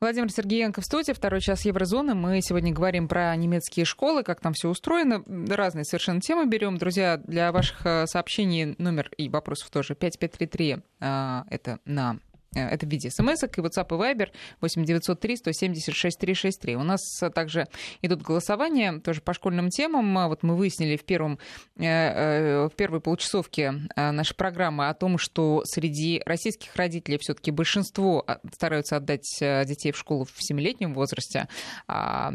Владимир 0.00 0.30
Сергеенко 0.30 0.80
в 0.80 0.84
студии, 0.86 1.12
второй 1.12 1.42
час 1.42 1.66
Еврозоны. 1.66 2.14
Мы 2.14 2.40
сегодня 2.40 2.72
говорим 2.72 3.06
про 3.06 3.36
немецкие 3.36 3.84
школы, 3.84 4.22
как 4.22 4.40
там 4.40 4.54
все 4.54 4.70
устроено. 4.70 5.22
Разные 5.26 5.84
совершенно 5.84 6.22
темы 6.22 6.46
берем. 6.46 6.78
Друзья, 6.78 7.18
для 7.18 7.52
ваших 7.52 7.84
э, 7.84 8.06
сообщений 8.06 8.74
номер 8.78 9.10
и 9.18 9.28
вопросов 9.28 9.68
тоже 9.68 9.94
5533. 9.94 10.78
А, 11.00 11.44
это 11.50 11.80
на 11.84 12.18
это 12.54 12.86
в 12.86 12.90
виде 12.90 13.10
смс 13.10 13.42
и 13.42 13.46
WhatsApp 13.46 13.88
и 13.88 14.14
Viber 14.14 14.28
8903 14.60 15.36
176 15.36 16.18
363. 16.18 16.76
У 16.76 16.82
нас 16.82 17.00
также 17.34 17.66
идут 18.02 18.22
голосования 18.22 18.98
тоже 19.00 19.20
по 19.20 19.34
школьным 19.34 19.68
темам. 19.68 20.16
А 20.18 20.28
вот 20.28 20.42
мы 20.42 20.56
выяснили 20.56 20.96
в, 20.96 21.04
первом, 21.04 21.38
э, 21.76 21.84
э, 21.84 22.68
в 22.68 22.74
первой 22.74 23.00
получасовке 23.00 23.74
нашей 23.96 24.34
программы 24.34 24.88
о 24.88 24.94
том, 24.94 25.18
что 25.18 25.62
среди 25.64 26.22
российских 26.26 26.74
родителей 26.76 27.18
все-таки 27.18 27.50
большинство 27.50 28.24
а, 28.26 28.40
стараются 28.52 28.96
отдать 28.96 29.26
детей 29.40 29.92
в 29.92 29.96
школу 29.96 30.24
в 30.24 30.38
7-летнем 30.38 30.94
возрасте, 30.94 31.48
а 31.86 32.32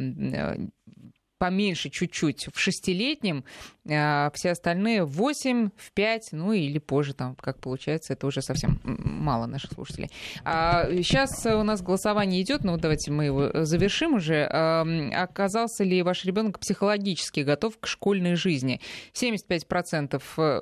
поменьше 1.38 1.90
чуть-чуть 1.90 2.48
в 2.54 2.60
шестилетнем, 2.60 3.44
а 3.90 4.32
все 4.34 4.52
остальные 4.52 5.04
в 5.04 5.12
8, 5.12 5.70
в 5.76 5.92
5, 5.92 6.30
ну 6.32 6.54
или 6.54 6.80
позже, 6.80 7.14
там, 7.14 7.36
как 7.36 7.60
получается, 7.60 8.14
это 8.14 8.26
уже 8.26 8.42
совсем 8.42 8.80
мало 8.84 9.46
наших 9.46 9.74
слушателей. 9.74 10.10
А 10.44 10.88
сейчас 11.04 11.46
у 11.46 11.64
нас 11.64 11.82
голосование 11.82 12.42
идет, 12.42 12.64
ну 12.64 12.78
давайте 12.78 13.12
мы 13.12 13.26
его 13.26 13.66
завершим 13.66 14.16
уже. 14.16 14.48
А, 14.52 14.86
оказался 15.14 15.84
ли 15.84 16.02
ваш 16.02 16.26
ребенок 16.26 16.60
психологически 16.60 17.42
готов 17.42 17.78
к 17.80 17.88
школьной 17.88 18.36
жизни? 18.36 18.82
75% 19.14 20.22
э, 20.38 20.62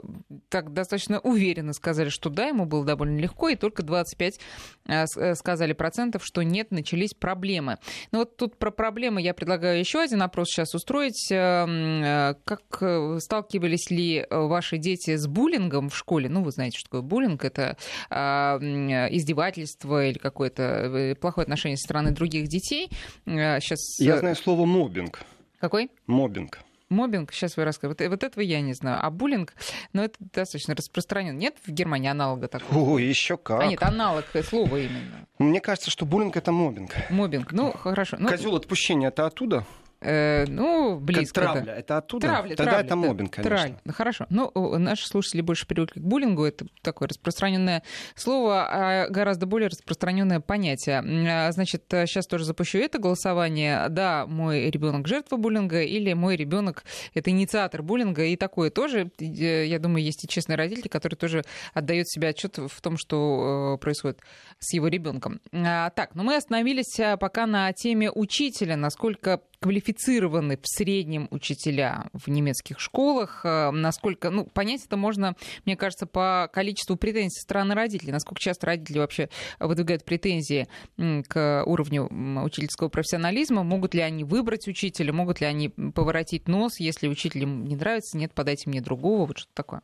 так 0.50 0.74
достаточно 0.74 1.20
уверенно 1.20 1.74
сказали, 1.74 2.10
что 2.10 2.30
да, 2.30 2.48
ему 2.48 2.66
было 2.66 2.86
довольно 2.86 3.20
легко, 3.20 3.50
и 3.50 3.56
только 3.56 3.84
25 3.84 4.40
э, 4.88 5.06
э, 5.16 5.36
сказали 5.36 5.74
процентов, 5.74 6.26
что 6.26 6.42
нет, 6.42 6.72
начались 6.72 7.14
проблемы. 7.14 7.78
Ну 8.12 8.20
вот 8.20 8.38
тут 8.38 8.58
про 8.58 8.72
проблемы 8.72 9.22
я 9.22 9.34
предлагаю 9.34 9.80
еще 9.80 10.02
один 10.02 10.22
опрос 10.22 10.50
сейчас 10.50 10.63
сейчас 10.64 10.76
устроить. 10.76 11.32
Эм, 11.32 12.04
э, 12.04 12.36
как 12.46 12.62
э, 12.82 13.18
сталкивались 13.20 13.90
ли 13.90 14.18
э, 14.18 14.26
ваши 14.30 14.78
дети 14.78 15.16
с 15.16 15.28
буллингом 15.28 15.90
в 15.90 15.98
школе? 15.98 16.30
Ну, 16.30 16.44
вы 16.44 16.52
знаете, 16.52 16.78
что 16.78 16.90
такое 16.90 17.02
буллинг. 17.02 17.44
Это 17.44 17.78
издевательство 18.10 20.06
или 20.06 20.18
какое-то 20.18 21.16
плохое 21.20 21.44
отношение 21.44 21.78
со 21.78 21.84
стороны 21.84 22.12
других 22.12 22.48
детей. 22.48 22.90
Сейчас... 23.26 24.00
Я 24.00 24.18
знаю 24.20 24.36
слово 24.36 24.66
моббинг. 24.66 25.22
Какой? 25.60 25.90
Моббинг. 26.08 26.60
Мобинг, 26.90 27.34
сейчас 27.34 27.58
вы 27.58 27.66
расскажете. 27.66 28.06
Вот, 28.06 28.12
вот 28.12 28.24
этого 28.24 28.44
я 28.44 28.62
не 28.62 28.74
знаю. 28.74 29.00
А 29.02 29.10
буллинг, 29.10 29.54
ну, 29.94 30.04
это 30.04 30.16
достаточно 30.20 30.76
распространен. 30.76 31.38
Нет 31.38 31.56
в 31.66 31.72
Германии 31.72 32.10
аналога 32.10 32.48
такого? 32.48 32.92
О, 32.92 33.00
еще 33.00 33.38
как. 33.38 33.62
А 33.62 33.68
нет, 33.68 33.82
аналог 33.82 34.26
слова 34.48 34.78
именно. 34.78 35.28
Мне 35.40 35.60
кажется, 35.60 35.90
что 35.90 36.06
буллинг 36.06 36.38
это 36.38 36.52
мобинг. 36.52 36.94
Мобинг, 37.10 37.52
ну, 37.52 37.72
хорошо. 37.72 38.18
Ну... 38.20 38.30
Козел 38.30 38.56
отпущения 38.56 39.10
это 39.10 39.26
оттуда? 39.26 39.66
Э, 40.04 40.46
ну, 40.48 41.00
близко. 41.00 41.42
Как 41.42 41.54
травля, 41.54 41.74
это 41.74 41.98
оттуда? 41.98 42.28
Травля, 42.28 42.56
Тогда 42.56 42.72
травля, 42.72 42.86
это 42.86 42.96
мобинг, 42.96 43.32
конечно. 43.32 43.58
Травля. 43.58 43.82
Ну, 43.86 43.94
хорошо. 43.94 44.26
Ну, 44.30 44.78
наши 44.78 45.08
слушатели 45.08 45.42
больше 45.42 45.66
привыкли 45.66 46.00
к 46.00 46.04
буллингу. 46.04 46.44
Это 46.44 46.66
такое 46.82 47.08
распространенное 47.08 47.84
слово, 48.16 48.68
а 48.70 49.08
гораздо 49.10 49.46
более 49.46 49.70
распространенное 49.70 50.40
понятие. 50.40 51.04
А, 51.30 51.52
значит, 51.52 51.84
сейчас 51.90 52.28
тоже 52.28 52.46
запущу 52.46 52.80
это 52.80 53.00
голосование. 53.00 53.88
Да, 53.90 54.26
мой 54.28 54.70
ребенок 54.70 55.08
жертва 55.08 55.38
буллинга 55.38 55.82
или 55.82 56.14
мой 56.14 56.36
ребенок 56.36 56.84
это 57.14 57.30
инициатор 57.30 57.82
буллинга. 57.82 58.26
И 58.26 58.36
такое 58.36 58.70
тоже. 58.70 59.12
Я 59.20 59.80
думаю, 59.80 60.04
есть 60.04 60.24
и 60.26 60.28
честные 60.28 60.58
родители, 60.58 60.88
которые 60.88 61.18
тоже 61.18 61.44
отдают 61.74 62.10
себе 62.10 62.30
отчет 62.30 62.58
в 62.58 62.82
том, 62.82 62.98
что 62.98 63.76
э, 63.76 63.82
происходит 63.82 64.20
с 64.60 64.74
его 64.74 64.88
ребенком. 64.88 65.40
А, 65.54 65.90
так, 65.92 66.16
но 66.16 66.24
мы 66.24 66.36
остановились 66.36 67.00
пока 67.20 67.46
на 67.46 67.72
теме 67.74 68.12
учителя, 68.12 68.76
насколько 68.76 69.42
квалифицированы 69.64 70.58
в 70.58 70.68
среднем 70.68 71.30
учителя 71.32 72.10
в 72.12 72.28
немецких 72.28 72.82
школах, 72.82 73.46
э, 73.46 73.72
насколько, 73.72 74.30
ну, 74.30 74.44
понять 74.46 74.84
это 74.86 74.98
можно, 74.98 75.38
мне 75.64 75.78
кажется, 75.78 76.06
по 76.06 76.50
количеству 76.52 76.98
претензий 76.98 77.40
со 77.40 77.44
стороны 77.44 77.74
родителей, 77.74 78.12
насколько 78.12 78.42
часто 78.42 78.66
родители 78.66 79.00
вообще 79.00 79.30
выдвигают 79.62 80.04
претензии 80.04 80.68
к 80.98 81.64
уровню 81.66 82.10
учительского 82.44 82.90
профессионализма, 82.90 83.64
могут 83.64 83.94
ли 83.94 84.02
они 84.02 84.26
выбрать 84.26 84.68
учителя, 84.68 85.14
могут 85.14 85.40
ли 85.40 85.48
они 85.48 85.70
поворотить 85.70 86.50
нос, 86.50 86.82
если 86.82 87.08
учитель 87.08 87.46
не 87.46 87.78
нравится, 87.78 88.18
нет, 88.18 88.34
подайте 88.34 88.70
мне 88.70 88.82
другого, 88.82 89.28
вот 89.28 89.38
что-то 89.38 89.54
такое. 89.54 89.82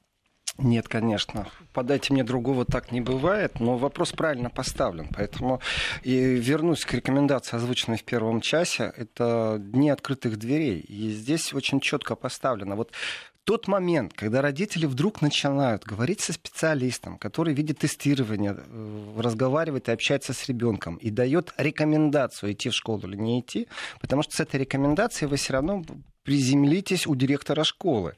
Нет, 0.61 0.87
конечно. 0.87 1.47
Подайте 1.73 2.13
мне 2.13 2.23
другого 2.23 2.65
так 2.65 2.91
не 2.91 3.01
бывает, 3.01 3.59
но 3.59 3.77
вопрос 3.77 4.11
правильно 4.11 4.49
поставлен. 4.49 5.07
Поэтому 5.15 5.61
и 6.03 6.15
вернусь 6.15 6.85
к 6.85 6.93
рекомендации, 6.93 7.55
озвученной 7.55 7.97
в 7.97 8.03
первом 8.03 8.41
часе. 8.41 8.93
Это 8.97 9.57
дни 9.59 9.89
открытых 9.89 10.37
дверей. 10.37 10.79
И 10.79 11.11
здесь 11.11 11.53
очень 11.53 11.79
четко 11.79 12.15
поставлено. 12.15 12.75
Вот 12.75 12.91
тот 13.49 13.67
момент, 13.67 14.13
когда 14.13 14.43
родители 14.43 14.85
вдруг 14.85 15.21
начинают 15.23 15.83
говорить 15.83 16.21
со 16.21 16.33
специалистом, 16.33 17.17
который 17.17 17.53
видит 17.53 17.79
тестирование, 17.79 18.55
э, 18.55 19.13
разговаривает 19.17 19.89
и 19.89 19.91
общается 19.91 20.33
с 20.33 20.47
ребенком 20.47 20.97
и 20.97 21.09
дает 21.09 21.51
рекомендацию 21.57 22.51
идти 22.51 22.69
в 22.69 22.75
школу 22.75 23.07
или 23.07 23.15
не 23.15 23.39
идти, 23.39 23.67
потому 24.01 24.21
что 24.21 24.35
с 24.35 24.39
этой 24.39 24.59
рекомендацией 24.59 25.29
вы 25.29 25.37
все 25.37 25.53
равно 25.53 25.83
приземлитесь 26.29 27.07
у 27.07 27.15
директора 27.15 27.63
школы. 27.63 28.15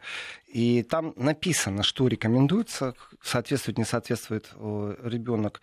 И 0.48 0.84
там 0.84 1.14
написано, 1.16 1.82
что 1.82 2.10
рекомендуется, 2.10 2.94
соответствует, 3.24 3.78
не 3.78 3.86
соответствует 3.86 4.50
э, 4.54 4.96
ребенок 5.06 5.62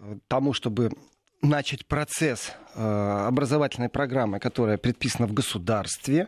э, 0.00 0.16
тому, 0.26 0.54
чтобы 0.54 0.90
начать 1.40 1.86
процесс 1.86 2.52
образовательной 2.74 3.90
программы, 3.90 4.40
которая 4.40 4.76
предписана 4.76 5.28
в 5.28 5.34
государстве, 5.34 6.26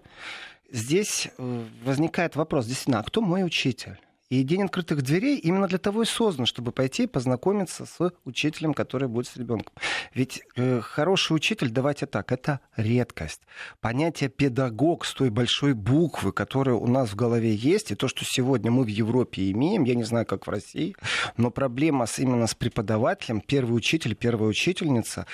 здесь 0.70 1.30
э, 1.36 1.64
возникает 1.82 2.36
вопрос, 2.36 2.66
действительно, 2.66 3.00
а 3.00 3.02
кто 3.02 3.20
мой 3.20 3.42
учитель? 3.42 3.98
И 4.28 4.42
день 4.42 4.64
открытых 4.64 5.02
дверей 5.02 5.38
именно 5.38 5.68
для 5.68 5.78
того 5.78 6.02
и 6.02 6.06
создан, 6.06 6.46
чтобы 6.46 6.72
пойти 6.72 7.04
и 7.04 7.06
познакомиться 7.06 7.86
с 7.86 8.12
учителем, 8.24 8.74
который 8.74 9.06
будет 9.06 9.28
с 9.28 9.36
ребенком. 9.36 9.72
Ведь 10.14 10.42
э, 10.56 10.80
хороший 10.80 11.34
учитель, 11.34 11.70
давайте 11.70 12.06
так, 12.06 12.32
это 12.32 12.58
редкость. 12.76 13.42
Понятие 13.80 14.28
педагог 14.28 15.04
с 15.04 15.14
той 15.14 15.30
большой 15.30 15.74
буквы, 15.74 16.32
которая 16.32 16.74
у 16.74 16.88
нас 16.88 17.10
в 17.10 17.14
голове 17.14 17.54
есть, 17.54 17.92
и 17.92 17.94
то, 17.94 18.08
что 18.08 18.24
сегодня 18.24 18.72
мы 18.72 18.82
в 18.82 18.88
Европе 18.88 19.48
имеем, 19.52 19.84
я 19.84 19.94
не 19.94 20.04
знаю, 20.04 20.26
как 20.26 20.48
в 20.48 20.50
России, 20.50 20.96
но 21.36 21.52
проблема 21.52 22.06
с, 22.06 22.18
именно 22.18 22.48
с 22.48 22.54
преподавателем, 22.56 23.40
первый 23.40 23.76
учитель, 23.76 24.16
первая 24.16 24.50
учительница, 24.50 25.26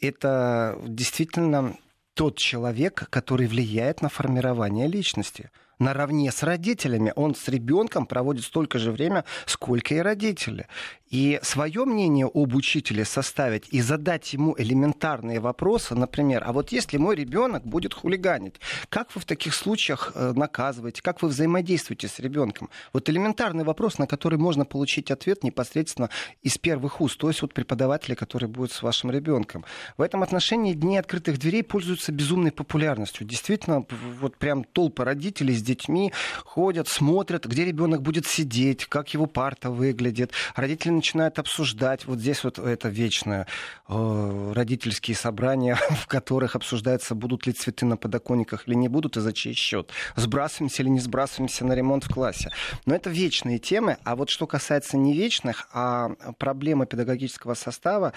это 0.00 0.76
действительно 0.86 1.76
тот 2.14 2.36
человек, 2.36 3.06
который 3.10 3.46
влияет 3.46 4.02
на 4.02 4.08
формирование 4.08 4.88
личности 4.88 5.50
наравне 5.80 6.30
с 6.30 6.42
родителями. 6.44 7.12
Он 7.16 7.34
с 7.34 7.48
ребенком 7.48 8.06
проводит 8.06 8.44
столько 8.44 8.78
же 8.78 8.92
время, 8.92 9.24
сколько 9.46 9.94
и 9.94 9.98
родители. 9.98 10.68
И 11.10 11.40
свое 11.42 11.84
мнение 11.84 12.30
об 12.32 12.54
учителе 12.54 13.04
составить 13.04 13.64
и 13.70 13.80
задать 13.80 14.32
ему 14.32 14.54
элементарные 14.56 15.40
вопросы, 15.40 15.96
например, 15.96 16.44
а 16.46 16.52
вот 16.52 16.70
если 16.70 16.98
мой 16.98 17.16
ребенок 17.16 17.64
будет 17.64 17.94
хулиганить, 17.94 18.54
как 18.88 19.12
вы 19.16 19.20
в 19.20 19.24
таких 19.24 19.54
случаях 19.54 20.12
э, 20.14 20.32
наказываете, 20.36 21.02
как 21.02 21.20
вы 21.20 21.28
взаимодействуете 21.28 22.06
с 22.06 22.20
ребенком? 22.20 22.70
Вот 22.92 23.10
элементарный 23.10 23.64
вопрос, 23.64 23.98
на 23.98 24.06
который 24.06 24.38
можно 24.38 24.64
получить 24.64 25.10
ответ 25.10 25.42
непосредственно 25.42 26.10
из 26.42 26.58
первых 26.58 27.00
уст, 27.00 27.18
то 27.18 27.28
есть 27.28 27.42
вот 27.42 27.54
преподавателя, 27.54 28.14
который 28.14 28.48
будет 28.48 28.70
с 28.70 28.80
вашим 28.80 29.10
ребенком. 29.10 29.64
В 29.96 30.02
этом 30.02 30.22
отношении 30.22 30.74
дни 30.74 30.96
открытых 30.96 31.38
дверей 31.38 31.64
пользуются 31.64 32.12
безумной 32.12 32.52
популярностью. 32.52 33.26
Действительно, 33.26 33.84
вот 34.20 34.36
прям 34.36 34.62
толпа 34.62 35.04
родителей 35.04 35.56
с 35.56 35.62
детьми 35.62 36.12
ходят, 36.44 36.86
смотрят, 36.86 37.46
где 37.46 37.64
ребенок 37.64 38.00
будет 38.00 38.26
сидеть, 38.26 38.86
как 38.86 39.12
его 39.12 39.26
парта 39.26 39.70
выглядит. 39.70 40.30
Родители 40.54 40.99
начинают 41.00 41.38
обсуждать. 41.38 42.04
Вот 42.04 42.18
здесь 42.18 42.44
вот 42.44 42.58
это 42.58 42.88
вечное 42.88 43.46
э, 43.88 44.52
родительские 44.54 45.16
собрания, 45.16 45.74
в 45.90 46.06
которых 46.06 46.56
обсуждается, 46.56 47.14
будут 47.14 47.46
ли 47.46 47.52
цветы 47.52 47.86
на 47.86 47.96
подоконниках 47.96 48.68
или 48.68 48.74
не 48.74 48.88
будут, 48.88 49.16
и 49.16 49.20
за 49.20 49.32
чей 49.32 49.54
счет. 49.54 49.90
Сбрасываемся 50.16 50.82
или 50.82 50.90
не 50.90 51.00
сбрасываемся 51.00 51.64
на 51.64 51.72
ремонт 51.72 52.04
в 52.04 52.12
классе. 52.12 52.50
Но 52.84 52.94
это 52.94 53.08
вечные 53.10 53.58
темы. 53.58 53.96
А 54.04 54.14
вот 54.14 54.28
что 54.28 54.46
касается 54.46 54.98
не 54.98 55.14
вечных, 55.14 55.68
а 55.72 56.10
проблемы 56.38 56.86
педагогического 56.86 57.54
состава, 57.54 58.12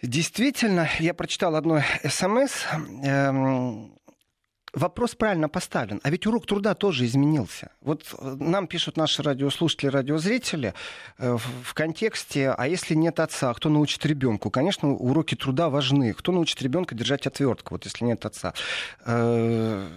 Действительно, 0.00 0.88
я 1.00 1.12
прочитал 1.12 1.56
одно 1.56 1.82
СМС. 2.04 2.52
Эм, 3.02 3.97
вопрос 4.72 5.14
правильно 5.14 5.48
поставлен. 5.48 6.00
А 6.02 6.10
ведь 6.10 6.26
урок 6.26 6.46
труда 6.46 6.74
тоже 6.74 7.06
изменился. 7.06 7.70
Вот 7.80 8.04
э, 8.18 8.36
нам 8.38 8.66
пишут 8.66 8.96
наши 8.96 9.22
радиослушатели, 9.22 9.88
радиозрители 9.88 10.74
э, 11.18 11.36
в 11.36 11.74
контексте, 11.74 12.50
а 12.50 12.66
если 12.66 12.94
нет 12.94 13.20
отца, 13.20 13.52
кто 13.54 13.68
научит 13.68 14.04
ребенку? 14.06 14.50
Конечно, 14.50 14.90
уроки 14.90 15.34
труда 15.34 15.68
важны. 15.68 16.12
Кто 16.12 16.32
научит 16.32 16.60
ребенка 16.62 16.94
держать 16.94 17.26
отвертку, 17.26 17.74
вот 17.74 17.84
если 17.84 18.04
нет 18.04 18.24
отца? 18.26 18.54
Э, 19.04 19.88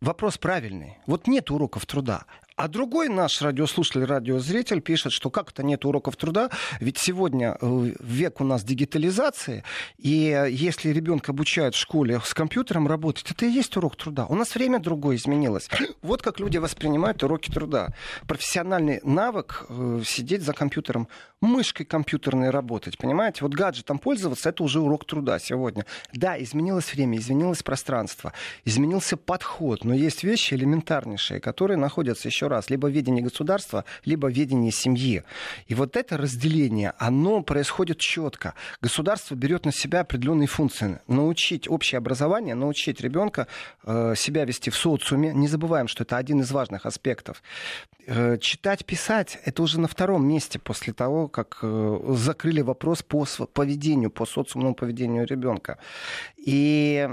вопрос 0.00 0.38
правильный. 0.38 0.98
Вот 1.06 1.26
нет 1.26 1.50
уроков 1.50 1.86
труда. 1.86 2.24
А 2.58 2.66
другой 2.66 3.08
наш 3.08 3.40
радиослушатель, 3.40 4.04
радиозритель 4.04 4.80
пишет, 4.80 5.12
что 5.12 5.30
как 5.30 5.52
это 5.52 5.62
нет 5.62 5.84
уроков 5.84 6.16
труда, 6.16 6.50
ведь 6.80 6.98
сегодня 6.98 7.56
э, 7.60 7.92
век 8.00 8.40
у 8.40 8.44
нас 8.44 8.64
дигитализации, 8.64 9.62
и 9.96 10.48
если 10.50 10.90
ребенка 10.90 11.30
обучают 11.30 11.76
в 11.76 11.78
школе 11.78 12.20
с 12.24 12.34
компьютером 12.34 12.88
работать, 12.88 13.30
это 13.30 13.46
и 13.46 13.48
есть 13.48 13.76
урок 13.76 13.94
труда. 13.94 14.26
У 14.26 14.34
нас 14.34 14.56
время 14.56 14.80
другое 14.80 15.14
изменилось. 15.14 15.68
Вот 16.02 16.20
как 16.22 16.40
люди 16.40 16.58
воспринимают 16.58 17.22
уроки 17.22 17.48
труда. 17.48 17.94
Профессиональный 18.26 18.98
навык 19.04 19.66
э, 19.68 20.02
сидеть 20.04 20.42
за 20.42 20.52
компьютером, 20.52 21.06
мышкой 21.40 21.86
компьютерной 21.86 22.50
работать, 22.50 22.98
понимаете? 22.98 23.38
Вот 23.42 23.54
гаджетом 23.54 23.98
пользоваться, 23.98 24.48
это 24.48 24.62
уже 24.62 24.80
урок 24.80 25.04
труда 25.06 25.38
сегодня. 25.38 25.86
Да, 26.12 26.40
изменилось 26.42 26.92
время, 26.92 27.18
изменилось 27.18 27.62
пространство, 27.62 28.32
изменился 28.64 29.16
подход, 29.16 29.84
но 29.84 29.94
есть 29.94 30.24
вещи 30.24 30.54
элементарнейшие, 30.54 31.40
которые 31.40 31.76
находятся 31.76 32.28
еще 32.28 32.48
раз 32.48 32.70
либо 32.70 32.86
в 32.86 32.90
ведении 32.90 33.20
государства, 33.20 33.84
либо 34.04 34.26
в 34.26 34.32
ведении 34.32 34.70
семьи. 34.70 35.22
И 35.66 35.74
вот 35.74 35.96
это 35.96 36.16
разделение, 36.16 36.94
оно 36.98 37.42
происходит 37.42 37.98
четко. 37.98 38.54
Государство 38.80 39.34
берет 39.34 39.64
на 39.64 39.72
себя 39.72 40.00
определенные 40.00 40.48
функции. 40.48 41.00
Научить 41.06 41.68
общее 41.68 41.98
образование, 41.98 42.54
научить 42.54 43.00
ребенка 43.00 43.46
э, 43.84 44.14
себя 44.16 44.44
вести 44.44 44.70
в 44.70 44.76
социуме. 44.76 45.32
Не 45.32 45.48
забываем, 45.48 45.88
что 45.88 46.04
это 46.04 46.16
один 46.16 46.40
из 46.40 46.50
важных 46.50 46.86
аспектов. 46.86 47.42
Э, 48.10 48.38
читать, 48.38 48.86
писать, 48.86 49.38
это 49.44 49.62
уже 49.62 49.78
на 49.78 49.86
втором 49.86 50.26
месте 50.26 50.58
после 50.58 50.94
того, 50.94 51.28
как 51.28 51.58
э, 51.60 52.00
закрыли 52.14 52.62
вопрос 52.62 53.02
по 53.02 53.26
поведению, 53.52 54.10
по 54.10 54.24
социумному 54.24 54.74
поведению 54.74 55.26
ребенка. 55.26 55.76
И 56.38 57.06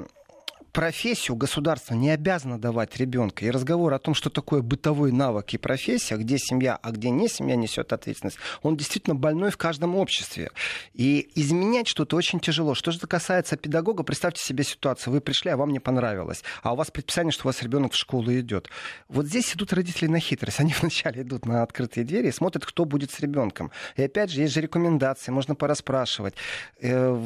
профессию 0.75 1.37
государство 1.37 1.93
не 1.93 2.09
обязано 2.09 2.59
давать 2.59 2.97
ребенка. 2.97 3.45
И 3.45 3.49
разговор 3.49 3.93
о 3.93 3.99
том, 3.99 4.13
что 4.13 4.29
такое 4.29 4.61
бытовой 4.61 5.13
навык 5.13 5.53
и 5.53 5.57
профессия, 5.57 6.17
где 6.17 6.37
семья, 6.37 6.77
а 6.81 6.91
где 6.91 7.11
не 7.11 7.29
семья 7.29 7.55
несет 7.55 7.93
ответственность, 7.93 8.37
он 8.61 8.75
действительно 8.75 9.15
больной 9.15 9.51
в 9.51 9.57
каждом 9.57 9.95
обществе. 9.95 10.51
И 10.93 11.29
изменять 11.35 11.87
что-то 11.87 12.17
очень 12.17 12.41
тяжело. 12.41 12.75
Что 12.75 12.91
же 12.91 12.99
касается 12.99 13.55
педагога, 13.55 14.03
представьте 14.03 14.43
себе 14.43 14.65
ситуацию. 14.65 15.13
Вы 15.13 15.21
пришли, 15.21 15.49
а 15.49 15.55
вам 15.55 15.71
не 15.71 15.79
понравилось. 15.79 16.43
А 16.61 16.73
у 16.73 16.75
вас 16.75 16.91
предписание, 16.91 17.31
что 17.31 17.43
у 17.45 17.47
вас 17.47 17.63
ребенок 17.63 17.93
в 17.93 17.95
школу 17.95 18.33
идет. 18.33 18.69
Вот 19.07 19.27
здесь 19.27 19.55
идут 19.55 19.71
родители 19.71 20.07
на 20.07 20.19
хитрость. 20.19 20.59
Они 20.59 20.75
вначале 20.81 21.21
идут 21.21 21.45
на 21.45 21.63
открытые 21.63 22.03
двери 22.03 22.27
и 22.27 22.31
смотрят, 22.33 22.65
кто 22.65 22.83
будет 22.83 23.11
с 23.11 23.21
ребенком. 23.21 23.71
И 23.95 24.03
опять 24.03 24.29
же, 24.29 24.41
есть 24.41 24.53
же 24.53 24.59
рекомендации, 24.59 25.31
можно 25.31 25.55
пораспрашивать. 25.55 26.33
Э, 26.81 27.17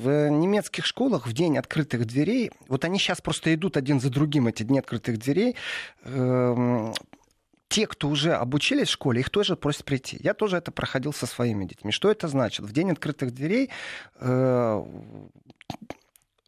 в 0.00 0.28
немецких 0.28 0.86
школах 0.86 1.26
в 1.26 1.32
день 1.32 1.58
открытых 1.58 2.06
дверей 2.06 2.52
вот 2.68 2.83
они 2.84 2.98
сейчас 2.98 3.20
просто 3.20 3.54
идут 3.54 3.76
один 3.76 4.00
за 4.00 4.10
другим, 4.10 4.46
эти 4.46 4.62
дни 4.62 4.78
открытых 4.78 5.18
дверей. 5.18 5.56
Эм, 6.04 6.94
те, 7.68 7.86
кто 7.86 8.08
уже 8.08 8.34
обучились 8.34 8.88
в 8.88 8.92
школе, 8.92 9.20
их 9.20 9.30
тоже 9.30 9.56
просят 9.56 9.84
прийти. 9.84 10.18
Я 10.20 10.34
тоже 10.34 10.56
это 10.56 10.70
проходил 10.70 11.12
со 11.12 11.26
своими 11.26 11.64
детьми. 11.64 11.90
Что 11.90 12.10
это 12.10 12.28
значит? 12.28 12.64
В 12.64 12.72
день 12.72 12.92
открытых 12.92 13.32
дверей 13.32 13.70
э, 14.20 14.84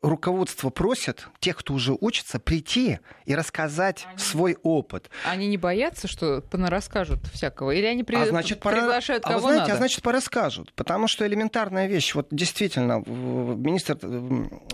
руководство 0.07 0.71
просит 0.71 1.29
тех, 1.41 1.57
кто 1.57 1.75
уже 1.75 1.97
учится, 2.01 2.39
прийти 2.39 3.01
и 3.25 3.35
рассказать 3.35 4.07
они... 4.09 4.19
свой 4.19 4.57
опыт. 4.63 5.11
Они 5.25 5.47
не 5.49 5.57
боятся, 5.57 6.09
что 6.09 6.43
расскажут 6.53 7.27
всякого? 7.33 7.73
Или 7.73 7.87
они 7.87 8.05
при... 8.05 8.17
а 8.17 8.27
значит, 8.27 8.61
приглашают 8.61 9.25
пора... 9.25 9.35
кого 9.35 9.47
а 9.47 9.49
вы 9.49 9.55
знаете, 9.55 9.63
а 9.63 9.75
надо? 9.75 9.75
А 9.75 9.77
значит, 9.77 10.03
порасскажут. 10.03 10.73
Потому 10.75 11.09
что 11.09 11.27
элементарная 11.27 11.87
вещь. 11.87 12.15
Вот 12.15 12.29
действительно, 12.31 13.03
министр 13.07 13.99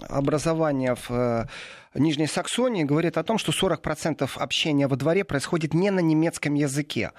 образования 0.08 0.94
в 0.94 1.10
э, 1.10 1.46
Нижней 1.94 2.26
Саксонии 2.26 2.84
говорит 2.84 3.18
о 3.18 3.22
том, 3.22 3.38
что 3.38 3.52
40% 3.52 4.30
общения 4.36 4.86
во 4.86 4.96
дворе 4.96 5.24
происходит 5.24 5.74
не 5.74 5.90
на 5.90 6.00
немецком 6.00 6.54
языке. 6.54 7.12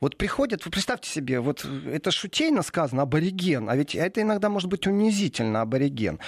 Вот 0.00 0.16
приходят, 0.16 0.64
вы 0.64 0.70
представьте 0.70 1.10
себе, 1.10 1.40
вот 1.40 1.64
это 1.64 2.10
шутейно 2.10 2.62
сказано, 2.62 3.02
абориген, 3.02 3.68
а 3.70 3.76
ведь 3.76 3.94
это 3.94 4.22
иногда 4.22 4.48
может 4.48 4.68
быть 4.68 4.86
унизительно, 4.86 5.62
абориген. 5.62 6.18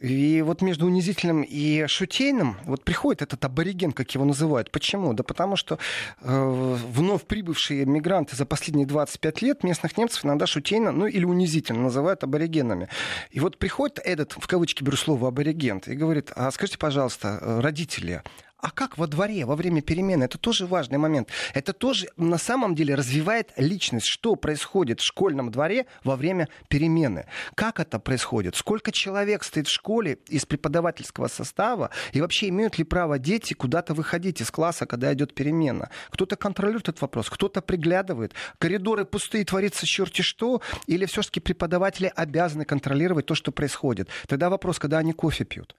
И 0.00 0.42
вот 0.42 0.60
между 0.60 0.86
унизительным 0.86 1.42
и 1.42 1.86
шутейным 1.86 2.58
вот 2.64 2.84
приходит 2.84 3.22
этот 3.22 3.42
абориген, 3.44 3.92
как 3.92 4.10
его 4.14 4.26
называют. 4.26 4.70
Почему? 4.70 5.14
Да 5.14 5.24
потому 5.24 5.56
что 5.56 5.78
э, 6.20 6.76
вновь 6.92 7.24
прибывшие 7.24 7.86
мигранты 7.86 8.36
за 8.36 8.44
последние 8.44 8.86
25 8.86 9.42
лет 9.42 9.64
местных 9.64 9.96
немцев 9.96 10.24
иногда 10.24 10.46
шутейно, 10.46 10.92
ну 10.92 11.06
или 11.06 11.24
унизительно 11.24 11.80
называют 11.80 12.24
аборигенами. 12.24 12.88
И 13.30 13.40
вот 13.40 13.58
приходит 13.58 13.98
этот, 14.04 14.32
в 14.32 14.46
кавычки 14.46 14.82
беру 14.82 14.98
слово, 14.98 15.28
абориген, 15.28 15.82
и 15.86 15.94
говорит, 15.94 16.30
а 16.36 16.50
скажите, 16.50 16.78
пожалуйста, 16.78 17.38
э, 17.40 17.60
родители, 17.60 18.22
а 18.58 18.70
как 18.70 18.96
во 18.96 19.06
дворе, 19.06 19.44
во 19.44 19.54
время 19.54 19.82
перемены? 19.82 20.24
Это 20.24 20.38
тоже 20.38 20.66
важный 20.66 20.96
момент. 20.96 21.28
Это 21.52 21.74
тоже 21.74 22.08
на 22.16 22.38
самом 22.38 22.74
деле 22.74 22.94
развивает 22.94 23.52
личность. 23.56 24.06
Что 24.06 24.34
происходит 24.34 25.00
в 25.00 25.04
школьном 25.04 25.50
дворе 25.50 25.86
во 26.04 26.16
время 26.16 26.48
перемены? 26.68 27.26
Как 27.54 27.80
это 27.80 27.98
происходит? 27.98 28.56
Сколько 28.56 28.92
человек 28.92 29.44
стоит 29.44 29.68
в 29.68 29.72
школе 29.72 30.18
из 30.28 30.46
преподавательского 30.46 31.28
состава? 31.28 31.90
И 32.12 32.20
вообще 32.22 32.48
имеют 32.48 32.78
ли 32.78 32.84
право 32.84 33.18
дети 33.18 33.52
куда-то 33.52 33.92
выходить 33.92 34.40
из 34.40 34.50
класса, 34.50 34.86
когда 34.86 35.12
идет 35.12 35.34
перемена? 35.34 35.90
Кто-то 36.10 36.36
контролирует 36.36 36.88
этот 36.88 37.02
вопрос, 37.02 37.28
кто-то 37.28 37.60
приглядывает. 37.60 38.32
Коридоры 38.58 39.04
пустые, 39.04 39.44
творится 39.44 39.86
черти 39.86 40.22
что? 40.22 40.62
Или 40.86 41.04
все-таки 41.04 41.40
преподаватели 41.40 42.10
обязаны 42.16 42.64
контролировать 42.64 43.26
то, 43.26 43.34
что 43.34 43.52
происходит? 43.52 44.08
Тогда 44.26 44.48
вопрос, 44.48 44.78
когда 44.78 44.98
они 44.98 45.12
кофе 45.12 45.44
пьют? 45.44 45.76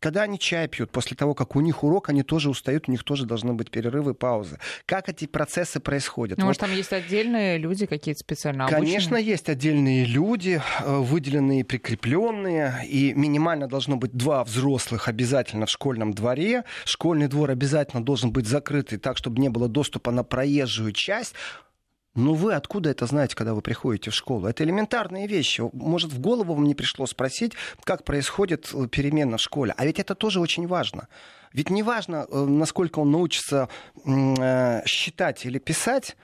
Когда 0.00 0.22
они 0.22 0.38
чай 0.38 0.68
пьют, 0.68 0.90
после 0.90 1.16
того, 1.16 1.34
как 1.34 1.56
у 1.56 1.60
них 1.60 1.82
урок, 1.82 2.08
они 2.08 2.22
тоже 2.22 2.50
устают, 2.50 2.88
у 2.88 2.92
них 2.92 3.04
тоже 3.04 3.26
должны 3.26 3.52
быть 3.54 3.70
перерывы, 3.70 4.14
паузы. 4.14 4.58
Как 4.86 5.08
эти 5.08 5.26
процессы 5.26 5.80
происходят? 5.80 6.38
Ну, 6.38 6.46
может, 6.46 6.60
там 6.60 6.72
есть 6.72 6.92
отдельные 6.92 7.58
люди 7.58 7.86
какие-то 7.86 8.20
специально 8.20 8.64
обученные? 8.64 8.86
Конечно, 8.86 9.16
есть 9.16 9.48
отдельные 9.48 10.04
люди, 10.04 10.60
э, 10.80 10.96
выделенные, 10.98 11.64
прикрепленные, 11.64 12.86
и 12.86 13.12
минимально 13.14 13.68
должно 13.68 13.96
быть 13.96 14.12
два 14.12 14.44
взрослых 14.44 15.08
обязательно 15.08 15.66
в 15.66 15.70
школьном 15.70 16.12
дворе. 16.12 16.64
Школьный 16.84 17.28
двор 17.28 17.50
обязательно 17.50 18.04
должен 18.04 18.32
быть 18.32 18.46
закрытый 18.46 18.98
так, 18.98 19.16
чтобы 19.16 19.40
не 19.40 19.48
было 19.48 19.68
доступа 19.68 20.10
на 20.10 20.22
проезжую 20.22 20.92
часть. 20.92 21.34
Ну 22.18 22.34
вы 22.34 22.54
откуда 22.54 22.90
это 22.90 23.06
знаете, 23.06 23.36
когда 23.36 23.54
вы 23.54 23.62
приходите 23.62 24.10
в 24.10 24.14
школу? 24.14 24.48
Это 24.48 24.64
элементарные 24.64 25.28
вещи. 25.28 25.62
Может, 25.72 26.12
в 26.12 26.20
голову 26.20 26.52
вам 26.54 26.64
не 26.64 26.74
пришло 26.74 27.06
спросить, 27.06 27.52
как 27.84 28.02
происходит 28.02 28.70
э, 28.74 28.88
перемена 28.88 29.36
в 29.36 29.40
школе. 29.40 29.72
А 29.76 29.86
ведь 29.86 30.00
это 30.00 30.16
тоже 30.16 30.40
очень 30.40 30.66
важно. 30.66 31.06
Ведь 31.52 31.70
не 31.70 31.84
важно, 31.84 32.26
э, 32.28 32.44
насколько 32.44 32.98
он 32.98 33.12
научится 33.12 33.68
э, 34.04 34.84
считать 34.84 35.46
или 35.46 35.60
писать, 35.60 36.16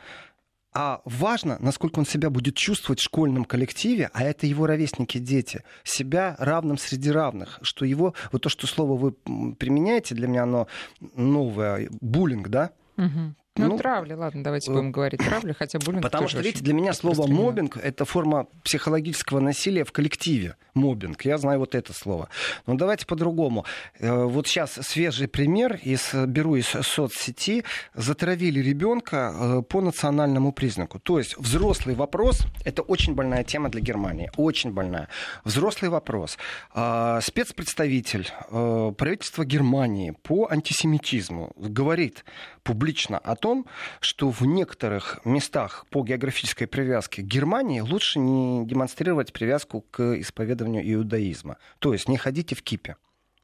а 0.73 1.01
важно, 1.05 1.59
насколько 1.61 2.01
он 2.01 2.07
себя 2.07 2.29
будет 2.29 2.57
чувствовать 2.57 2.99
в 2.99 3.05
школьном 3.05 3.45
коллективе, 3.45 4.11
а 4.13 4.25
это 4.25 4.49
его 4.49 4.67
ровесники, 4.67 5.19
дети, 5.19 5.63
себя 5.85 6.35
равным 6.41 6.77
среди 6.77 7.13
равных, 7.13 7.61
что 7.63 7.85
его, 7.85 8.15
вот 8.33 8.43
то, 8.43 8.49
что 8.49 8.67
слово 8.67 8.97
вы 8.97 9.13
применяете, 9.55 10.17
для 10.17 10.27
меня 10.27 10.43
оно 10.43 10.67
новое, 11.15 11.89
буллинг, 12.01 12.49
да, 12.49 12.73
Угу. 12.97 13.35
Ну, 13.57 13.69
ну, 13.69 13.79
травля, 13.79 14.17
ладно, 14.17 14.43
давайте 14.43 14.73
будем 14.73 14.91
говорить 14.91 15.21
травля, 15.21 15.55
хотя 15.55 15.79
буллинг 15.79 16.03
Потому 16.03 16.27
что, 16.27 16.41
видите, 16.41 16.65
для 16.65 16.75
меня 16.75 16.93
слово 16.93 17.29
мобинг— 17.29 17.77
это 17.83 18.05
форма 18.05 18.49
психологического 18.65 19.39
насилия 19.39 19.85
в 19.85 19.93
коллективе. 19.93 20.57
Мобинг. 20.75 21.25
Я 21.25 21.39
знаю 21.39 21.61
вот 21.61 21.77
это 21.77 21.93
слово. 21.93 22.29
Но 22.67 22.75
давайте 22.75 23.07
по-другому. 23.07 23.65
Э, 24.01 24.25
вот 24.25 24.49
сейчас 24.49 24.73
свежий 24.73 25.29
пример. 25.29 25.79
Из, 25.85 26.13
беру 26.13 26.57
из 26.57 26.67
соцсети. 26.67 27.63
Затравили 27.95 28.59
ребенка 28.59 29.33
э, 29.33 29.63
по 29.63 29.81
национальному 29.81 30.53
признаку. 30.53 30.99
То 30.99 31.19
есть 31.19 31.39
взрослый 31.39 31.95
вопрос— 31.95 32.41
это 32.65 32.83
очень 32.83 33.15
больная 33.15 33.45
тема 33.45 33.69
для 33.69 33.81
Германии. 33.81 34.33
Очень 34.37 34.73
больная. 34.73 35.09
Взрослый 35.45 35.93
вопрос. 35.93 36.39
Спецпредставитель 36.73 38.29
э, 38.51 38.93
правительства 38.99 39.45
Германии 39.45 40.11
по 40.25 40.49
антисемитизму 40.51 41.53
говорит 41.57 42.25
публично 42.65 43.19
о 43.19 43.37
том, 43.37 43.67
что 44.01 44.31
в 44.31 44.43
некоторых 44.43 45.21
местах 45.25 45.87
по 45.91 46.03
географической 46.03 46.67
привязке 46.67 47.23
к 47.23 47.27
Германии 47.27 47.81
лучше 47.81 48.19
не 48.19 48.67
демонстрировать 48.67 49.33
привязку 49.33 49.83
к 49.83 50.19
исповедованию 50.21 50.83
иудаизма. 50.95 51.59
То 51.79 51.93
есть 51.93 52.09
не 52.09 52.17
ходите 52.17 52.57
в 52.57 52.63
кипе. 52.63 52.97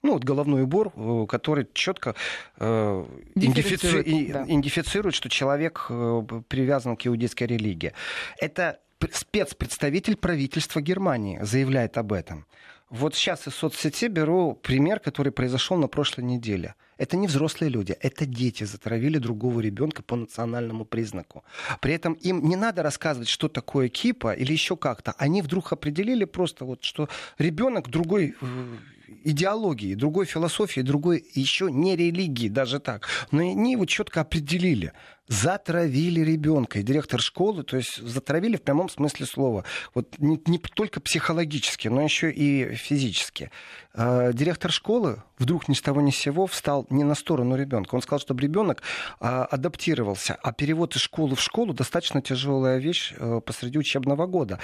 Ну, 0.02 0.14
вот 0.14 0.24
головной 0.24 0.62
убор, 0.62 0.92
э, 0.96 1.26
который 1.28 1.68
четко 1.74 2.14
э, 2.58 3.04
идентифицирует, 3.34 4.06
да. 4.32 4.44
идентифицирует, 4.44 5.14
что 5.14 5.28
человек 5.28 5.86
э, 5.90 6.22
привязан 6.48 6.96
к 6.96 7.06
иудейской 7.06 7.46
религии. 7.46 7.92
Это 8.38 8.78
спецпредставитель 9.12 10.16
правительства 10.16 10.80
Германии 10.80 11.38
заявляет 11.42 11.98
об 11.98 12.12
этом. 12.12 12.46
Вот 12.90 13.14
сейчас 13.14 13.46
из 13.46 13.54
соцсети 13.54 14.08
беру 14.08 14.54
пример, 14.54 14.98
который 14.98 15.30
произошел 15.30 15.76
на 15.76 15.86
прошлой 15.86 16.24
неделе. 16.24 16.74
Это 16.98 17.16
не 17.16 17.28
взрослые 17.28 17.70
люди, 17.70 17.96
это 18.00 18.26
дети 18.26 18.64
затравили 18.64 19.18
другого 19.18 19.60
ребенка 19.60 20.02
по 20.02 20.16
национальному 20.16 20.84
признаку. 20.84 21.44
При 21.80 21.94
этом 21.94 22.14
им 22.14 22.42
не 22.46 22.56
надо 22.56 22.82
рассказывать, 22.82 23.28
что 23.28 23.48
такое 23.48 23.88
кипа 23.88 24.32
или 24.32 24.52
еще 24.52 24.76
как-то. 24.76 25.12
Они 25.12 25.40
вдруг 25.40 25.72
определили 25.72 26.24
просто 26.24 26.64
вот, 26.64 26.82
что 26.82 27.08
ребенок 27.38 27.88
другой 27.88 28.34
э, 28.40 28.76
идеологии, 29.24 29.94
другой 29.94 30.26
философии, 30.26 30.80
другой 30.80 31.24
еще 31.34 31.70
не 31.70 31.96
религии, 31.96 32.48
даже 32.48 32.80
так. 32.80 33.08
Но 33.30 33.40
они 33.40 33.72
его 33.72 33.86
четко 33.86 34.20
определили. 34.20 34.92
затравили 35.28 36.20
ребенка. 36.20 36.80
И 36.80 36.82
директор 36.82 37.20
школы, 37.20 37.62
то 37.62 37.76
есть 37.76 38.02
затравили 38.02 38.56
в 38.56 38.62
прямом 38.62 38.88
смысле 38.88 39.26
слова. 39.26 39.64
Вот 39.94 40.18
не, 40.18 40.40
не 40.46 40.58
только 40.58 41.00
психологически, 41.00 41.86
но 41.86 42.02
еще 42.02 42.32
и 42.32 42.74
физически. 42.74 43.52
Э, 43.94 44.32
директор 44.34 44.72
школы 44.72 45.22
вдруг 45.38 45.68
ни 45.68 45.74
с 45.74 45.82
того 45.82 46.00
ни 46.00 46.10
с 46.10 46.16
сего 46.16 46.46
встал 46.46 46.86
не 46.90 47.04
на 47.04 47.14
сторону 47.14 47.54
ребенка. 47.54 47.94
Он 47.94 48.02
сказал, 48.02 48.18
чтобы 48.18 48.42
ребенок 48.42 48.82
э, 49.20 49.26
адаптировался. 49.26 50.34
А 50.34 50.52
перевод 50.52 50.96
из 50.96 51.02
школы 51.02 51.36
в 51.36 51.40
школу 51.40 51.74
достаточно 51.74 52.20
тяжелая 52.20 52.78
вещь 52.78 53.14
э, 53.16 53.40
посреди 53.44 53.78
учебного 53.78 54.26
года. 54.26 54.58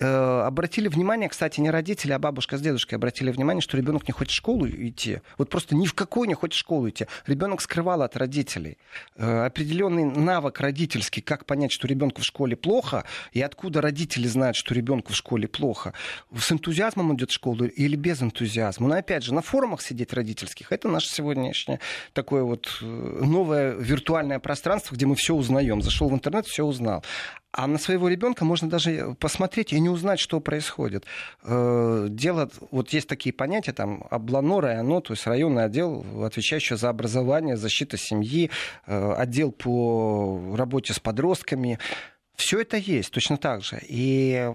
Э, 0.00 0.44
обратили 0.46 0.88
внимание, 0.88 1.28
кстати, 1.28 1.60
не 1.60 1.70
родители, 1.70 2.12
а 2.12 2.18
бабушка 2.18 2.56
с 2.56 2.60
дедушкой 2.62 2.96
обратили 2.96 3.30
внимание, 3.30 3.60
что 3.60 3.76
ребенок 3.76 4.08
не 4.08 4.12
хочет 4.12 4.32
в 4.32 4.36
школу 4.36 4.66
идти. 4.66 5.20
Вот 5.36 5.50
просто 5.50 5.76
ни 5.76 5.86
в 5.86 5.92
какую 5.92 6.26
не 6.26 6.32
хочет 6.34 6.54
в 6.54 6.58
школу 6.58 6.88
идти. 6.88 7.06
Ребенок 7.26 7.60
скрывал 7.60 8.00
от 8.00 8.16
родителей. 8.16 8.78
Э, 9.16 9.44
определенный 9.44 10.04
навык 10.04 10.58
родительский, 10.60 11.20
как 11.20 11.44
понять, 11.44 11.70
что 11.70 11.86
ребенку 11.86 12.22
в 12.22 12.24
школе 12.24 12.56
плохо, 12.56 13.04
и 13.32 13.42
откуда 13.42 13.82
родители 13.82 14.26
знают, 14.26 14.56
что 14.56 14.74
ребенку 14.74 15.12
в 15.12 15.16
школе 15.16 15.46
плохо. 15.48 15.92
С 16.34 16.50
энтузиазмом 16.50 17.14
идет 17.14 17.30
в 17.30 17.34
школу 17.34 17.66
или 17.66 17.94
без 17.94 18.22
энтузиазма. 18.22 18.88
Но 18.88 18.94
опять 18.94 19.22
же, 19.22 19.34
на 19.34 19.42
форумах 19.42 19.82
сидеть 19.82 20.14
родительских, 20.14 20.72
это 20.72 20.88
наше 20.88 21.08
сегодняшнее 21.10 21.78
такое 22.14 22.42
вот 22.42 22.68
э, 22.80 22.84
новое 22.86 23.72
виртуальное 23.72 24.38
пространство, 24.38 24.94
где 24.94 25.04
мы 25.04 25.14
все 25.14 25.34
узнаем. 25.34 25.82
Зашел 25.82 26.08
в 26.08 26.14
интернет, 26.14 26.46
все 26.46 26.64
узнал. 26.64 27.04
А 27.52 27.66
на 27.66 27.78
своего 27.78 28.08
ребенка 28.08 28.44
можно 28.44 28.68
даже 28.68 29.16
посмотреть 29.18 29.72
и 29.72 29.80
не 29.80 29.88
узнать, 29.88 30.20
что 30.20 30.38
происходит. 30.38 31.04
Э, 31.42 32.06
дело, 32.08 32.48
вот 32.70 32.90
есть 32.90 33.08
такие 33.08 33.32
понятия, 33.32 33.72
там, 33.72 34.06
облано, 34.08 34.60
районо, 34.60 35.00
то 35.00 35.14
есть 35.14 35.26
районный 35.26 35.64
отдел, 35.64 36.24
отвечающий 36.24 36.76
за 36.76 36.88
образование, 36.90 37.56
защиту 37.56 37.96
семьи, 37.96 38.50
э, 38.86 39.12
отдел 39.14 39.50
по 39.50 40.54
работе 40.56 40.92
с 40.92 41.00
подростками. 41.00 41.80
Все 42.36 42.60
это 42.60 42.76
есть 42.76 43.10
точно 43.10 43.36
так 43.36 43.64
же. 43.64 43.80
И 43.82 44.52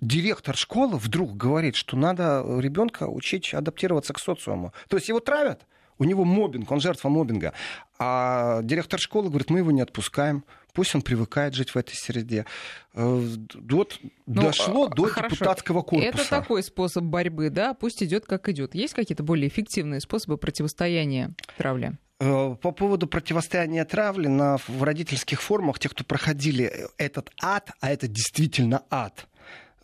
директор 0.00 0.54
школы 0.54 0.98
вдруг 0.98 1.38
говорит, 1.38 1.74
что 1.74 1.96
надо 1.96 2.44
ребенка 2.58 3.08
учить 3.08 3.54
адаптироваться 3.54 4.12
к 4.12 4.18
социуму. 4.18 4.74
То 4.88 4.98
есть 4.98 5.08
его 5.08 5.20
травят, 5.20 5.62
у 5.98 6.04
него 6.04 6.24
мобинг, 6.24 6.70
он 6.70 6.80
жертва 6.80 7.08
мобинга. 7.08 7.54
А 7.98 8.62
директор 8.62 9.00
школы 9.00 9.28
говорит, 9.28 9.50
мы 9.50 9.58
его 9.58 9.70
не 9.72 9.80
отпускаем, 9.80 10.44
пусть 10.72 10.94
он 10.94 11.02
привыкает 11.02 11.54
жить 11.54 11.70
в 11.70 11.76
этой 11.76 11.94
среде. 11.94 12.46
Э, 12.94 13.26
вот 13.54 13.98
ну, 14.26 14.42
дошло 14.42 14.88
до 14.88 15.04
хорошо. 15.06 15.34
депутатского 15.34 15.82
корпуса. 15.82 16.08
Это 16.08 16.30
такой 16.30 16.62
способ 16.62 17.04
борьбы, 17.04 17.50
да? 17.50 17.74
Пусть 17.74 18.02
идет 18.02 18.26
как 18.26 18.48
идет. 18.48 18.74
Есть 18.74 18.94
какие-то 18.94 19.24
более 19.24 19.48
эффективные 19.48 20.00
способы 20.00 20.38
противостояния 20.38 21.34
травле? 21.56 21.98
Э, 22.20 22.56
по 22.60 22.70
поводу 22.72 23.06
противостояния 23.06 23.84
травли 23.84 24.28
на, 24.28 24.58
в 24.58 24.82
родительских 24.82 25.42
форумах, 25.42 25.78
те, 25.78 25.88
кто 25.88 26.04
проходили 26.04 26.72
этот 26.96 27.30
ад, 27.42 27.70
а 27.80 27.90
это 27.90 28.06
действительно 28.06 28.82
ад, 28.90 29.26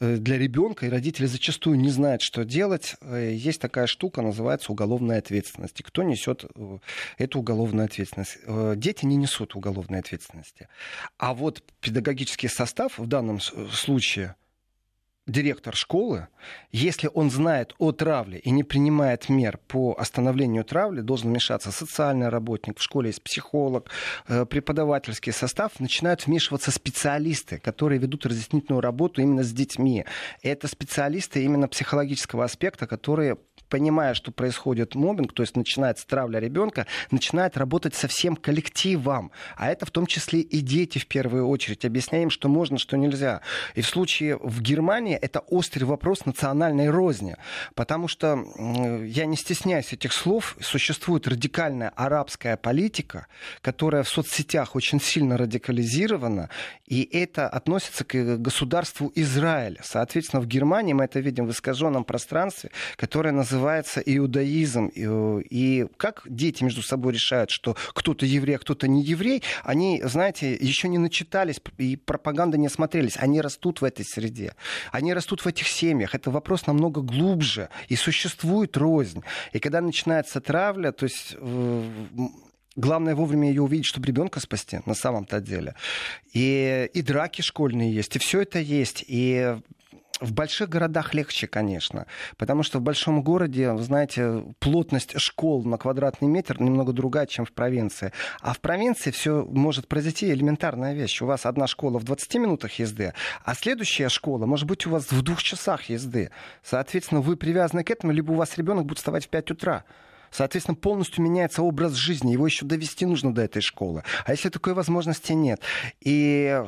для 0.00 0.38
ребенка, 0.38 0.86
и 0.86 0.90
родители 0.90 1.26
зачастую 1.26 1.78
не 1.78 1.90
знают, 1.90 2.22
что 2.22 2.44
делать. 2.44 2.96
Э, 3.00 3.32
есть 3.32 3.60
такая 3.60 3.86
штука, 3.86 4.22
называется 4.22 4.72
уголовная 4.72 5.18
ответственность. 5.18 5.80
И 5.80 5.82
кто 5.82 6.02
несет 6.02 6.44
э, 6.44 6.78
эту 7.18 7.40
уголовную 7.40 7.86
ответственность? 7.86 8.38
Дети 8.76 9.04
не 9.04 9.16
несут 9.16 9.54
уголовной 9.54 10.00
ответственности. 10.00 10.68
А 11.18 11.34
вот 11.34 11.62
педагогический 11.80 12.48
состав 12.48 12.98
в 12.98 13.06
данном 13.06 13.40
случае 13.40 14.36
директор 15.26 15.74
школы, 15.74 16.28
если 16.70 17.10
он 17.12 17.30
знает 17.30 17.74
о 17.78 17.92
травле 17.92 18.38
и 18.38 18.50
не 18.50 18.62
принимает 18.62 19.28
мер 19.28 19.58
по 19.68 19.94
остановлению 19.98 20.64
травли, 20.64 21.00
должен 21.00 21.30
вмешаться 21.30 21.72
социальный 21.72 22.28
работник, 22.28 22.78
в 22.78 22.82
школе 22.82 23.08
есть 23.08 23.22
психолог, 23.22 23.88
э, 24.28 24.44
преподавательский 24.44 25.32
состав, 25.32 25.80
начинают 25.80 26.26
вмешиваться 26.26 26.70
специалисты, 26.70 27.58
которые 27.58 27.98
ведут 27.98 28.26
разъяснительную 28.26 28.82
работу 28.82 29.22
именно 29.22 29.42
с 29.42 29.52
детьми. 29.52 30.04
Это 30.42 30.68
специалисты 30.68 31.42
именно 31.42 31.68
психологического 31.68 32.44
аспекта, 32.44 32.86
которые 32.86 33.38
понимая, 33.74 34.14
что 34.14 34.30
происходит 34.30 34.94
мобинг, 34.94 35.32
то 35.32 35.42
есть 35.42 35.56
начинается 35.56 36.06
травля 36.06 36.38
ребенка, 36.38 36.86
начинает 37.10 37.56
работать 37.56 37.96
со 37.96 38.06
всем 38.06 38.36
коллективом. 38.36 39.32
А 39.56 39.68
это 39.68 39.84
в 39.84 39.90
том 39.90 40.06
числе 40.06 40.42
и 40.42 40.60
дети 40.60 41.00
в 41.00 41.08
первую 41.08 41.48
очередь. 41.48 41.84
Объясняем, 41.84 42.30
что 42.30 42.48
можно, 42.48 42.78
что 42.78 42.96
нельзя. 42.96 43.40
И 43.74 43.80
в 43.80 43.88
случае 43.88 44.36
в 44.36 44.62
Германии 44.62 45.16
это 45.16 45.40
острый 45.40 45.82
вопрос 45.82 46.24
национальной 46.24 46.88
розни. 46.88 47.34
Потому 47.74 48.06
что, 48.06 48.44
я 49.02 49.26
не 49.26 49.36
стесняюсь 49.36 49.92
этих 49.92 50.12
слов, 50.12 50.56
существует 50.60 51.26
радикальная 51.26 51.88
арабская 51.96 52.56
политика, 52.56 53.26
которая 53.60 54.04
в 54.04 54.08
соцсетях 54.08 54.76
очень 54.76 55.00
сильно 55.00 55.36
радикализирована, 55.36 56.48
и 56.86 57.02
это 57.12 57.48
относится 57.48 58.04
к 58.04 58.36
государству 58.36 59.10
Израиль. 59.16 59.80
Соответственно, 59.82 60.40
в 60.40 60.46
Германии 60.46 60.92
мы 60.92 61.06
это 61.06 61.18
видим 61.18 61.46
в 61.46 61.50
искаженном 61.50 62.04
пространстве, 62.04 62.70
которое 62.96 63.32
называется 63.32 63.63
иудаизм. 64.04 64.90
И 64.94 65.86
как 65.96 66.22
дети 66.26 66.64
между 66.64 66.82
собой 66.82 67.12
решают, 67.12 67.50
что 67.50 67.76
кто-то 67.92 68.26
еврей, 68.26 68.56
а 68.56 68.58
кто-то 68.58 68.88
не 68.88 69.02
еврей, 69.02 69.42
они, 69.62 70.02
знаете, 70.04 70.54
еще 70.54 70.88
не 70.88 70.98
начитались 70.98 71.60
и 71.78 71.96
пропаганда 71.96 72.58
не 72.58 72.66
осмотрелись. 72.66 73.16
Они 73.16 73.40
растут 73.40 73.80
в 73.80 73.84
этой 73.84 74.04
среде. 74.04 74.54
Они 74.92 75.14
растут 75.14 75.44
в 75.44 75.46
этих 75.46 75.68
семьях. 75.68 76.14
Это 76.14 76.30
вопрос 76.30 76.66
намного 76.66 77.00
глубже. 77.00 77.68
И 77.88 77.96
существует 77.96 78.76
рознь. 78.76 79.22
И 79.52 79.58
когда 79.58 79.80
начинается 79.80 80.40
травля, 80.40 80.92
то 80.92 81.04
есть 81.04 81.36
э, 81.38 81.82
Главное 82.76 83.14
вовремя 83.14 83.48
ее 83.48 83.62
увидеть, 83.62 83.86
чтобы 83.86 84.08
ребенка 84.08 84.40
спасти 84.40 84.80
на 84.84 84.94
самом-то 84.94 85.40
деле. 85.40 85.76
И, 86.32 86.90
и 86.92 87.02
драки 87.02 87.40
школьные 87.40 87.94
есть, 87.94 88.16
и 88.16 88.18
все 88.18 88.40
это 88.40 88.58
есть. 88.58 89.04
И 89.06 89.56
в 90.20 90.32
больших 90.32 90.68
городах 90.68 91.14
легче, 91.14 91.46
конечно, 91.46 92.06
потому 92.36 92.62
что 92.62 92.78
в 92.78 92.82
большом 92.82 93.22
городе, 93.22 93.76
знаете, 93.78 94.44
плотность 94.60 95.18
школ 95.18 95.64
на 95.64 95.76
квадратный 95.76 96.28
метр 96.28 96.60
немного 96.60 96.92
другая, 96.92 97.26
чем 97.26 97.44
в 97.44 97.52
провинции. 97.52 98.12
А 98.40 98.54
в 98.54 98.60
провинции 98.60 99.10
все 99.10 99.44
может 99.44 99.88
произойти 99.88 100.30
элементарная 100.30 100.94
вещь. 100.94 101.20
У 101.20 101.26
вас 101.26 101.46
одна 101.46 101.66
школа 101.66 101.98
в 101.98 102.04
20 102.04 102.34
минутах 102.36 102.78
езды, 102.78 103.12
а 103.44 103.54
следующая 103.54 104.08
школа 104.08 104.46
может 104.46 104.66
быть 104.66 104.86
у 104.86 104.90
вас 104.90 105.10
в 105.10 105.22
двух 105.22 105.42
часах 105.42 105.88
езды. 105.88 106.30
Соответственно, 106.62 107.20
вы 107.20 107.36
привязаны 107.36 107.84
к 107.84 107.90
этому, 107.90 108.12
либо 108.12 108.32
у 108.32 108.36
вас 108.36 108.56
ребенок 108.56 108.86
будет 108.86 108.98
вставать 108.98 109.26
в 109.26 109.28
5 109.28 109.50
утра. 109.52 109.84
Соответственно, 110.30 110.74
полностью 110.74 111.22
меняется 111.22 111.62
образ 111.62 111.92
жизни. 111.92 112.32
Его 112.32 112.46
еще 112.46 112.66
довести 112.66 113.06
нужно 113.06 113.32
до 113.32 113.42
этой 113.42 113.62
школы. 113.62 114.02
А 114.24 114.32
если 114.32 114.48
такой 114.48 114.74
возможности 114.74 115.32
нет? 115.32 115.60
И 116.00 116.60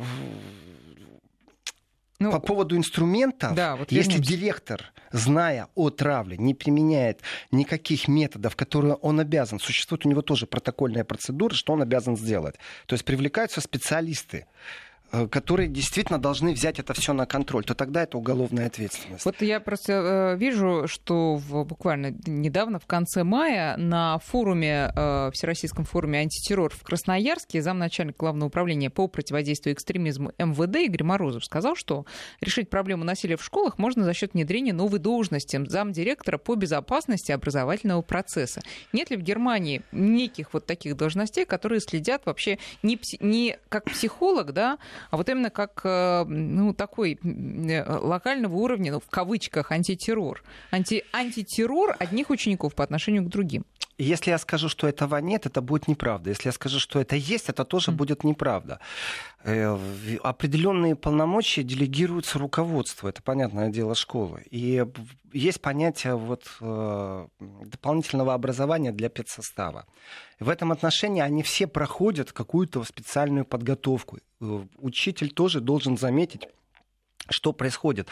ну, 2.19 2.33
По 2.33 2.41
поводу 2.41 2.77
инструментов, 2.77 3.55
да, 3.55 3.77
вот 3.77 3.93
если 3.93 4.19
директор, 4.19 4.93
зная 5.13 5.69
о 5.75 5.91
травле, 5.91 6.39
не 6.39 6.55
применяет 6.55 7.21
никаких 7.51 8.09
методов, 8.09 8.57
которые 8.57 8.95
он 8.95 9.21
обязан, 9.21 9.59
существует 9.61 10.07
у 10.07 10.09
него 10.09 10.23
тоже 10.23 10.47
протокольная 10.47 11.05
процедура, 11.05 11.55
что 11.55 11.75
он 11.75 11.83
обязан 11.83 12.17
сделать. 12.17 12.57
То 12.87 12.95
есть 12.95 13.05
привлекаются 13.05 13.61
специалисты, 13.61 14.47
которые 15.31 15.69
действительно 15.69 16.19
должны 16.19 16.53
взять 16.53 16.79
это 16.79 16.93
все 16.95 17.13
на 17.13 17.27
контроль, 17.27 17.65
то 17.65 17.75
тогда 17.75 18.03
это 18.03 18.19
уголовная 18.19 18.67
ответственность. 18.67 19.25
Вот 19.25 19.41
я 19.41 19.61
просто 19.61 19.93
э, 19.93 20.37
вижу, 20.37 20.85
что 20.87 21.37
в, 21.37 21.65
буквально 21.65 22.15
недавно, 22.27 22.79
в 22.79 22.87
конце 22.87 23.25
мая, 23.25 23.77
на 23.77 24.19
форуме, 24.19 24.93
э, 24.95 25.31
Всероссийском 25.33 25.85
форуме 25.85 26.21
антитеррор 26.21 26.73
в 26.73 26.83
Красноярске 26.83 27.63
замначальник 27.63 28.17
Главного 28.17 28.49
управления 28.49 28.91
по 28.91 29.07
противодействию 29.09 29.75
экстремизму 29.75 30.33
МВД 30.39 30.77
Игорь 30.77 31.05
Морозов 31.05 31.45
сказал, 31.45 31.77
что 31.77 32.07
решить 32.41 32.69
проблему 32.71 33.05
насилия 33.05 33.37
в 33.37 33.45
школах 33.45 33.79
можно 33.79 34.05
за 34.05 34.13
счет 34.13 34.35
внедрения 34.35 34.73
новой 34.73 34.99
должности 34.99 35.63
замдиректора 35.67 36.39
по 36.39 36.55
безопасности 36.55 37.33
образовательного 37.33 38.03
процесса. 38.03 38.61
Нет 38.93 39.11
ли 39.11 39.17
в 39.17 39.23
Германии 39.23 39.83
неких 39.93 40.53
вот 40.53 40.67
таких 40.67 40.97
должностей, 40.97 41.45
которые 41.45 41.81
следят 41.81 42.27
вообще 42.27 42.59
не, 42.83 42.99
не 43.21 43.59
как 43.69 43.85
психолог, 43.85 44.53
да, 44.53 44.79
а 45.11 45.17
вот 45.17 45.29
именно 45.29 45.51
как 45.51 45.81
э, 45.85 46.25
ну, 46.25 46.75
такой 46.75 47.19
э, 47.23 47.99
локального 48.01 48.55
уровня, 48.55 48.93
ну, 48.93 49.01
в 49.01 49.09
кавычках, 49.09 49.73
антитеррор. 49.73 50.43
Анти, 50.71 51.05
антитеррор 51.13 51.97
одних 51.99 52.31
учеников 52.31 52.75
по 52.75 52.85
отношению 52.85 53.25
к 53.25 53.29
другим. 53.29 53.65
Если 53.99 54.31
я 54.31 54.39
скажу, 54.39 54.69
что 54.69 54.87
этого 54.87 55.17
нет, 55.19 55.47
это 55.47 55.63
будет 55.63 55.89
неправда. 55.89 56.31
Если 56.31 56.49
я 56.49 56.53
скажу, 56.53 56.79
что 56.79 57.01
это 57.01 57.17
есть, 57.17 57.49
это 57.49 57.65
тоже 57.65 57.91
mm. 57.91 57.95
будет 57.95 58.25
неправда. 58.25 58.79
Э, 59.43 59.79
определенные 60.23 60.97
полномочия 60.97 61.63
делегируются 61.63 62.39
руководству, 62.39 63.09
это 63.09 63.23
понятное 63.23 63.71
дело 63.71 63.95
школы. 63.95 64.43
И 64.51 64.85
есть 65.33 65.63
понятие 65.63 66.17
вот, 66.17 66.45
э, 66.61 67.27
дополнительного 67.39 68.35
образования 68.35 68.93
для 68.93 69.09
педсостава. 69.09 69.87
В 70.41 70.51
этом 70.51 70.73
отношении 70.73 71.23
они 71.23 71.43
все 71.43 71.67
проходят 71.67 72.33
какую-то 72.33 72.85
специальную 72.85 73.47
подготовку. 73.47 74.19
Э, 74.41 74.67
учитель 74.77 75.31
тоже 75.31 75.61
должен 75.61 75.97
заметить, 75.97 76.47
что 77.29 77.53
происходит 77.53 78.09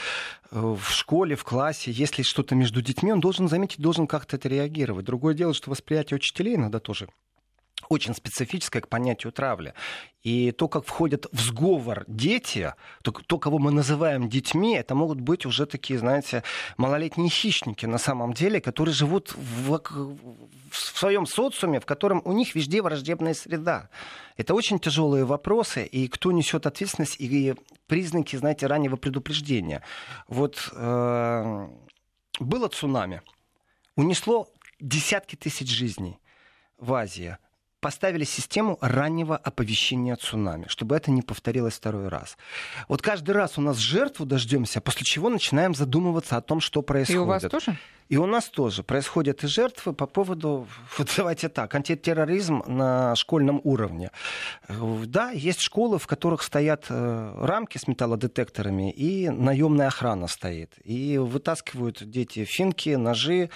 э, 0.51 0.59
в 0.59 0.91
школе, 0.91 1.37
в 1.37 1.45
классе, 1.45 1.91
если 1.91 2.23
что-то 2.23 2.55
между 2.55 2.83
детьми, 2.83 3.13
он 3.13 3.21
должен 3.21 3.49
заметить, 3.49 3.81
должен 3.81 4.07
как-то 4.07 4.37
это 4.37 4.49
реагировать. 4.49 5.07
Другое 5.07 5.35
дело, 5.35 5.55
что 5.55 5.71
восприятие 5.71 6.17
учителей 6.17 6.57
иногда 6.57 6.81
тоже 6.81 7.09
очень 7.89 8.15
специфическое 8.15 8.83
к 8.83 8.89
понятию 8.89 9.33
травли. 9.33 9.75
И 10.23 10.53
то, 10.53 10.69
как 10.69 10.87
входят 10.87 11.27
в 11.33 11.41
сговор 11.41 12.05
дети, 12.07 12.73
то, 13.03 13.13
то, 13.13 13.39
кого 13.39 13.59
мы 13.59 13.71
называем 13.71 14.29
детьми, 14.29 14.75
это 14.75 14.95
могут 14.95 15.21
быть 15.21 15.45
уже 15.45 15.67
такие, 15.67 15.99
знаете, 15.99 16.43
малолетние 16.79 17.29
хищники 17.29 17.85
на 17.85 17.99
самом 17.99 18.33
деле, 18.33 18.61
которые 18.61 18.95
живут 18.95 19.35
в, 19.35 19.79
в 20.71 20.77
своем 20.77 21.27
социуме, 21.27 21.79
в 21.79 21.87
котором 21.87 22.23
у 22.25 22.33
них 22.33 22.55
везде 22.55 22.81
враждебная 22.81 23.35
среда. 23.35 23.91
Это 24.37 24.55
очень 24.55 24.79
тяжелые 24.79 25.27
вопросы, 25.27 25.85
и 25.85 26.09
кто 26.09 26.33
несет 26.33 26.67
ответственность 26.67 27.17
и 27.19 27.55
признаки, 27.87 28.37
знаете, 28.37 28.67
раннего 28.67 28.97
предупреждения. 28.97 29.83
Вот 30.27 30.71
э, 30.73 31.69
было 32.41 32.69
цунами, 32.69 33.21
унесло 33.95 34.49
десятки 34.81 35.37
тысяч 35.37 35.69
жизней 35.69 36.19
в 36.79 36.95
Азии 36.95 37.37
поставили 37.85 38.25
систему 38.25 38.79
раннего 38.81 39.37
оповещения 39.37 40.17
цунами, 40.17 40.65
чтобы 40.69 40.97
это 40.97 41.11
не 41.11 41.21
повторилось 41.21 41.75
второй 41.75 42.09
раз. 42.09 42.39
Вот 42.89 43.03
каждый 43.03 43.33
раз 43.33 43.59
у 43.59 43.61
нас 43.61 43.77
жертву 43.77 44.25
дождемся, 44.25 44.81
после 44.81 45.05
чего 45.05 45.29
начинаем 45.29 45.75
задумываться 45.75 46.39
о 46.39 46.41
том, 46.41 46.61
что 46.61 46.81
происходит. 46.81 47.21
И 47.21 47.23
у 47.23 47.27
вас 47.27 47.43
тоже? 47.43 47.77
И 48.09 48.17
у 48.17 48.25
нас 48.25 48.49
тоже 48.49 48.83
происходят 48.83 49.45
и 49.45 49.49
жертвы 49.49 49.93
по 49.93 50.07
поводу, 50.07 50.67
вот 50.99 51.13
давайте 51.15 51.51
так, 51.51 51.75
антитерроризм 51.75 52.63
на 52.67 53.15
школьном 53.17 53.61
уровне. 53.65 54.11
Да, 54.69 55.31
есть 55.31 55.61
школы, 55.61 55.99
в 55.99 56.07
которых 56.07 56.43
стоят 56.43 56.87
э, 56.89 57.35
рамки 57.39 57.77
с 57.77 57.87
металлодетекторами, 57.87 58.93
и 58.93 59.29
наемная 59.29 59.89
охрана 59.89 60.27
стоит. 60.27 60.73
И 60.85 61.19
вытаскивают 61.19 62.03
дети 62.03 62.45
финки, 62.45 62.91
ножи, 62.91 63.51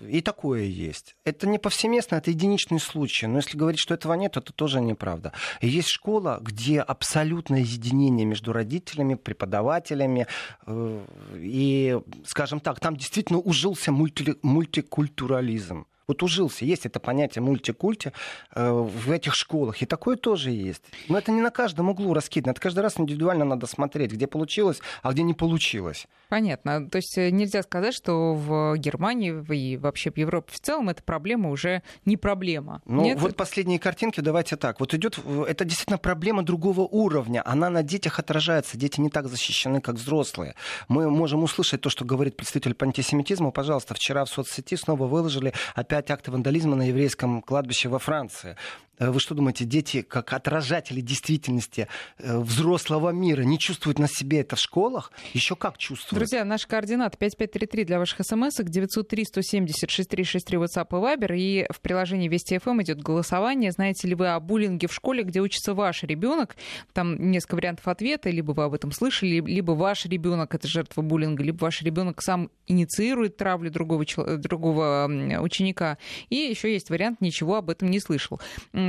и 0.00 0.20
такое 0.20 0.62
есть. 0.62 1.16
Это 1.24 1.48
не 1.48 1.58
повсеместно, 1.58 2.16
это 2.16 2.30
единичный 2.30 2.78
случай. 2.78 3.26
Но 3.26 3.38
если 3.38 3.56
говорить, 3.56 3.80
что 3.80 3.94
этого 3.94 4.14
нет, 4.14 4.36
это 4.36 4.52
тоже 4.52 4.80
неправда. 4.80 5.32
И 5.60 5.68
есть 5.68 5.88
школа, 5.88 6.38
где 6.40 6.80
абсолютное 6.80 7.60
единение 7.60 8.26
между 8.26 8.52
родителями, 8.52 9.14
преподавателями. 9.14 10.26
Э, 10.66 11.04
и, 11.34 11.98
скажем 12.24 12.60
так, 12.60 12.78
там 12.80 12.96
действительно 12.96 13.38
ужился 13.38 13.90
мульти- 13.90 14.38
мультикультурализм. 14.42 15.86
Вот 16.08 16.22
ужился. 16.22 16.64
Есть 16.64 16.86
это 16.86 17.00
понятие 17.00 17.42
мультикульте 17.42 18.12
э, 18.54 18.70
в 18.70 19.10
этих 19.10 19.34
школах. 19.34 19.82
И 19.82 19.86
такое 19.86 20.16
тоже 20.16 20.52
есть. 20.52 20.82
Но 21.08 21.18
это 21.18 21.32
не 21.32 21.40
на 21.40 21.50
каждом 21.50 21.88
углу 21.88 22.14
раскидано. 22.14 22.52
Это 22.52 22.60
каждый 22.60 22.80
раз 22.80 23.00
индивидуально 23.00 23.44
надо 23.44 23.66
смотреть, 23.66 24.12
где 24.12 24.28
получилось, 24.28 24.80
а 25.02 25.12
где 25.12 25.24
не 25.24 25.34
получилось. 25.34 26.06
Понятно. 26.28 26.88
То 26.88 26.96
есть 26.96 27.18
э, 27.18 27.30
нельзя 27.30 27.60
сказать, 27.64 27.92
что 27.92 28.34
в 28.34 28.76
Германии 28.76 29.44
и 29.52 29.76
вообще 29.76 30.12
в 30.12 30.16
Европе 30.16 30.52
в 30.52 30.60
целом 30.60 30.90
эта 30.90 31.02
проблема 31.02 31.50
уже 31.50 31.82
не 32.04 32.16
проблема. 32.16 32.82
Ну, 32.84 33.02
Нет? 33.02 33.20
вот 33.20 33.34
последние 33.34 33.80
картинки, 33.80 34.20
давайте 34.20 34.54
так. 34.54 34.78
Вот 34.78 34.94
идет, 34.94 35.18
это 35.48 35.64
действительно 35.64 35.98
проблема 35.98 36.44
другого 36.44 36.82
уровня. 36.82 37.42
Она 37.44 37.68
на 37.68 37.82
детях 37.82 38.20
отражается. 38.20 38.78
Дети 38.78 39.00
не 39.00 39.10
так 39.10 39.26
защищены, 39.26 39.80
как 39.80 39.96
взрослые. 39.96 40.54
Мы 40.86 41.10
можем 41.10 41.42
услышать 41.42 41.80
то, 41.80 41.90
что 41.90 42.04
говорит 42.04 42.36
представитель 42.36 42.74
по 42.74 42.86
антисемитизму. 42.86 43.50
Пожалуйста, 43.50 43.94
вчера 43.94 44.24
в 44.24 44.28
соцсети 44.28 44.76
снова 44.76 45.08
выложили 45.08 45.52
опять 45.74 45.95
акты 46.10 46.30
вандализма 46.30 46.76
на 46.76 46.82
еврейском 46.88 47.42
кладбище 47.42 47.88
во 47.88 47.98
Франции. 47.98 48.56
Э, 48.98 49.10
вы 49.10 49.20
что 49.20 49.34
думаете, 49.34 49.64
дети, 49.64 50.02
как 50.02 50.32
отражатели 50.32 51.00
действительности 51.00 51.88
э, 52.18 52.38
взрослого 52.38 53.10
мира, 53.10 53.42
не 53.42 53.58
чувствуют 53.58 53.98
на 53.98 54.08
себе 54.08 54.40
это 54.40 54.56
в 54.56 54.60
школах? 54.60 55.12
Еще 55.32 55.56
как 55.56 55.78
чувствуют? 55.78 56.18
Друзья, 56.18 56.44
наш 56.44 56.66
координат 56.66 57.18
5533 57.18 57.84
для 57.84 57.98
ваших 57.98 58.20
смс 58.22 58.56
903 58.58 59.24
170 59.24 59.90
6363 59.90 60.58
WhatsApp 60.58 60.86
и 60.90 60.94
Viber. 60.94 61.36
И 61.36 61.66
в 61.70 61.80
приложении 61.80 62.28
Вести 62.28 62.58
ФМ 62.58 62.82
идет 62.82 63.02
голосование. 63.02 63.70
Знаете 63.70 64.08
ли 64.08 64.14
вы 64.14 64.28
о 64.28 64.40
буллинге 64.40 64.88
в 64.88 64.94
школе, 64.94 65.22
где 65.22 65.40
учится 65.40 65.74
ваш 65.74 66.02
ребенок? 66.02 66.56
Там 66.92 67.30
несколько 67.30 67.56
вариантов 67.56 67.86
ответа. 67.88 68.30
Либо 68.30 68.52
вы 68.52 68.64
об 68.64 68.74
этом 68.74 68.92
слышали, 68.92 69.40
либо 69.40 69.72
ваш 69.72 70.06
ребенок 70.06 70.54
это 70.54 70.66
жертва 70.68 71.02
буллинга, 71.02 71.42
либо 71.42 71.64
ваш 71.64 71.82
ребенок 71.82 72.22
сам 72.22 72.50
инициирует 72.66 73.36
травлю 73.36 73.70
другого, 73.70 74.04
другого 74.38 75.08
ученика. 75.40 75.98
И 76.30 76.36
еще 76.36 76.72
есть 76.72 76.90
вариант, 76.90 77.20
ничего 77.20 77.56
об 77.56 77.70
этом 77.70 77.90
не 77.90 78.00
слышал. 78.00 78.40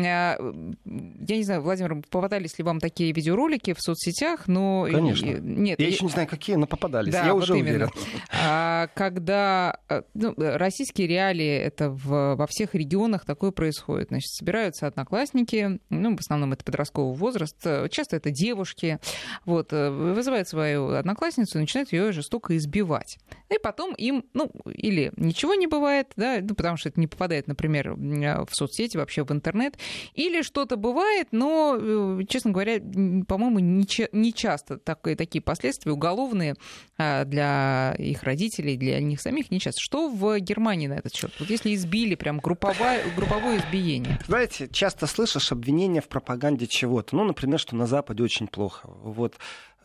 А, 0.05 0.38
я 0.86 1.38
не 1.38 1.43
знаю, 1.43 1.62
Владимир, 1.62 2.01
попадались 2.10 2.57
ли 2.57 2.63
вам 2.63 2.79
такие 2.79 3.12
видеоролики 3.12 3.73
в 3.73 3.81
соцсетях, 3.81 4.47
но... 4.47 4.88
Конечно. 4.89 5.25
Нет, 5.25 5.79
я, 5.79 5.86
я 5.86 5.91
еще 5.91 6.05
не 6.05 6.12
знаю, 6.12 6.27
какие, 6.27 6.55
но 6.55 6.67
попадались. 6.67 7.13
Да, 7.13 7.25
я 7.25 7.33
вот 7.33 7.43
уже 7.43 7.57
именно. 7.57 7.86
уверен. 7.86 7.89
А, 8.31 8.88
когда 8.95 9.79
э, 9.89 10.03
ну, 10.13 10.33
российские 10.38 11.07
реалии, 11.07 11.57
это 11.57 11.89
в, 11.89 12.36
во 12.36 12.47
всех 12.47 12.75
регионах 12.75 13.25
такое 13.25 13.51
происходит. 13.51 14.10
Значит, 14.10 14.31
собираются 14.31 14.88
одноклассники, 14.88 15.79
ну, 15.89 16.15
в 16.15 16.19
основном 16.19 16.53
это 16.53 16.63
подростковый 16.63 17.15
возраст, 17.15 17.57
часто 17.89 18.15
это 18.15 18.31
девушки, 18.31 18.99
вот, 19.45 19.71
э, 19.71 19.89
вызывают 19.89 20.47
свою 20.47 20.89
одноклассницу 20.89 21.57
и 21.57 21.62
начинают 21.62 21.91
ее 21.91 22.12
жестоко 22.12 22.55
избивать. 22.57 23.17
И 23.49 23.57
потом 23.62 23.93
им, 23.95 24.25
ну, 24.33 24.51
или 24.65 25.12
ничего 25.15 25.55
не 25.55 25.67
бывает, 25.67 26.12
да, 26.15 26.39
ну, 26.41 26.55
потому 26.55 26.77
что 26.77 26.89
это 26.89 26.99
не 26.99 27.07
попадает, 27.07 27.47
например, 27.47 27.93
в 27.93 28.49
соцсети, 28.51 28.97
вообще 28.97 29.23
в 29.23 29.31
интернет, 29.31 29.77
или 30.13 30.41
что-то 30.41 30.78
бывает, 30.78 31.30
но, 31.32 31.78
э, 31.80 32.21
честно 32.28 32.52
говоря, 32.52 32.80
по-моему, 33.28 33.60
не, 33.60 34.34
часто 34.34 34.78
такие, 34.78 35.15
такие 35.15 35.41
последствия 35.41 35.91
уголовные 35.91 36.56
а, 36.97 37.26
для 37.26 37.95
их 37.97 38.23
родителей, 38.23 38.78
для 38.78 39.00
них 39.00 39.21
самих 39.21 39.52
не 39.52 39.60
часто. 39.60 39.82
Что 39.82 40.10
в 40.10 40.39
Германии 40.39 40.88
на 40.88 40.93
этот 40.93 41.13
счет? 41.15 41.32
Вот 41.39 41.50
если 41.50 41.73
избили, 41.73 42.15
прям 42.15 42.39
групповое, 42.39 43.04
групповое 43.15 43.60
избиение. 43.60 44.19
Знаете, 44.28 44.67
часто 44.71 45.08
слышишь 45.08 45.52
обвинения 45.52 46.02
в 46.02 46.08
пропаганде 46.08 46.67
чего-то. 46.67 47.15
Ну, 47.15 47.23
например, 47.23 47.60
что 47.60 47.76
на 47.76 47.88
Западе 47.88 48.23
очень 48.23 48.47
плохо. 48.47 48.89
Вот 49.04 49.36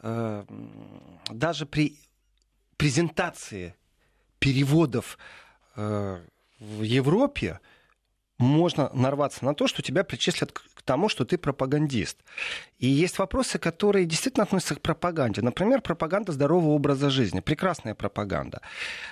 э, 0.03 0.45
даже 1.31 1.67
при 1.67 1.99
презентации 2.77 3.75
переводов 4.39 5.19
э, 5.77 6.21
в 6.59 6.83
Европе 6.83 7.61
можно 8.43 8.91
нарваться 8.93 9.45
на 9.45 9.55
то, 9.55 9.67
что 9.67 9.83
тебя 9.83 10.05
причислят 10.05 10.53
к 10.53 10.83
тому, 10.83 11.09
что 11.09 11.25
ты 11.25 11.39
пропагандист. 11.39 12.19
И 12.83 12.89
есть 12.89 13.21
вопросы, 13.21 13.61
которые 13.61 14.07
действительно 14.07 14.43
относятся 14.43 14.75
к 14.75 14.81
пропаганде. 14.81 15.41
Например, 15.41 15.81
пропаганда 15.81 16.33
здорового 16.33 16.73
образа 16.73 17.11
жизни. 17.11 17.39
Прекрасная 17.39 17.95
пропаганда. 17.95 18.61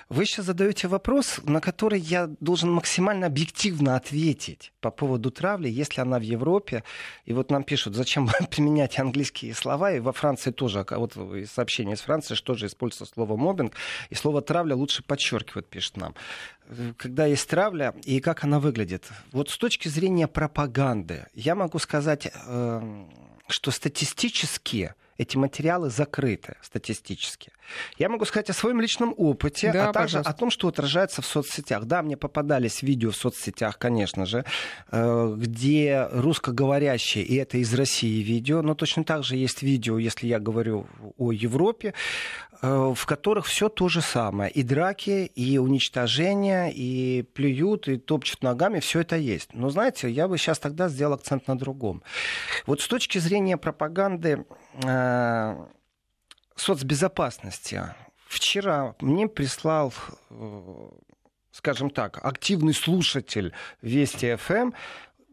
Вы 0.08 0.26
сейчас 0.26 0.46
задаете 0.46 0.88
вопрос, 0.88 1.38
на 1.44 1.60
который 1.60 2.00
я 2.00 2.28
должен 2.40 2.72
максимально 2.72 3.28
объективно 3.28 3.94
ответить 3.94 4.72
по 4.80 4.90
поводу 4.90 5.30
травли, 5.30 5.68
если 5.68 6.00
она 6.00 6.18
в 6.18 6.22
Европе. 6.22 6.82
И 7.26 7.32
вот 7.32 7.52
нам 7.52 7.62
пишут, 7.62 7.94
зачем 7.94 8.28
применять 8.50 8.98
английские 8.98 9.54
слова. 9.54 9.92
И 9.92 10.00
во 10.00 10.12
Франции 10.12 10.50
тоже, 10.50 10.84
а 10.90 10.98
вот 10.98 11.16
сообщение 11.48 11.94
из 11.94 12.00
Франции, 12.00 12.34
что 12.34 12.54
же 12.54 12.66
используется 12.66 13.14
слово 13.14 13.36
мобинг. 13.36 13.74
И 14.08 14.16
слово 14.16 14.42
травля 14.42 14.74
лучше 14.74 15.04
подчеркивают, 15.04 15.68
пишет 15.68 15.96
нам 15.96 16.14
когда 16.98 17.26
есть 17.26 17.48
травля 17.48 17.94
и 18.04 18.20
как 18.20 18.44
она 18.44 18.60
выглядит. 18.60 19.08
Вот 19.32 19.50
с 19.50 19.58
точки 19.58 19.88
зрения 19.88 20.28
пропаганды, 20.28 21.26
я 21.34 21.56
могу 21.56 21.80
сказать, 21.80 22.30
эм, 22.46 23.08
что 23.52 23.70
статистически 23.70 24.94
эти 25.20 25.36
материалы 25.36 25.90
закрыты 25.90 26.56
статистически. 26.62 27.52
Я 27.98 28.08
могу 28.08 28.24
сказать 28.24 28.48
о 28.48 28.54
своем 28.54 28.80
личном 28.80 29.14
опыте, 29.16 29.70
да, 29.70 29.90
а 29.90 29.92
также 29.92 30.16
пожалуйста. 30.16 30.30
о 30.30 30.34
том, 30.34 30.50
что 30.50 30.68
отражается 30.68 31.20
в 31.20 31.26
соцсетях. 31.26 31.84
Да, 31.84 32.02
мне 32.02 32.16
попадались 32.16 32.82
видео 32.82 33.10
в 33.10 33.16
соцсетях, 33.16 33.78
конечно 33.78 34.24
же, 34.24 34.46
э, 34.90 35.34
где 35.36 36.08
русскоговорящие, 36.10 37.24
и 37.24 37.36
это 37.36 37.58
из 37.58 37.74
России 37.74 38.22
видео, 38.22 38.62
но 38.62 38.74
точно 38.74 39.04
так 39.04 39.22
же 39.22 39.36
есть 39.36 39.62
видео, 39.62 39.98
если 39.98 40.26
я 40.26 40.38
говорю 40.38 40.86
о 41.18 41.32
Европе, 41.32 41.92
э, 42.62 42.92
в 42.96 43.06
которых 43.06 43.44
все 43.44 43.68
то 43.68 43.88
же 43.88 44.00
самое. 44.00 44.50
И 44.50 44.62
драки, 44.62 45.26
и 45.34 45.58
уничтожения, 45.58 46.72
и 46.74 47.22
плюют, 47.34 47.88
и 47.88 47.98
топчут 47.98 48.42
ногами, 48.42 48.80
все 48.80 49.00
это 49.00 49.16
есть. 49.16 49.52
Но 49.52 49.68
знаете, 49.68 50.10
я 50.10 50.28
бы 50.28 50.38
сейчас 50.38 50.58
тогда 50.58 50.88
сделал 50.88 51.12
акцент 51.12 51.46
на 51.46 51.58
другом. 51.58 52.02
Вот 52.66 52.80
с 52.80 52.88
точки 52.88 53.18
зрения 53.18 53.56
пропаганды 53.58 54.44
э, 54.82 55.09
соцбезопасности. 56.60 57.82
Вчера 58.28 58.94
мне 59.00 59.26
прислал, 59.26 59.92
э, 60.30 60.88
скажем 61.50 61.90
так, 61.90 62.24
активный 62.24 62.74
слушатель 62.74 63.52
Вести 63.82 64.36
ФМ 64.36 64.72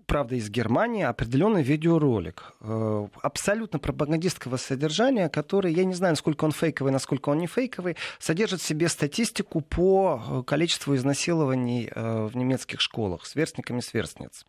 правда, 0.08 0.36
из 0.36 0.50
Германии, 0.50 1.04
определенный 1.04 1.62
видеоролик 1.62 2.54
э, 2.62 3.08
абсолютно 3.22 3.78
пропагандистского 3.78 4.56
содержания, 4.56 5.28
который, 5.28 5.74
я 5.74 5.84
не 5.84 5.94
знаю, 5.94 6.14
насколько 6.14 6.46
он 6.46 6.54
фейковый, 6.54 6.94
насколько 6.94 7.28
он 7.28 7.40
не 7.40 7.48
фейковый, 7.48 7.98
содержит 8.18 8.62
в 8.62 8.66
себе 8.66 8.88
статистику 8.88 9.60
по 9.60 10.24
э, 10.26 10.44
количеству 10.44 10.96
изнасилований 10.96 11.92
в 11.94 12.32
немецких 12.36 12.80
школах 12.80 13.26
сверстниками 13.26 13.82
сверстниц. 13.82 14.46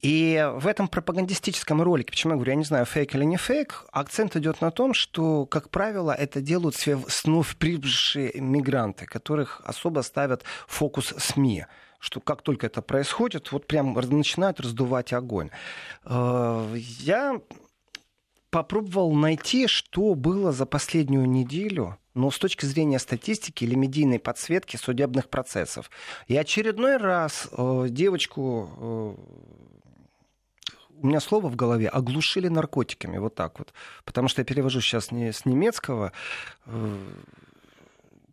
И 0.00 0.50
в 0.54 0.66
этом 0.66 0.88
пропагандистическом 0.88 1.82
ролике, 1.82 2.10
почему 2.10 2.32
я 2.32 2.36
говорю, 2.36 2.52
я 2.52 2.56
не 2.56 2.64
знаю, 2.64 2.86
фейк 2.86 3.14
или 3.14 3.24
не 3.24 3.36
фейк, 3.36 3.84
акцент 3.92 4.34
идет 4.36 4.62
на 4.62 4.70
том, 4.70 4.94
что, 4.94 5.44
как 5.44 5.68
правило, 5.68 6.12
это 6.12 6.40
делают 6.40 6.76
вновь 6.86 7.56
прибывшие 7.56 8.32
мигранты, 8.40 9.04
которых 9.04 9.60
особо 9.64 10.00
ставят 10.00 10.42
фокус 10.66 11.14
СМИ. 11.18 11.66
что 12.02 12.20
как 12.20 12.40
только 12.40 12.66
это 12.66 12.80
происходит, 12.80 13.52
вот 13.52 13.66
прям 13.66 13.92
начинают 13.92 14.58
раздувать 14.58 15.12
огонь. 15.12 15.50
Э, 16.06 16.74
я 16.74 17.42
попробовал 18.48 19.12
найти, 19.12 19.66
что 19.66 20.14
было 20.14 20.50
за 20.50 20.64
последнюю 20.64 21.28
неделю 21.28 21.98
но 22.14 22.30
с 22.30 22.38
точки 22.38 22.66
зрения 22.66 22.98
статистики 22.98 23.64
или 23.64 23.74
медийной 23.76 24.18
подсветки 24.18 24.76
судебных 24.76 25.28
процессов. 25.28 25.90
И 26.26 26.36
очередной 26.36 26.96
раз 26.96 27.48
э, 27.52 27.86
девочку 27.88 29.16
э, 29.16 29.50
у 31.02 31.06
меня 31.06 31.20
слово 31.20 31.48
в 31.48 31.56
голове 31.56 31.88
оглушили 31.88 32.48
наркотиками, 32.48 33.18
вот 33.18 33.34
так 33.34 33.58
вот. 33.58 33.72
Потому 34.04 34.28
что 34.28 34.40
я 34.40 34.44
перевожу 34.44 34.80
сейчас 34.80 35.10
не 35.10 35.32
с 35.32 35.44
немецкого. 35.44 36.12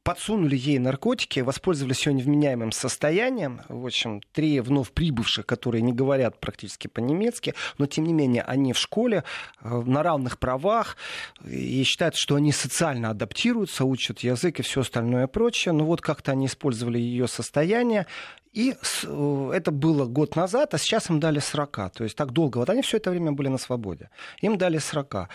Э, 0.07 0.17
подсунули 0.17 0.55
ей 0.55 0.79
наркотики, 0.79 1.41
воспользовались 1.41 2.05
ее 2.05 2.13
невменяемым 2.13 2.71
состоянием. 2.71 3.61
В 3.67 3.85
общем, 3.85 4.21
три 4.31 4.59
вновь 4.61 4.91
прибывших, 4.91 5.45
которые 5.45 5.81
не 5.81 5.93
говорят 5.93 6.39
практически 6.39 6.87
по-немецки, 6.87 7.53
но 7.77 7.85
тем 7.87 8.05
не 8.05 8.13
менее 8.13 8.43
они 8.43 8.73
в 8.73 8.77
школе 8.77 9.23
э, 9.61 9.69
на 9.69 10.03
равных 10.03 10.39
правах 10.39 10.97
и 11.45 11.83
считают, 11.83 12.15
что 12.15 12.35
они 12.35 12.51
социально 12.51 13.09
адаптируются, 13.09 13.85
учат 13.85 14.19
язык 14.19 14.59
и 14.59 14.63
все 14.63 14.81
остальное 14.81 15.27
прочее. 15.27 15.73
Но 15.73 15.85
вот 15.85 16.01
как-то 16.01 16.31
они 16.31 16.45
использовали 16.45 16.99
ее 16.99 17.27
состояние, 17.27 18.07
и 18.53 18.75
э, 19.03 19.51
это 19.53 19.71
было 19.71 20.05
год 20.05 20.35
назад, 20.35 20.73
а 20.73 20.77
сейчас 20.77 21.09
им 21.09 21.19
дали 21.19 21.39
40. 21.39 21.91
То 21.91 22.03
есть 22.03 22.15
так 22.15 22.31
долго. 22.31 22.59
Вот 22.59 22.69
они 22.69 22.81
все 22.81 22.97
это 22.97 23.11
время 23.11 23.33
были 23.33 23.49
на 23.49 23.57
свободе. 23.57 24.09
Им 24.41 24.57
дали 24.57 24.77
40 24.77 25.29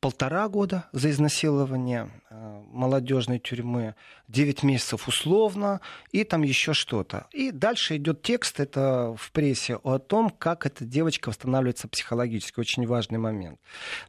полтора 0.00 0.48
года 0.48 0.84
за 0.92 1.10
изнасилование 1.10 2.10
э, 2.27 2.27
молодежной 2.30 3.38
тюрьмы, 3.38 3.94
9 4.28 4.62
месяцев 4.62 5.08
условно, 5.08 5.80
и 6.12 6.24
там 6.24 6.42
еще 6.42 6.72
что-то. 6.72 7.26
И 7.32 7.50
дальше 7.50 7.96
идет 7.96 8.22
текст, 8.22 8.60
это 8.60 9.14
в 9.18 9.32
прессе, 9.32 9.76
о 9.76 9.98
том, 9.98 10.30
как 10.30 10.66
эта 10.66 10.84
девочка 10.84 11.28
восстанавливается 11.28 11.88
психологически. 11.88 12.60
Очень 12.60 12.86
важный 12.86 13.18
момент. 13.18 13.58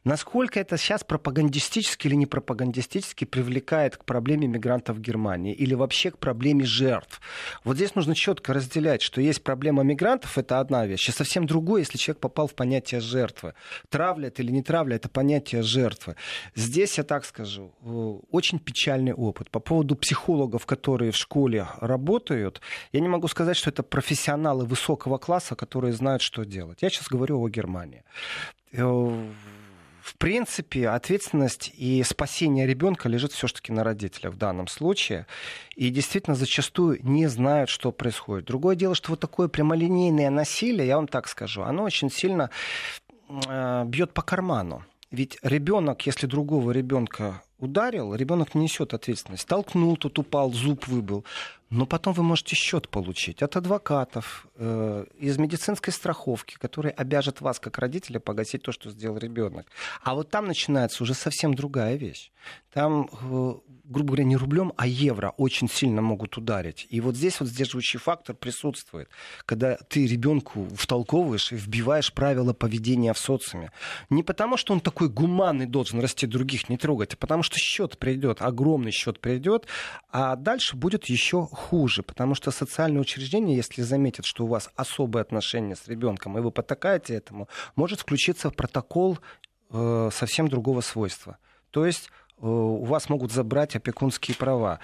Насколько 0.04 0.60
это 0.60 0.76
сейчас 0.76 1.04
пропагандистически 1.04 2.06
или 2.06 2.14
не 2.14 2.26
пропагандистически 2.26 3.24
привлекает 3.24 3.96
к 3.96 4.04
проблеме 4.04 4.46
мигрантов 4.46 4.96
в 4.96 5.00
Германии 5.00 5.54
или 5.54 5.74
вообще 5.74 6.10
к 6.10 6.18
проблеме 6.18 6.64
жертв. 6.64 7.20
Вот 7.64 7.76
здесь 7.76 7.94
нужно 7.94 8.14
четко 8.14 8.52
разделять, 8.52 9.02
что 9.02 9.20
есть 9.20 9.42
проблема 9.42 9.82
мигрантов, 9.82 10.38
это 10.38 10.60
одна 10.60 10.86
вещь, 10.86 11.08
и 11.08 11.12
совсем 11.12 11.46
другое, 11.46 11.80
если 11.80 11.98
человек 11.98 12.20
попал 12.20 12.46
в 12.46 12.54
понятие 12.54 13.00
жертвы. 13.00 13.54
Травля 13.88 14.28
это 14.28 14.42
или 14.42 14.50
не 14.52 14.62
травля, 14.62 14.96
это 14.96 15.08
понятие 15.08 15.62
жертвы 15.62 15.80
жертвы. 15.80 16.16
Здесь, 16.54 16.98
я 16.98 17.04
так 17.04 17.24
скажу, 17.24 17.72
э, 17.82 18.09
очень 18.30 18.58
печальный 18.58 19.12
опыт. 19.12 19.50
По 19.50 19.60
поводу 19.60 19.96
психологов, 19.96 20.66
которые 20.66 21.10
в 21.10 21.16
школе 21.16 21.66
работают, 21.80 22.60
я 22.92 23.00
не 23.00 23.08
могу 23.08 23.28
сказать, 23.28 23.56
что 23.56 23.70
это 23.70 23.82
профессионалы 23.82 24.64
высокого 24.64 25.18
класса, 25.18 25.56
которые 25.56 25.92
знают, 25.92 26.22
что 26.22 26.44
делать. 26.44 26.82
Я 26.82 26.90
сейчас 26.90 27.08
говорю 27.08 27.40
о 27.40 27.48
Германии 27.48 28.04
э, 28.72 28.82
в 30.02 30.16
принципе, 30.16 30.88
ответственность 30.88 31.72
и 31.76 32.02
спасение 32.02 32.66
ребенка 32.66 33.08
лежит 33.08 33.32
все-таки 33.32 33.72
на 33.72 33.84
родителях 33.84 34.34
в 34.34 34.38
данном 34.38 34.66
случае. 34.66 35.26
И 35.76 35.90
действительно 35.90 36.34
зачастую 36.34 36.98
не 37.02 37.26
знают, 37.28 37.70
что 37.70 37.92
происходит. 37.92 38.46
Другое 38.46 38.76
дело, 38.76 38.94
что 38.94 39.10
вот 39.10 39.20
такое 39.20 39.48
прямолинейное 39.48 40.30
насилие, 40.30 40.86
я 40.86 40.96
вам 40.96 41.06
так 41.06 41.28
скажу, 41.28 41.62
оно 41.62 41.84
очень 41.84 42.10
сильно 42.10 42.50
э, 43.28 43.84
бьет 43.86 44.12
по 44.12 44.22
карману. 44.22 44.84
Ведь 45.10 45.38
ребенок, 45.42 46.06
если 46.06 46.26
другого 46.26 46.70
ребенка 46.70 47.42
ударил, 47.60 48.14
ребенок 48.14 48.54
не 48.54 48.62
несет 48.62 48.94
ответственность. 48.94 49.46
Толкнул, 49.46 49.96
тут 49.96 50.18
упал, 50.18 50.52
зуб 50.52 50.86
выбыл. 50.86 51.24
Но 51.70 51.86
потом 51.86 52.14
вы 52.14 52.24
можете 52.24 52.56
счет 52.56 52.88
получить 52.88 53.42
от 53.42 53.56
адвокатов, 53.56 54.48
э, 54.56 55.06
из 55.18 55.38
медицинской 55.38 55.92
страховки, 55.92 56.56
которые 56.58 56.92
обяжет 56.92 57.40
вас, 57.40 57.60
как 57.60 57.78
родителя, 57.78 58.18
погасить 58.18 58.62
то, 58.62 58.72
что 58.72 58.90
сделал 58.90 59.18
ребенок. 59.18 59.66
А 60.02 60.14
вот 60.14 60.30
там 60.30 60.46
начинается 60.46 61.04
уже 61.04 61.14
совсем 61.14 61.54
другая 61.54 61.94
вещь. 61.94 62.32
Там, 62.72 63.08
э, 63.12 63.54
грубо 63.84 64.08
говоря, 64.08 64.24
не 64.24 64.36
рублем, 64.36 64.72
а 64.76 64.86
евро 64.86 65.34
очень 65.36 65.68
сильно 65.68 66.02
могут 66.02 66.36
ударить. 66.36 66.86
И 66.90 67.00
вот 67.00 67.16
здесь 67.16 67.40
вот 67.40 67.48
сдерживающий 67.48 67.98
фактор 67.98 68.34
присутствует. 68.34 69.08
Когда 69.46 69.76
ты 69.88 70.06
ребенку 70.06 70.68
втолковываешь 70.74 71.52
и 71.52 71.56
вбиваешь 71.56 72.12
правила 72.12 72.52
поведения 72.52 73.12
в 73.12 73.18
социуме. 73.18 73.72
Не 74.08 74.22
потому, 74.22 74.56
что 74.56 74.72
он 74.72 74.80
такой 74.80 75.08
гуманный 75.08 75.66
должен 75.66 76.00
расти 76.00 76.26
других 76.26 76.68
не 76.68 76.78
трогать, 76.78 77.14
а 77.14 77.16
потому 77.16 77.42
что 77.42 77.58
счет 77.58 77.98
придет, 77.98 78.42
огромный 78.42 78.92
счет 78.92 79.20
придет, 79.20 79.66
а 80.10 80.36
дальше 80.36 80.76
будет 80.76 81.06
еще 81.06 81.48
хуже, 81.60 82.02
потому 82.02 82.34
что 82.34 82.50
социальное 82.50 83.00
учреждение, 83.00 83.56
если 83.56 83.82
заметит, 83.82 84.24
что 84.24 84.44
у 84.44 84.48
вас 84.48 84.70
особые 84.76 85.22
отношения 85.22 85.76
с 85.76 85.86
ребенком, 85.88 86.38
и 86.38 86.40
вы 86.40 86.50
потакаете 86.50 87.14
этому, 87.14 87.48
может 87.76 88.00
включиться 88.00 88.50
в 88.50 88.54
протокол 88.54 89.18
э, 89.70 90.10
совсем 90.12 90.48
другого 90.48 90.80
свойства. 90.80 91.36
То 91.70 91.86
есть 91.86 92.08
э, 92.08 92.46
у 92.46 92.84
вас 92.84 93.08
могут 93.08 93.32
забрать 93.32 93.76
опекунские 93.76 94.36
права 94.36 94.80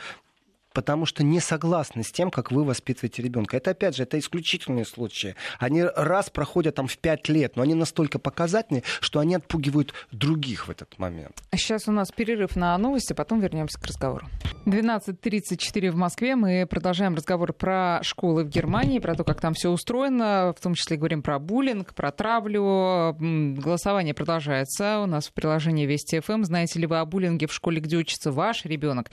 потому 0.77 1.07
что 1.07 1.25
не 1.25 1.41
согласны 1.41 2.03
с 2.03 2.13
тем, 2.13 2.31
как 2.31 2.53
вы 2.53 2.63
воспитываете 2.63 3.23
ребенка. 3.23 3.57
Это, 3.57 3.71
опять 3.71 3.97
же, 3.97 4.03
это 4.03 4.19
исключительные 4.19 4.85
случаи. 4.85 5.35
Они 5.59 5.83
раз 5.83 6.29
проходят 6.29 6.75
там 6.75 6.87
в 6.87 6.99
пять 6.99 7.31
лет, 7.31 7.57
но 7.57 7.63
они 7.63 7.75
настолько 7.75 8.19
показательны, 8.19 8.83
что 9.01 9.21
они 9.21 9.37
отпугивают 9.37 9.95
других 10.13 10.69
в 10.69 10.71
этот 10.71 10.99
момент. 10.99 11.43
Сейчас 11.55 11.89
у 11.89 11.93
нас 11.93 12.13
перерыв 12.13 12.57
на 12.57 12.77
новости, 12.77 13.15
потом 13.15 13.41
вернемся 13.41 13.81
к 13.81 13.87
разговору. 13.87 14.27
12.34 14.67 15.93
в 15.93 15.95
Москве. 15.97 16.37
Мы 16.37 16.67
продолжаем 16.69 17.15
разговор 17.15 17.55
про 17.55 18.01
школы 18.03 18.45
в 18.45 18.49
Германии, 18.49 18.99
про 18.99 19.15
то, 19.15 19.25
как 19.25 19.41
там 19.41 19.55
все 19.55 19.71
устроено. 19.71 20.53
В 20.55 20.61
том 20.61 20.75
числе 20.75 20.99
говорим 20.99 21.23
про 21.23 21.39
буллинг, 21.39 21.95
про 21.95 22.11
травлю. 22.11 23.17
Голосование 23.19 24.13
продолжается. 24.13 25.01
У 25.01 25.07
нас 25.07 25.29
в 25.29 25.33
приложении 25.33 25.87
Вести 25.87 26.21
ФМ. 26.21 26.45
Знаете 26.45 26.81
ли 26.81 26.87
вы 26.87 26.99
о 26.99 27.07
буллинге 27.07 27.47
в 27.47 27.53
школе, 27.55 27.81
где 27.81 27.97
учится 27.97 28.31
ваш 28.31 28.67
ребенок? 28.67 29.11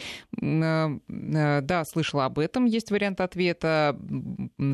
Э, 1.53 1.59
э, 1.59 1.61
да, 1.61 1.85
слышала 1.85 2.25
об 2.25 2.39
этом, 2.39 2.65
есть 2.65 2.91
вариант 2.91 3.21
ответа. 3.21 3.97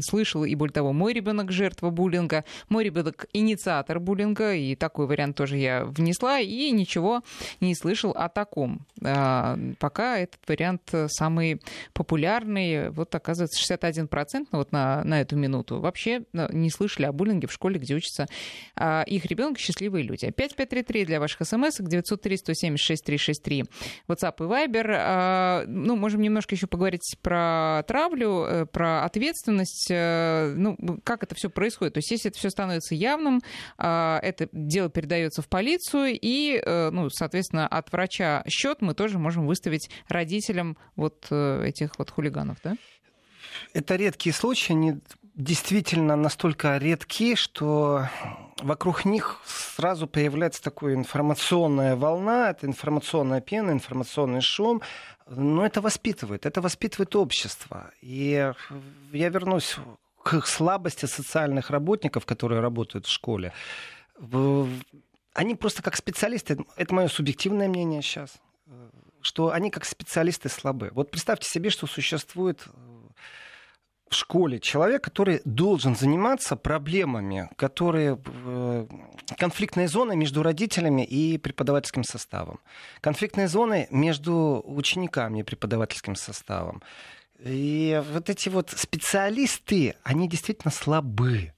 Слышала, 0.01 0.45
и 0.45 0.55
более 0.55 0.73
того, 0.73 0.93
мой 0.93 1.13
ребенок 1.13 1.51
жертва 1.51 1.89
буллинга, 1.89 2.45
мой 2.69 2.83
ребенок 2.83 3.25
инициатор 3.33 3.99
буллинга, 3.99 4.53
и 4.53 4.75
такой 4.75 5.07
вариант 5.07 5.37
тоже 5.37 5.57
я 5.57 5.85
внесла, 5.85 6.39
и 6.39 6.71
ничего 6.71 7.23
не 7.59 7.75
слышал 7.75 8.11
о 8.11 8.29
таком. 8.29 8.85
А, 9.03 9.57
пока 9.79 10.17
этот 10.17 10.41
вариант 10.47 10.93
самый 11.07 11.61
популярный. 11.93 12.89
Вот, 12.89 13.13
оказывается, 13.13 13.59
61% 13.73 14.47
ну, 14.51 14.59
вот 14.59 14.71
на, 14.71 15.03
на 15.03 15.21
эту 15.21 15.35
минуту 15.35 15.79
вообще 15.79 16.23
ну, 16.33 16.47
не 16.51 16.69
слышали 16.69 17.05
о 17.05 17.11
буллинге 17.11 17.47
в 17.47 17.51
школе, 17.51 17.79
где 17.79 17.95
учатся 17.95 18.27
а, 18.75 19.03
их 19.03 19.25
ребенок, 19.25 19.59
счастливые 19.59 20.03
люди. 20.03 20.31
5533 20.31 21.05
для 21.05 21.19
ваших 21.19 21.45
смс, 21.45 21.77
903 21.79 22.37
176 22.37 23.05
363 23.05 23.65
WhatsApp 24.07 24.35
и 24.39 24.43
Viber. 24.43 25.65
Ну, 25.67 25.95
можем 25.95 26.21
немножко 26.21 26.55
еще 26.55 26.67
поговорить 26.69 27.17
про 27.21 27.83
травлю, 27.87 28.43
э, 28.43 28.65
про 28.65 29.03
ответственность, 29.03 29.87
э, 29.89 30.53
ну, 30.55 30.77
как 31.03 31.23
это 31.23 31.35
все 31.35 31.49
происходит. 31.49 31.93
То 31.93 31.97
есть 31.99 32.11
если 32.11 32.29
это 32.29 32.39
все 32.39 32.49
становится 32.49 32.95
явным, 32.95 33.41
а, 33.77 34.19
это 34.21 34.49
дело 34.51 34.89
передается 34.89 35.41
в 35.41 35.47
полицию, 35.47 36.17
и, 36.19 36.61
э, 36.63 36.89
ну, 36.91 37.09
соответственно, 37.09 37.67
от 37.67 37.91
врача 37.91 38.43
счет 38.47 38.81
мы 38.81 38.93
тоже 38.93 39.19
можем 39.19 39.47
выставить 39.47 39.89
родителям 40.07 40.77
вот 40.95 41.31
этих 41.31 41.97
вот 41.97 42.09
хулиганов, 42.09 42.57
да? 42.63 42.75
Это 43.73 43.95
редкие 43.95 44.33
случаи, 44.33 44.73
они 44.73 44.99
действительно 45.39 46.17
настолько 46.17 46.77
редки, 46.77 47.35
что 47.35 48.07
вокруг 48.61 49.05
них 49.05 49.41
сразу 49.45 50.05
появляется 50.05 50.61
такая 50.61 50.93
информационная 50.95 51.95
волна, 51.95 52.49
это 52.49 52.67
информационная 52.67 53.39
пена, 53.39 53.71
информационный 53.71 54.41
шум. 54.41 54.81
Но 55.27 55.65
это 55.65 55.79
воспитывает, 55.79 56.45
это 56.45 56.59
воспитывает 56.59 57.15
общество. 57.15 57.91
И 58.01 58.51
я 59.13 59.29
вернусь 59.29 59.77
к 60.23 60.45
слабости 60.45 61.05
социальных 61.05 61.69
работников, 61.69 62.25
которые 62.25 62.59
работают 62.59 63.05
в 63.05 63.11
школе. 63.11 63.53
Они 65.33 65.55
просто 65.55 65.81
как 65.81 65.95
специалисты, 65.95 66.57
это 66.75 66.93
мое 66.93 67.07
субъективное 67.07 67.69
мнение 67.69 68.01
сейчас, 68.01 68.39
что 69.21 69.51
они 69.51 69.71
как 69.71 69.85
специалисты 69.85 70.49
слабы. 70.49 70.91
Вот 70.93 71.11
представьте 71.11 71.47
себе, 71.47 71.69
что 71.69 71.87
существует 71.87 72.67
в 74.09 74.15
школе 74.15 74.59
человек, 74.59 75.03
который 75.03 75.41
должен 75.45 75.95
заниматься 75.95 76.55
проблемами, 76.55 77.49
которые 77.55 78.19
э, 78.25 78.87
конфликтные 79.37 79.87
зоны 79.87 80.15
между 80.15 80.43
родителями 80.43 81.05
и 81.05 81.37
преподавательским 81.37 82.03
составом, 82.03 82.59
конфликтные 83.01 83.47
зоны 83.47 83.87
между 83.91 84.63
учениками 84.65 85.39
и 85.39 85.43
преподавательским 85.43 86.15
составом. 86.15 86.81
И 87.39 88.01
вот 88.11 88.29
эти 88.29 88.49
вот 88.49 88.71
специалисты, 88.71 89.95
они 90.03 90.27
действительно 90.27 90.71
слабы. 90.71 91.53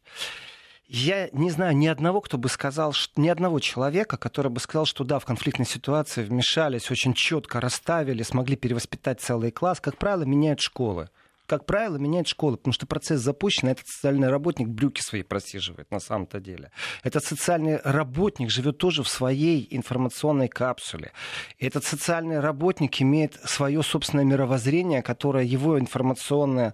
Я 0.87 1.29
не 1.31 1.49
знаю 1.49 1.75
ни 1.75 1.87
одного, 1.87 2.19
кто 2.19 2.37
бы 2.37 2.49
сказал, 2.49 2.93
ни 3.15 3.29
одного 3.29 3.59
человека, 3.61 4.17
который 4.17 4.51
бы 4.51 4.59
сказал, 4.59 4.85
что 4.85 5.05
да, 5.05 5.19
в 5.19 5.25
конфликтной 5.25 5.65
ситуации 5.65 6.23
вмешались, 6.23 6.91
очень 6.91 7.13
четко 7.13 7.61
расставили, 7.61 8.23
смогли 8.23 8.57
перевоспитать 8.57 9.21
целый 9.21 9.51
класс. 9.51 9.79
Как 9.79 9.97
правило, 9.97 10.23
меняют 10.23 10.59
школы 10.59 11.09
как 11.45 11.65
правило, 11.65 11.97
меняет 11.97 12.27
школы, 12.27 12.57
потому 12.57 12.73
что 12.73 12.85
процесс 12.85 13.21
запущен, 13.21 13.67
а 13.67 13.71
этот 13.71 13.87
социальный 13.87 14.29
работник 14.29 14.67
брюки 14.67 15.01
свои 15.01 15.23
просиживает 15.23 15.91
на 15.91 15.99
самом-то 15.99 16.39
деле. 16.39 16.71
Этот 17.03 17.23
социальный 17.23 17.77
работник 17.83 18.49
живет 18.49 18.77
тоже 18.77 19.03
в 19.03 19.09
своей 19.09 19.67
информационной 19.69 20.47
капсуле. 20.47 21.11
Этот 21.59 21.83
социальный 21.83 22.39
работник 22.39 23.01
имеет 23.01 23.35
свое 23.43 23.83
собственное 23.83 24.25
мировоззрение, 24.25 25.01
которое 25.01 25.43
его 25.43 25.79
информационное 25.79 26.73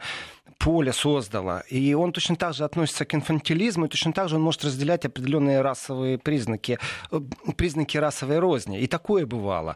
поле 0.58 0.94
создало. 0.94 1.64
И 1.70 1.94
он 1.94 2.12
точно 2.12 2.36
так 2.36 2.54
же 2.54 2.64
относится 2.64 3.06
к 3.06 3.14
инфантилизму, 3.14 3.86
и 3.86 3.90
точно 3.90 4.14
так 4.14 4.30
же 4.30 4.36
он 4.36 4.42
может 4.42 4.64
разделять 4.64 5.06
определенные 5.06 5.62
расовые 5.62 6.18
признаки, 6.18 6.80
э, 7.12 7.20
признаки 7.56 7.98
расовой 7.98 8.40
розни. 8.40 8.80
И 8.80 8.88
такое 8.88 9.26
бывало. 9.26 9.76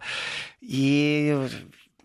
И 0.61 1.47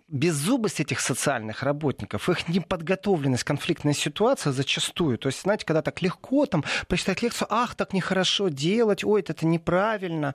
беззубость 0.08 0.80
этих 0.80 1.00
социальных 1.00 1.62
работников, 1.62 2.28
их 2.28 2.48
неподготовленность, 2.48 3.44
конфликтная 3.44 3.94
ситуация 3.94 4.52
зачастую. 4.52 5.18
То 5.18 5.28
есть, 5.28 5.42
знаете, 5.42 5.64
когда 5.64 5.82
так 5.82 6.00
легко 6.02 6.46
там 6.46 6.64
прочитать 6.88 7.22
лекцию, 7.22 7.48
ах, 7.50 7.74
так 7.74 7.92
нехорошо 7.92 8.48
делать, 8.48 9.04
ой, 9.04 9.20
это 9.20 9.46
неправильно. 9.46 10.34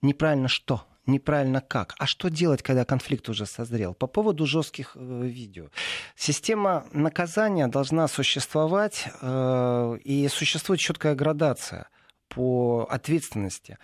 Неправильно 0.00 0.48
что? 0.48 0.86
неправильно 1.06 1.60
как. 1.60 1.94
А 1.98 2.06
что 2.06 2.28
делать, 2.28 2.62
когда 2.62 2.84
конфликт 2.84 3.28
уже 3.28 3.46
созрел? 3.46 3.94
По 3.94 4.06
поводу 4.06 4.46
жестких 4.46 4.92
э, 4.94 5.22
видео. 5.24 5.68
Система 6.16 6.86
наказания 6.92 7.66
должна 7.66 8.08
существовать, 8.08 9.08
э, 9.20 9.98
и 10.04 10.28
существует 10.28 10.80
четкая 10.80 11.14
градация 11.14 11.88
по 12.28 12.86
ответственности 12.88 13.78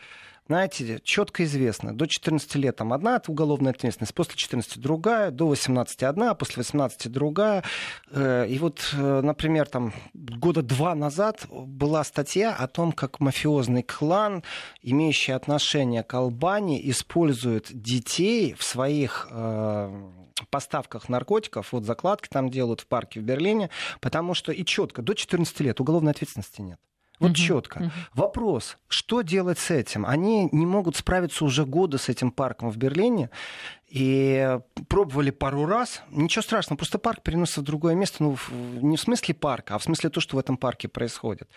знаете, 0.49 0.99
четко 1.05 1.45
известно, 1.45 1.95
до 1.95 2.07
14 2.07 2.55
лет 2.57 2.77
там 2.77 2.95
одна 2.95 3.21
уголовная 3.29 3.73
ответственность, 3.73 4.15
после 4.15 4.35
14 4.37 4.79
другая, 4.81 5.31
до 5.31 5.47
18 5.47 6.03
одна, 6.05 6.35
после 6.35 6.63
18 6.63 7.13
другая. 7.13 7.65
Э, 8.11 8.47
и 8.49 8.59
вот, 8.59 8.95
э, 8.95 9.21
например, 9.21 9.69
там 9.69 9.93
года 10.15 10.63
два 10.63 10.95
назад 10.95 11.47
была 11.51 12.03
статья 12.03 12.55
о 12.55 12.67
том, 12.67 12.93
как 12.93 13.21
мафиозный 13.21 13.83
клан, 13.83 14.43
имеющий 14.81 15.33
отношение 15.33 16.03
к 16.03 16.15
Албании, 16.15 16.91
использует 16.91 17.67
детей 17.71 18.55
в 18.55 18.65
своих 18.65 19.29
э, 19.31 20.11
поставках 20.49 21.11
наркотиков, 21.11 21.73
вот 21.73 21.85
закладки 21.85 22.29
там 22.29 22.49
делают 22.49 22.81
в 22.81 22.87
парке 22.87 23.21
в 23.21 23.23
Берлине, 23.23 23.69
потому 24.01 24.33
что 24.33 24.53
и 24.53 24.65
четко, 24.65 25.03
до 25.03 25.13
14 25.13 25.61
лет 25.61 25.79
уголовной 25.79 26.13
ответственности 26.13 26.63
нет. 26.63 26.79
Вот 27.19 27.31
угу, 27.31 27.37
четко. 27.37 27.79
Угу. 27.79 27.91
Вопрос, 28.15 28.77
что 28.89 29.23
делать 29.23 29.59
с 29.59 29.71
этим? 29.71 30.07
Они 30.07 30.49
не 30.53 30.67
могут 30.67 30.97
справиться 30.97 31.45
уже 31.45 31.65
годы 31.65 31.99
с 31.99 32.09
этим 32.09 32.31
парком 32.31 32.71
в 32.71 32.77
Берлине. 32.77 33.31
И 33.89 34.59
пробовали 34.89 35.31
пару 35.31 35.65
раз. 35.65 36.03
Ничего 36.11 36.43
страшного, 36.43 36.77
просто 36.77 36.99
парк 36.99 37.23
переносится 37.23 37.63
в 37.63 37.65
другое 37.65 37.95
место. 37.95 38.23
Ну, 38.23 38.37
не 38.83 38.99
в 38.99 39.01
смысле 39.01 39.35
парка, 39.35 39.75
а 39.75 39.79
в 39.79 39.83
смысле 39.83 40.11
то, 40.11 40.21
что 40.21 40.37
в 40.37 40.39
этом 40.39 40.59
парке 40.59 40.89
происходит. 40.89 41.49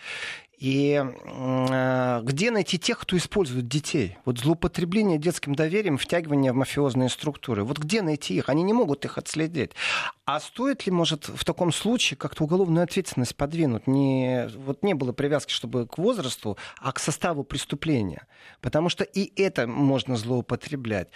И 0.58 1.04
э, 1.04 2.20
где 2.22 2.50
найти 2.50 2.78
тех, 2.78 2.98
кто 3.00 3.16
использует 3.16 3.68
детей? 3.68 4.16
Вот 4.24 4.38
злоупотребление 4.38 5.18
детским 5.18 5.54
доверием, 5.54 5.98
втягивание 5.98 6.52
в 6.52 6.54
мафиозные 6.54 7.08
структуры. 7.10 7.64
Вот 7.64 7.78
где 7.78 8.00
найти 8.00 8.36
их? 8.36 8.48
Они 8.48 8.62
не 8.62 8.72
могут 8.72 9.04
их 9.04 9.18
отследить. 9.18 9.72
А 10.24 10.40
стоит 10.40 10.86
ли, 10.86 10.92
может, 10.92 11.28
в 11.28 11.44
таком 11.44 11.72
случае 11.72 12.16
как-то 12.16 12.44
уголовную 12.44 12.84
ответственность 12.84 13.36
подвинуть? 13.36 13.86
Не, 13.86 14.48
вот 14.56 14.84
не 14.84 14.94
было 14.94 15.12
привязки, 15.12 15.52
чтобы 15.52 15.86
к 15.86 15.98
возрасту, 15.98 16.56
а 16.80 16.92
к 16.92 17.00
составу 17.00 17.44
преступления. 17.44 18.26
Потому 18.60 18.88
что 18.88 19.04
и 19.04 19.32
это 19.42 19.66
можно 19.66 20.16
злоупотреблять. 20.16 21.08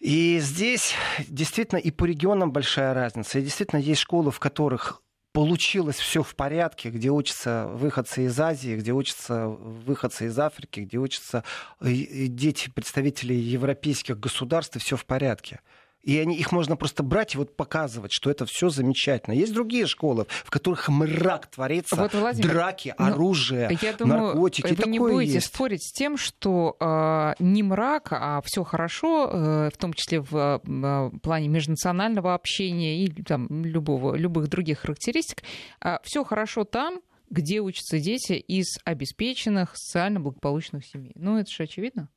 И 0.00 0.38
здесь 0.40 0.94
действительно 1.28 1.78
и 1.78 1.90
по 1.90 2.04
регионам 2.06 2.52
большая 2.52 2.94
разница. 2.94 3.38
И 3.38 3.42
действительно 3.42 3.80
есть 3.80 4.00
школы, 4.00 4.30
в 4.30 4.40
которых 4.40 5.02
получилось 5.32 5.98
все 5.98 6.22
в 6.22 6.34
порядке, 6.34 6.90
где 6.90 7.10
учатся 7.10 7.68
выходцы 7.68 8.24
из 8.24 8.40
Азии, 8.40 8.76
где 8.76 8.92
учатся 8.92 9.46
выходцы 9.46 10.26
из 10.26 10.38
Африки, 10.38 10.80
где 10.80 10.98
учатся 10.98 11.44
дети 11.80 12.70
представителей 12.70 13.38
европейских 13.38 14.18
государств, 14.18 14.76
и 14.76 14.80
все 14.80 14.96
в 14.96 15.04
порядке. 15.04 15.60
И 16.02 16.18
они, 16.18 16.36
их 16.36 16.50
можно 16.50 16.76
просто 16.76 17.02
брать 17.02 17.34
и 17.34 17.38
вот 17.38 17.56
показывать, 17.56 18.12
что 18.12 18.30
это 18.30 18.46
все 18.46 18.70
замечательно. 18.70 19.34
Есть 19.34 19.52
другие 19.52 19.86
школы, 19.86 20.26
в 20.44 20.50
которых 20.50 20.88
мрак 20.88 21.46
творится, 21.48 21.96
вот, 21.96 22.14
Владимир, 22.14 22.48
драки, 22.48 22.94
ну, 22.98 23.04
оружие, 23.04 23.78
я 23.82 23.92
думаю, 23.92 24.20
наркотики. 24.28 24.68
Вы 24.68 24.76
Такое 24.76 24.92
не 24.92 24.98
будете 24.98 25.32
есть. 25.34 25.46
спорить 25.48 25.82
с 25.82 25.92
тем, 25.92 26.16
что 26.16 26.76
э, 26.80 27.34
не 27.38 27.62
мрак, 27.62 28.08
а 28.12 28.40
все 28.44 28.64
хорошо, 28.64 29.30
э, 29.30 29.70
в 29.72 29.76
том 29.76 29.92
числе 29.92 30.20
в 30.20 30.62
э, 30.64 31.10
плане 31.22 31.48
межнационального 31.48 32.34
общения 32.34 33.04
и 33.04 33.22
там, 33.22 33.48
любого, 33.64 34.14
любых 34.14 34.48
других 34.48 34.80
характеристик. 34.80 35.42
Э, 35.84 35.98
все 36.02 36.24
хорошо 36.24 36.64
там, 36.64 37.00
где 37.28 37.60
учатся 37.60 37.98
дети 37.98 38.32
из 38.32 38.78
обеспеченных, 38.84 39.76
социально 39.76 40.18
благополучных 40.18 40.86
семей. 40.86 41.12
Ну, 41.14 41.38
это 41.38 41.50
же 41.50 41.62
очевидно. 41.62 42.08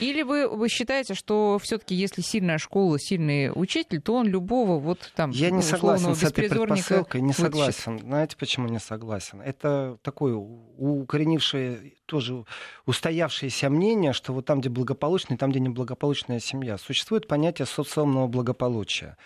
Или 0.00 0.22
вы, 0.22 0.48
вы 0.48 0.68
считаете, 0.68 1.14
что 1.14 1.58
все-таки 1.62 1.94
если 1.94 2.22
сильная 2.22 2.58
школа, 2.58 2.98
сильный 2.98 3.50
учитель, 3.54 4.00
то 4.00 4.14
он 4.14 4.26
любого 4.26 4.78
вот 4.78 5.12
там 5.14 5.30
Я 5.30 5.50
не 5.50 5.62
согласен 5.62 6.14
с 6.14 6.22
этой 6.22 6.48
предпосылкой, 6.48 7.20
не 7.20 7.32
согласен. 7.32 7.92
Вытащит. 7.92 8.08
Знаете, 8.08 8.36
почему 8.36 8.68
не 8.68 8.78
согласен? 8.78 9.40
Это 9.40 9.98
такое 10.02 10.34
укоренившее, 10.34 11.92
тоже 12.06 12.44
устоявшееся 12.86 13.70
мнение, 13.70 14.12
что 14.12 14.32
вот 14.32 14.46
там, 14.46 14.60
где 14.60 14.68
благополучная, 14.68 15.36
там, 15.36 15.50
где 15.50 15.60
неблагополучная 15.60 16.40
семья, 16.40 16.78
существует 16.78 17.26
понятие 17.26 17.66
социального 17.66 18.26
благополучия. 18.26 19.16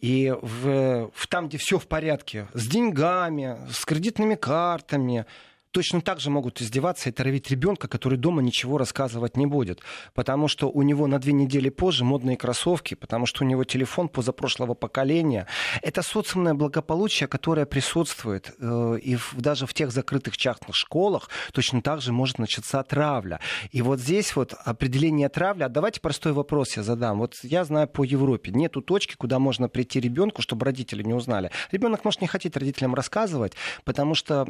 И 0.00 0.34
в, 0.42 1.10
в 1.14 1.26
там, 1.28 1.48
где 1.48 1.58
все 1.58 1.78
в 1.78 1.86
порядке, 1.86 2.48
с 2.54 2.66
деньгами, 2.66 3.56
с 3.70 3.84
кредитными 3.84 4.34
картами, 4.34 5.26
точно 5.72 6.02
так 6.02 6.20
же 6.20 6.30
могут 6.30 6.60
издеваться 6.60 7.08
и 7.08 7.12
травить 7.12 7.50
ребенка, 7.50 7.88
который 7.88 8.18
дома 8.18 8.42
ничего 8.42 8.78
рассказывать 8.78 9.36
не 9.36 9.46
будет. 9.46 9.80
Потому 10.14 10.46
что 10.46 10.70
у 10.70 10.82
него 10.82 11.06
на 11.06 11.18
две 11.18 11.32
недели 11.32 11.70
позже 11.70 12.04
модные 12.04 12.36
кроссовки, 12.36 12.94
потому 12.94 13.26
что 13.26 13.44
у 13.44 13.46
него 13.46 13.64
телефон 13.64 14.08
позапрошлого 14.08 14.74
поколения. 14.74 15.46
Это 15.80 16.02
социальное 16.02 16.54
благополучие, 16.54 17.26
которое 17.26 17.66
присутствует. 17.66 18.54
Э, 18.60 18.98
и 19.02 19.18
даже 19.32 19.66
в 19.66 19.74
тех 19.74 19.90
закрытых 19.90 20.36
частных 20.36 20.76
школах 20.76 21.30
точно 21.52 21.82
так 21.82 22.02
же 22.02 22.12
может 22.12 22.38
начаться 22.38 22.82
травля. 22.82 23.40
И 23.70 23.82
вот 23.82 23.98
здесь 23.98 24.36
вот 24.36 24.54
определение 24.64 25.28
травли. 25.28 25.66
Давайте 25.68 26.00
простой 26.00 26.32
вопрос 26.32 26.76
я 26.76 26.82
задам. 26.82 27.18
Вот 27.18 27.38
я 27.42 27.64
знаю 27.64 27.88
по 27.88 28.04
Европе. 28.04 28.52
Нету 28.52 28.82
точки, 28.82 29.14
куда 29.16 29.38
можно 29.38 29.68
прийти 29.68 30.00
ребенку, 30.00 30.42
чтобы 30.42 30.66
родители 30.66 31.02
не 31.02 31.14
узнали. 31.14 31.50
Ребенок 31.70 32.04
может 32.04 32.20
не 32.20 32.26
хотеть 32.26 32.56
родителям 32.56 32.94
рассказывать, 32.94 33.54
потому 33.84 34.14
что 34.14 34.46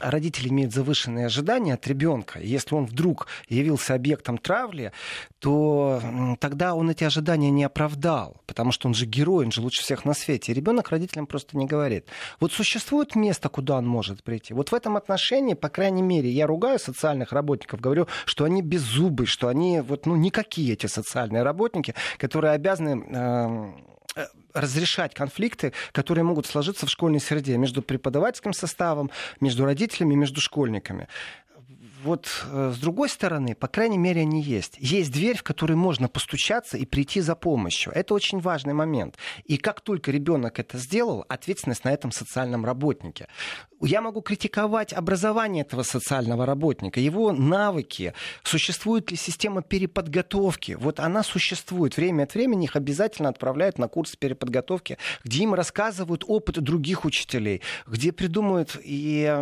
родители 0.00 0.57
имеет 0.58 0.72
завышенные 0.72 1.26
ожидания 1.26 1.74
от 1.74 1.86
ребенка, 1.86 2.40
если 2.40 2.74
он 2.74 2.86
вдруг 2.86 3.28
явился 3.48 3.94
объектом 3.94 4.38
травли, 4.38 4.92
то 5.38 6.02
тогда 6.40 6.74
он 6.74 6.90
эти 6.90 7.04
ожидания 7.04 7.50
не 7.50 7.64
оправдал, 7.64 8.36
потому 8.46 8.72
что 8.72 8.88
он 8.88 8.94
же 8.94 9.06
герой, 9.06 9.44
он 9.44 9.52
же 9.52 9.60
лучше 9.60 9.82
всех 9.82 10.04
на 10.04 10.14
свете. 10.14 10.52
Ребенок 10.52 10.90
родителям 10.90 11.26
просто 11.26 11.56
не 11.56 11.66
говорит. 11.66 12.06
Вот 12.40 12.52
существует 12.52 13.14
место, 13.14 13.48
куда 13.48 13.78
он 13.78 13.86
может 13.86 14.24
прийти. 14.24 14.52
Вот 14.52 14.70
в 14.70 14.74
этом 14.74 14.96
отношении, 14.96 15.54
по 15.54 15.68
крайней 15.68 16.02
мере, 16.02 16.28
я 16.28 16.46
ругаю 16.46 16.78
социальных 16.78 17.32
работников, 17.32 17.80
говорю, 17.80 18.08
что 18.24 18.44
они 18.44 18.62
беззубы, 18.62 19.26
что 19.26 19.48
они 19.48 19.80
вот, 19.80 20.06
ну, 20.06 20.16
никакие 20.16 20.72
эти 20.72 20.86
социальные 20.86 21.42
работники, 21.42 21.94
которые 22.18 22.52
обязаны 22.54 23.04
э, 23.08 23.97
разрешать 24.54 25.14
конфликты, 25.14 25.72
которые 25.92 26.24
могут 26.24 26.46
сложиться 26.46 26.86
в 26.86 26.90
школьной 26.90 27.20
среде 27.20 27.56
между 27.56 27.82
преподавательским 27.82 28.52
составом, 28.52 29.10
между 29.40 29.64
родителями, 29.64 30.14
между 30.14 30.40
школьниками 30.40 31.08
вот 32.02 32.28
э, 32.50 32.72
с 32.74 32.78
другой 32.78 33.08
стороны, 33.08 33.54
по 33.54 33.68
крайней 33.68 33.98
мере, 33.98 34.22
они 34.22 34.42
есть. 34.42 34.76
Есть 34.78 35.12
дверь, 35.12 35.36
в 35.36 35.42
которой 35.42 35.74
можно 35.74 36.08
постучаться 36.08 36.76
и 36.76 36.84
прийти 36.84 37.20
за 37.20 37.34
помощью. 37.34 37.92
Это 37.92 38.14
очень 38.14 38.40
важный 38.40 38.74
момент. 38.74 39.16
И 39.44 39.56
как 39.56 39.80
только 39.80 40.10
ребенок 40.10 40.58
это 40.58 40.78
сделал, 40.78 41.24
ответственность 41.28 41.84
на 41.84 41.92
этом 41.92 42.12
социальном 42.12 42.64
работнике. 42.64 43.26
Я 43.80 44.00
могу 44.00 44.22
критиковать 44.22 44.92
образование 44.92 45.62
этого 45.62 45.82
социального 45.82 46.44
работника, 46.46 46.98
его 46.98 47.32
навыки. 47.32 48.12
Существует 48.42 49.10
ли 49.10 49.16
система 49.16 49.62
переподготовки? 49.62 50.72
Вот 50.72 50.98
она 50.98 51.22
существует. 51.22 51.96
Время 51.96 52.24
от 52.24 52.34
времени 52.34 52.64
их 52.64 52.74
обязательно 52.74 53.28
отправляют 53.28 53.78
на 53.78 53.86
курсы 53.88 54.16
переподготовки, 54.18 54.98
где 55.24 55.44
им 55.44 55.54
рассказывают 55.54 56.24
опыт 56.26 56.60
других 56.60 57.04
учителей, 57.04 57.62
где 57.86 58.10
придумывают 58.10 58.76
и 58.82 59.32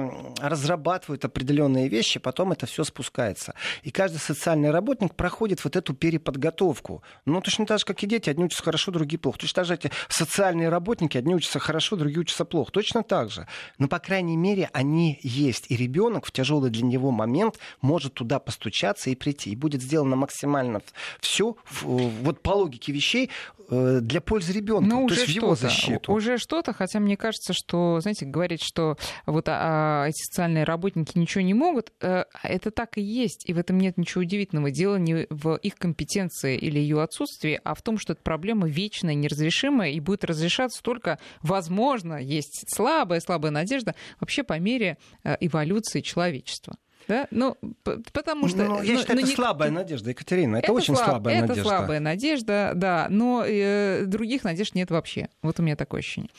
разрабатывают 0.41 1.25
определенные 1.25 1.89
вещи, 1.89 2.21
потом 2.21 2.46
потом 2.47 2.53
это 2.53 2.67
все 2.67 2.85
спускается. 2.85 3.55
И 3.83 3.91
каждый 3.91 4.19
социальный 4.19 4.71
работник 4.71 5.15
проходит 5.15 5.65
вот 5.65 5.77
эту 5.77 5.95
переподготовку. 5.95 7.03
Ну, 7.25 7.41
точно 7.41 7.67
так 7.67 7.79
же, 7.79 7.85
как 7.85 8.03
и 8.03 8.07
дети, 8.07 8.31
одни 8.31 8.45
учатся 8.45 8.63
хорошо, 8.63 8.93
другие 8.93 9.19
плохо. 9.19 9.39
Точно 9.39 9.55
так 9.57 9.67
же 9.67 9.75
эти 9.75 9.91
социальные 10.09 10.69
работники, 10.69 11.19
одни 11.19 11.35
учатся 11.35 11.59
хорошо, 11.59 11.97
другие 11.97 12.21
учатся 12.21 12.45
плохо. 12.45 12.71
Точно 12.73 13.03
так 13.03 13.31
же. 13.31 13.47
Но, 13.79 13.89
по 13.89 13.99
крайней 13.99 14.37
мере, 14.37 14.71
они 14.73 15.19
есть. 15.23 15.71
И 15.71 15.77
ребенок 15.77 16.27
в 16.27 16.31
тяжелый 16.31 16.71
для 16.71 16.85
него 16.85 17.11
момент 17.11 17.59
может 17.81 18.15
туда 18.15 18.39
постучаться 18.39 19.11
и 19.11 19.15
прийти. 19.15 19.51
И 19.51 19.57
будет 19.57 19.83
сделано 19.83 20.17
максимально 20.17 20.81
все, 21.21 21.57
вот 21.83 22.43
по 22.43 22.51
логике 22.51 22.93
вещей, 22.93 23.31
э, 23.71 23.99
для 24.01 24.21
пользы 24.21 24.53
ребенка, 24.53 24.89
ну, 24.89 25.07
то 25.09 25.15
уже 25.15 25.21
есть 25.21 25.33
в 25.33 25.35
его 25.35 25.55
защиту. 25.55 26.13
Уже 26.13 26.39
что-то, 26.39 26.73
хотя 26.73 27.01
мне 27.01 27.17
кажется, 27.17 27.53
что, 27.53 28.01
знаете, 28.01 28.27
говорить, 28.27 28.63
что 28.63 28.97
вот 29.27 29.49
а, 29.49 30.05
а, 30.05 30.09
эти 30.09 30.23
социальные 30.23 30.65
работники 30.65 31.19
ничего 31.19 31.43
не 31.43 31.55
могут, 31.55 31.93
а, 32.01 32.27
это 32.43 32.71
так 32.71 32.99
и 32.99 33.03
есть, 33.03 33.49
и 33.49 33.53
в 33.53 33.59
этом 33.59 33.79
нет 33.79 33.97
ничего 33.97 34.23
удивительного. 34.23 34.71
Дело 34.71 34.97
не 34.97 35.27
в 35.31 35.57
их 35.57 35.77
компетенции 35.77 36.57
или 36.57 36.79
ее 36.79 37.03
отсутствии, 37.03 37.61
а 37.65 37.75
в 37.75 37.83
том, 37.83 37.99
что 37.99 38.13
эта 38.13 38.23
проблема 38.23 38.69
вечная, 38.69 39.15
неразрешимая 39.15 39.91
и 39.91 40.01
будет 40.01 40.25
разрешаться 40.25 40.83
только, 40.83 41.19
возможно, 41.43 42.15
есть 42.15 42.65
слабая, 42.69 43.21
слабая 43.21 43.51
надежда, 43.51 43.95
вообще 44.21 44.43
по 44.43 44.59
мере 44.59 44.99
э, 45.25 45.37
эволюции 45.41 46.01
человечества. 46.01 46.77
Да? 47.09 47.29
Ну, 47.31 47.57
потому 48.13 48.49
что... 48.49 48.65
Ну, 48.65 48.83
я 48.83 48.95
ну, 48.95 49.01
считаю, 49.01 49.17
ну, 49.17 49.23
это 49.23 49.31
не... 49.31 49.35
слабая 49.35 49.71
надежда, 49.71 50.11
Екатерина. 50.11 50.57
Это, 50.57 50.67
это 50.67 50.73
очень 50.73 50.97
слаб... 50.97 51.09
слабая 51.09 51.35
это 51.35 51.49
надежда. 51.49 51.61
Это 51.61 51.69
слабая 51.69 52.01
надежда, 52.01 52.73
да. 52.75 53.07
Но 53.11 53.45
э, 53.47 54.05
других 54.07 54.45
надежд 54.45 54.75
нет 54.75 54.91
вообще. 54.91 55.29
Вот 55.43 55.61
у 55.61 55.63
меня 55.63 55.77
такое 55.77 56.01
ощущение. 56.01 56.31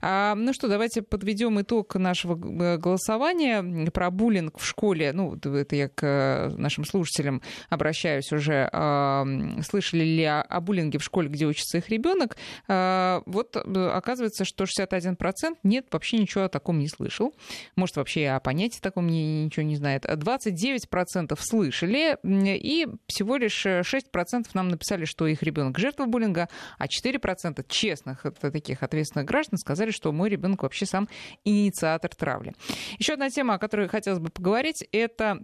А, 0.00 0.34
ну 0.34 0.52
что, 0.52 0.68
давайте 0.68 1.02
подведем 1.02 1.60
итог 1.60 1.94
нашего 1.94 2.34
э, 2.34 2.78
голосования 2.78 3.90
про 3.90 4.10
буллинг 4.10 4.58
в 4.58 4.66
школе. 4.66 5.12
Ну, 5.12 5.36
это 5.36 5.76
я 5.76 5.88
к 5.88 6.02
э, 6.02 6.48
нашим 6.56 6.84
слушателям 6.84 7.42
обращаюсь 7.68 8.32
уже. 8.32 8.68
А, 8.72 9.24
слышали 9.62 10.04
ли 10.04 10.24
о, 10.24 10.42
о 10.42 10.60
буллинге 10.60 10.98
в 10.98 11.04
школе, 11.04 11.28
где 11.28 11.46
учится 11.46 11.78
их 11.78 11.88
ребенок? 11.88 12.36
А, 12.68 13.22
вот 13.26 13.56
э, 13.56 13.88
оказывается, 13.88 14.44
что 14.44 14.64
61% 14.64 15.16
нет, 15.62 15.86
вообще 15.90 16.18
ничего 16.18 16.44
о 16.44 16.48
таком 16.48 16.78
не 16.78 16.88
слышал. 16.88 17.32
Может, 17.76 17.96
вообще 17.96 18.28
о 18.28 18.40
понятии 18.40 18.80
таком 18.80 19.06
ничего 19.06 19.64
не 19.64 19.76
знает. 19.76 20.04
29% 20.16 21.38
слышали, 21.38 22.18
и 22.24 22.86
всего 23.06 23.36
лишь 23.36 23.64
6% 23.64 24.46
нам 24.54 24.68
написали, 24.68 25.04
что 25.04 25.26
их 25.26 25.42
ребенок 25.42 25.78
жертва 25.78 26.06
буллинга, 26.06 26.48
а 26.78 26.86
4% 26.86 27.64
честных, 27.68 28.26
это 28.26 28.50
таких 28.50 28.82
ответственных 28.82 29.26
граждан, 29.26 29.58
сказали, 29.58 29.90
что 29.90 30.12
мой 30.12 30.28
ребенок 30.28 30.62
вообще 30.62 30.86
сам 30.86 31.08
инициатор 31.44 32.14
травли. 32.14 32.54
Еще 32.98 33.14
одна 33.14 33.30
тема, 33.30 33.54
о 33.54 33.58
которой 33.58 33.88
хотелось 33.88 34.20
бы 34.20 34.30
поговорить, 34.30 34.86
это 34.92 35.40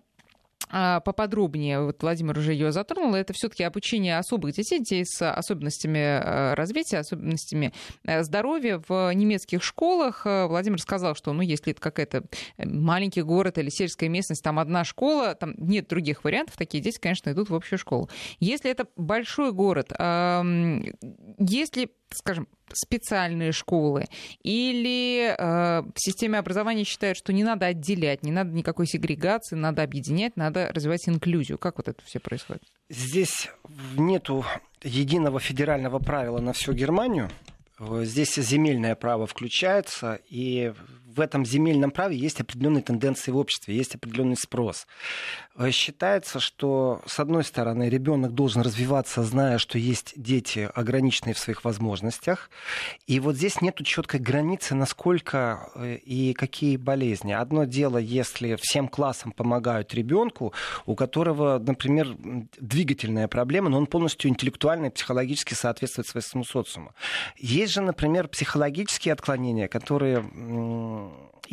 поподробнее, 0.72 1.80
вот 1.82 2.02
Владимир 2.02 2.38
уже 2.38 2.52
ее 2.52 2.72
затронул, 2.72 3.14
это 3.14 3.32
все-таки 3.32 3.62
обучение 3.62 4.18
особых 4.18 4.54
детей, 4.54 4.78
детей 4.78 5.04
с 5.04 5.30
особенностями 5.30 5.98
э, 5.98 6.54
развития, 6.54 6.98
особенностями 6.98 7.72
э, 8.04 8.22
здоровья 8.22 8.82
в 8.88 9.12
немецких 9.12 9.62
школах. 9.62 10.22
Э, 10.26 10.46
Владимир 10.46 10.80
сказал, 10.80 11.14
что 11.14 11.32
ну, 11.32 11.42
если 11.42 11.72
это 11.72 11.80
какая-то 11.80 12.24
маленький 12.58 13.22
город 13.22 13.58
или 13.58 13.70
сельская 13.70 14.08
местность, 14.08 14.42
там 14.42 14.58
одна 14.58 14.85
школа, 14.85 15.35
там 15.35 15.54
нет 15.56 15.88
других 15.88 16.24
вариантов, 16.24 16.56
такие 16.56 16.82
дети, 16.82 16.98
конечно, 16.98 17.30
идут 17.30 17.50
в 17.50 17.54
общую 17.54 17.78
школу. 17.78 18.08
Если 18.40 18.70
это 18.70 18.87
большой 18.96 19.52
город, 19.52 19.92
если 21.38 21.90
скажем, 22.14 22.48
специальные 22.72 23.53
школы, 23.53 24.07
или 24.42 25.35
э, 25.37 25.83
в 25.83 25.98
системе 25.98 26.38
образования 26.38 26.85
считают, 26.85 27.18
что 27.18 27.33
не 27.33 27.44
надо 27.44 27.66
отделять, 27.66 28.22
не 28.22 28.33
надо 28.33 28.51
никакой 28.51 28.87
сегрегации, 28.87 29.57
надо 29.57 29.83
объединять, 29.83 30.37
надо 30.37 30.70
развивать 30.72 31.09
инклюзию. 31.09 31.59
Как 31.59 31.77
вот 31.79 31.88
это 31.88 32.03
все 32.05 32.20
происходит? 32.20 32.62
Здесь 32.88 33.51
нету 33.96 34.44
единого 34.83 35.40
федерального 35.40 35.98
правила 35.98 36.38
на 36.38 36.53
всю 36.53 36.72
Германию. 36.72 37.31
Здесь 37.79 38.37
земельное 38.37 38.94
право 38.94 39.27
включается, 39.27 40.20
и 40.29 40.72
в 41.14 41.20
этом 41.20 41.44
земельном 41.44 41.90
праве 41.90 42.16
есть 42.16 42.40
определенные 42.40 42.83
тенденции 42.83 43.31
в 43.31 43.37
обществе, 43.37 43.77
есть 43.77 43.94
определенный 43.94 44.37
спрос. 44.37 44.87
Э, 45.57 45.70
считается, 45.70 46.40
что, 46.40 47.03
с 47.07 47.20
одной 47.20 47.44
стороны, 47.44 47.88
ребенок 47.88 48.33
должен 48.35 48.62
развиваться, 48.62 49.22
зная, 49.22 49.59
что 49.59 49.79
есть 49.79 50.14
дети, 50.16 50.70
ограниченные 50.75 51.35
в 51.35 51.38
своих 51.38 51.64
возможностях. 51.64 52.51
И 53.07 53.20
вот 53.20 53.37
здесь 53.37 53.61
нет 53.61 53.77
четкой 53.85 54.20
границы, 54.20 54.75
насколько 54.75 55.70
э, 55.75 55.96
и 55.96 56.33
какие 56.35 56.77
болезни. 56.77 57.33
Одно 57.33 57.64
дело, 57.64 57.98
если 57.98 58.57
всем 58.61 58.88
классам 58.88 59.33
помогают 59.33 59.94
ребенку, 59.94 60.53
у 60.87 60.94
которого, 60.94 61.59
например, 61.59 62.16
двигательная 62.59 63.29
проблема, 63.29 63.68
но 63.68 63.79
он 63.79 63.87
полностью 63.87 64.31
интеллектуально 64.31 64.87
и 64.87 64.90
психологически 64.90 65.55
соответствует 65.55 66.07
своему 66.09 66.44
социуму. 66.44 66.94
Есть 67.37 67.72
же, 67.72 67.81
например, 67.83 68.29
психологические 68.29 69.12
отклонения, 69.12 69.68
которые 69.68 70.20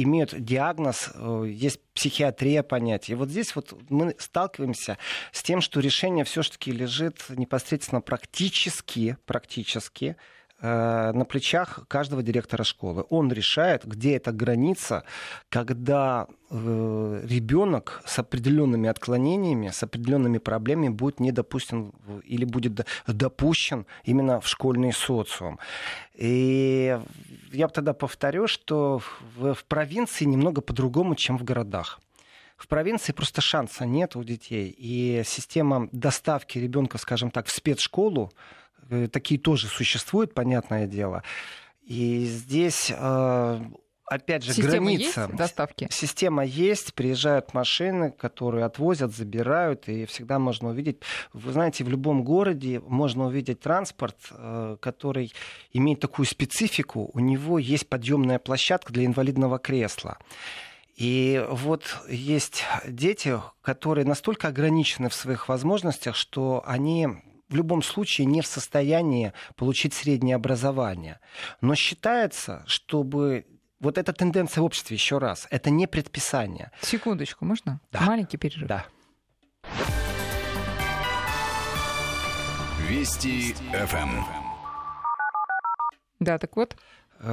имеют 0.04 0.34
диагноз, 0.44 1.12
э, 1.14 1.46
есть 1.48 1.80
психиатрия 1.94 2.64
понятия. 2.64 3.14
И 3.14 3.16
вот 3.16 3.30
здесь 3.30 3.56
вот 3.56 3.74
мы 3.90 4.16
сталкиваемся 4.18 4.98
с 5.32 5.44
тем, 5.44 5.62
что 5.62 5.80
решение 5.80 6.24
все-таки 6.24 6.72
лежит 6.72 7.24
непосредственно 7.30 8.02
практически, 8.02 9.18
практически 9.26 10.16
на 10.62 11.26
плечах 11.26 11.88
каждого 11.88 12.22
директора 12.22 12.64
школы. 12.64 13.06
Он 13.10 13.32
решает, 13.32 13.86
где 13.86 14.18
эта 14.18 14.34
граница, 14.34 15.04
когда 15.48 16.28
э, 16.50 17.22
ребенок 17.26 18.02
с 18.06 18.20
определенными 18.20 18.90
отклонениями, 18.90 19.70
с 19.70 19.84
определенными 19.84 20.38
проблемами 20.38 20.90
будет 20.90 21.22
не 21.22 21.32
допущен 21.32 21.94
или 22.26 22.44
будет 22.44 22.86
допущен 23.08 23.86
именно 24.04 24.42
в 24.42 24.48
школьный 24.50 24.92
социум. 24.92 25.60
И 26.16 27.00
я 27.54 27.68
тогда 27.70 27.94
повторю, 27.94 28.48
что 28.48 29.00
в, 29.38 29.54
в 29.54 29.64
провинции 29.64 30.26
немного 30.26 30.60
по-другому, 30.60 31.16
чем 31.16 31.38
в 31.38 31.46
городах. 31.46 32.02
В 32.58 32.68
провинции 32.68 33.14
просто 33.14 33.40
шанса 33.40 33.86
нет 33.86 34.18
у 34.18 34.24
детей. 34.26 34.76
И 34.78 35.24
система 35.26 35.88
доставки 35.94 36.58
ребенка, 36.58 36.98
скажем 36.98 37.32
так, 37.32 37.46
в 37.46 37.52
спецшколу, 37.52 38.34
Э, 38.34 38.69
такие 39.12 39.40
тоже 39.40 39.68
существуют, 39.68 40.34
понятное 40.34 40.88
дело. 40.88 41.24
И 41.82 42.26
здесь 42.26 42.92
э, 42.96 43.62
опять 44.10 44.44
же, 44.44 44.54
Система 44.54 44.86
граница. 44.86 45.22
Есть 45.22 45.36
доставки? 45.36 45.88
Система 45.92 46.44
есть, 46.44 46.94
приезжают 46.94 47.54
машины, 47.54 48.12
которые 48.12 48.66
отвозят, 48.66 49.16
забирают, 49.16 49.88
и 49.88 50.06
всегда 50.06 50.40
можно 50.40 50.70
увидеть. 50.70 50.98
Вы 51.34 51.52
знаете, 51.52 51.84
в 51.84 51.90
любом 51.90 52.24
городе 52.24 52.82
можно 52.86 53.28
увидеть 53.28 53.62
транспорт, 53.62 54.18
э, 54.32 54.78
который 54.82 55.32
имеет 55.72 56.00
такую 56.00 56.26
специфику. 56.26 57.10
У 57.14 57.20
него 57.20 57.60
есть 57.60 57.88
подъемная 57.88 58.40
площадка 58.40 58.92
для 58.92 59.06
инвалидного 59.06 59.60
кресла. 59.60 60.18
И 60.96 61.46
вот 61.50 61.84
есть 62.10 62.64
дети, 62.86 63.40
которые 63.62 64.06
настолько 64.06 64.50
ограничены 64.50 65.08
в 65.08 65.14
своих 65.14 65.48
возможностях, 65.48 66.16
что 66.16 66.62
они 66.66 67.08
в 67.50 67.56
любом 67.56 67.82
случае 67.82 68.26
не 68.26 68.42
в 68.42 68.48
состоянии 68.48 69.34
получить 69.56 69.94
среднее 69.94 70.36
образование. 70.36 71.20
Но 71.62 71.76
считается, 71.76 72.64
чтобы 72.68 73.46
вот 73.80 73.98
эта 73.98 74.14
тенденция 74.14 74.62
в 74.62 74.66
обществе, 74.66 74.96
еще 74.96 75.18
раз, 75.18 75.48
это 75.50 75.70
не 75.70 75.88
предписание. 75.88 76.72
Секундочку, 76.82 77.46
можно? 77.46 77.82
Да. 77.92 78.02
Маленький 78.02 78.38
перерыв. 78.38 78.68
Да. 78.68 78.86
Вести 82.88 83.54
ФМ. 83.72 84.24
Да, 86.20 86.38
так 86.38 86.56
вот, 86.56 86.76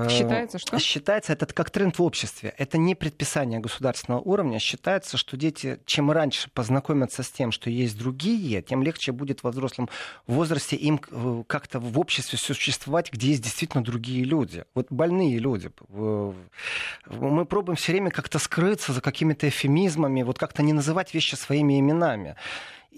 считается, 0.08 0.58
что? 0.58 0.78
Считается, 0.78 1.32
это 1.32 1.46
как 1.46 1.70
тренд 1.70 1.98
в 1.98 2.02
обществе. 2.02 2.54
Это 2.58 2.78
не 2.78 2.94
предписание 2.94 3.60
государственного 3.60 4.20
уровня. 4.20 4.58
Считается, 4.58 5.16
что 5.16 5.36
дети, 5.36 5.78
чем 5.86 6.10
раньше 6.10 6.50
познакомятся 6.50 7.22
с 7.22 7.30
тем, 7.30 7.52
что 7.52 7.70
есть 7.70 7.98
другие, 7.98 8.62
тем 8.62 8.82
легче 8.82 9.12
будет 9.12 9.42
во 9.42 9.50
взрослом 9.50 9.88
возрасте 10.26 10.76
им 10.76 11.00
э, 11.10 11.42
как-то 11.46 11.78
в 11.78 11.98
обществе 11.98 12.38
существовать, 12.38 13.12
где 13.12 13.28
есть 13.28 13.42
действительно 13.42 13.84
другие 13.84 14.24
люди. 14.24 14.64
Вот 14.74 14.86
больные 14.90 15.38
люди. 15.38 15.70
Мы 15.90 17.44
пробуем 17.46 17.76
все 17.76 17.92
время 17.92 18.10
как-то 18.10 18.38
скрыться 18.38 18.92
за 18.92 19.00
какими-то 19.00 19.48
эфемизмами, 19.48 20.22
вот 20.22 20.38
как-то 20.38 20.62
не 20.62 20.72
называть 20.72 21.14
вещи 21.14 21.34
своими 21.34 21.78
именами. 21.78 22.36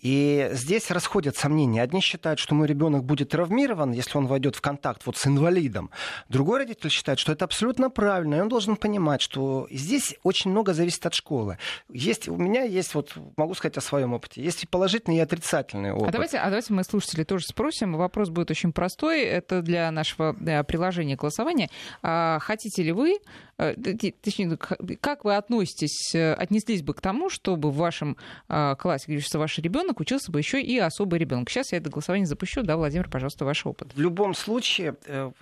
И 0.02 0.50
здесь 0.52 0.90
расходят 0.90 1.36
сомнения. 1.36 1.82
Одни 1.82 2.00
считают, 2.00 2.38
что 2.38 2.54
мой 2.54 2.66
ребенок 2.66 3.04
будет 3.04 3.30
травмирован, 3.30 3.92
если 3.92 4.18
он 4.18 4.26
войдет 4.26 4.56
в 4.56 4.60
контакт 4.60 5.02
вот 5.06 5.16
с 5.16 5.26
инвалидом. 5.26 5.90
Другой 6.28 6.58
родитель 6.58 6.90
считает, 6.90 7.18
что 7.18 7.32
это 7.32 7.44
абсолютно 7.44 7.90
правильно, 7.90 8.36
и 8.36 8.40
он 8.40 8.48
должен 8.48 8.76
понимать, 8.76 9.20
что 9.20 9.66
здесь 9.70 10.16
очень 10.22 10.50
много 10.50 10.74
зависит 10.74 11.04
от 11.06 11.14
школы. 11.14 11.58
Есть, 11.92 12.28
у 12.28 12.36
меня 12.36 12.62
есть, 12.62 12.94
вот 12.94 13.14
могу 13.36 13.54
сказать 13.54 13.76
о 13.76 13.80
своем 13.80 14.14
опыте, 14.14 14.42
есть 14.42 14.64
и 14.64 14.66
положительный, 14.66 15.16
и 15.16 15.20
отрицательный 15.20 15.92
опыт. 15.92 16.08
А 16.08 16.12
давайте, 16.12 16.38
а 16.38 16.46
давайте 16.46 16.72
мы 16.72 16.84
слушатели 16.84 17.24
тоже 17.24 17.46
спросим. 17.46 17.96
Вопрос 17.96 18.28
будет 18.28 18.50
очень 18.50 18.72
простой. 18.72 19.22
Это 19.22 19.62
для 19.62 19.90
нашего 19.90 20.34
да, 20.38 20.62
приложения 20.62 21.16
голосования. 21.16 21.70
А, 22.02 22.38
хотите 22.40 22.82
ли 22.82 22.92
вы 22.92 23.18
Э, 23.18 23.47
точнее, 23.58 24.56
как 24.56 25.24
вы 25.24 25.36
относитесь, 25.36 26.14
э, 26.14 26.32
отнеслись 26.32 26.82
бы 26.82 26.94
к 26.94 27.00
тому, 27.00 27.28
чтобы 27.28 27.70
в 27.70 27.76
вашем 27.76 28.16
а, 28.48 28.76
классе, 28.76 29.06
где 29.08 29.16
учится 29.16 29.38
ваш 29.38 29.58
ребенок, 29.58 30.00
учился 30.00 30.30
бы 30.30 30.38
еще 30.38 30.62
и 30.62 30.78
особый 30.78 31.18
ребенок? 31.18 31.50
Сейчас 31.50 31.72
я 31.72 31.78
это 31.78 31.90
голосование 31.90 32.26
запущу. 32.26 32.62
Да, 32.62 32.76
Владимир, 32.76 33.10
пожалуйста, 33.10 33.44
ваш 33.44 33.66
опыт. 33.66 33.92
В 33.94 34.00
любом 34.00 34.34
случае, 34.34 34.96
э, 35.06 35.32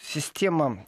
система 0.00 0.86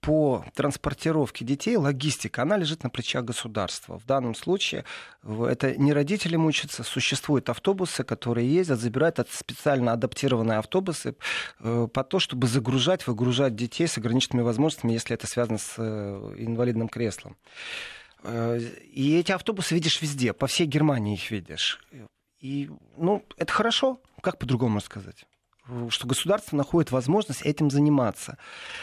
по 0.00 0.44
транспортировке 0.54 1.44
детей, 1.44 1.76
логистика, 1.76 2.42
она 2.42 2.56
лежит 2.56 2.82
на 2.82 2.90
плечах 2.90 3.24
государства. 3.24 3.98
В 3.98 4.06
данном 4.06 4.34
случае 4.34 4.84
это 5.22 5.76
не 5.76 5.92
родители 5.92 6.36
мучатся, 6.36 6.82
существуют 6.82 7.48
автобусы, 7.48 8.02
которые 8.02 8.52
ездят, 8.52 8.80
забирают 8.80 9.18
от 9.20 9.30
специально 9.30 9.92
адаптированные 9.92 10.58
автобусы 10.58 11.14
э, 11.60 11.88
по 11.92 12.04
то, 12.04 12.18
чтобы 12.18 12.46
загружать, 12.46 13.06
выгружать 13.06 13.54
детей 13.54 13.86
с 13.86 13.98
ограниченными 13.98 14.42
возможностями, 14.42 14.92
если 14.92 15.14
это 15.14 15.26
связано 15.26 15.58
с 15.58 15.74
э, 15.78 16.34
инвалидным 16.38 16.88
креслом. 16.88 17.36
Э, 18.24 18.58
и 18.58 19.16
эти 19.16 19.32
автобусы 19.32 19.74
видишь 19.74 20.02
везде, 20.02 20.32
по 20.32 20.46
всей 20.46 20.66
Германии 20.66 21.14
их 21.14 21.30
видишь. 21.30 21.80
И, 22.40 22.68
ну, 22.96 23.24
это 23.36 23.52
хорошо, 23.52 24.00
как 24.20 24.38
по-другому 24.38 24.80
сказать 24.80 25.24
что 25.90 26.06
государство 26.06 26.56
находит 26.56 26.90
возможность 26.90 27.42
этим 27.42 27.70
заниматься. 27.70 28.36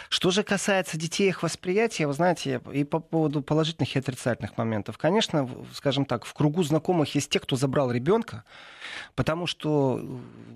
Что 0.10 0.32
же 0.32 0.44
касается 0.44 0.98
детей 0.98 1.28
их 1.28 1.44
восприятия, 1.44 2.08
вы 2.08 2.14
знаете, 2.14 2.62
и 2.72 2.84
по 2.84 3.00
поводу 3.00 3.42
положительных 3.42 3.96
и 3.96 4.00
отрицательных 4.00 4.58
моментов. 4.58 4.98
Конечно, 4.98 5.50
скажем 5.74 6.06
так, 6.06 6.26
в 6.26 6.34
кругу 6.34 6.64
знакомых 6.64 7.14
есть 7.16 7.30
те, 7.30 7.40
кто 7.40 7.58
забрал 7.58 7.92
ребенка, 7.92 8.46
потому 9.16 9.46
что 9.46 10.02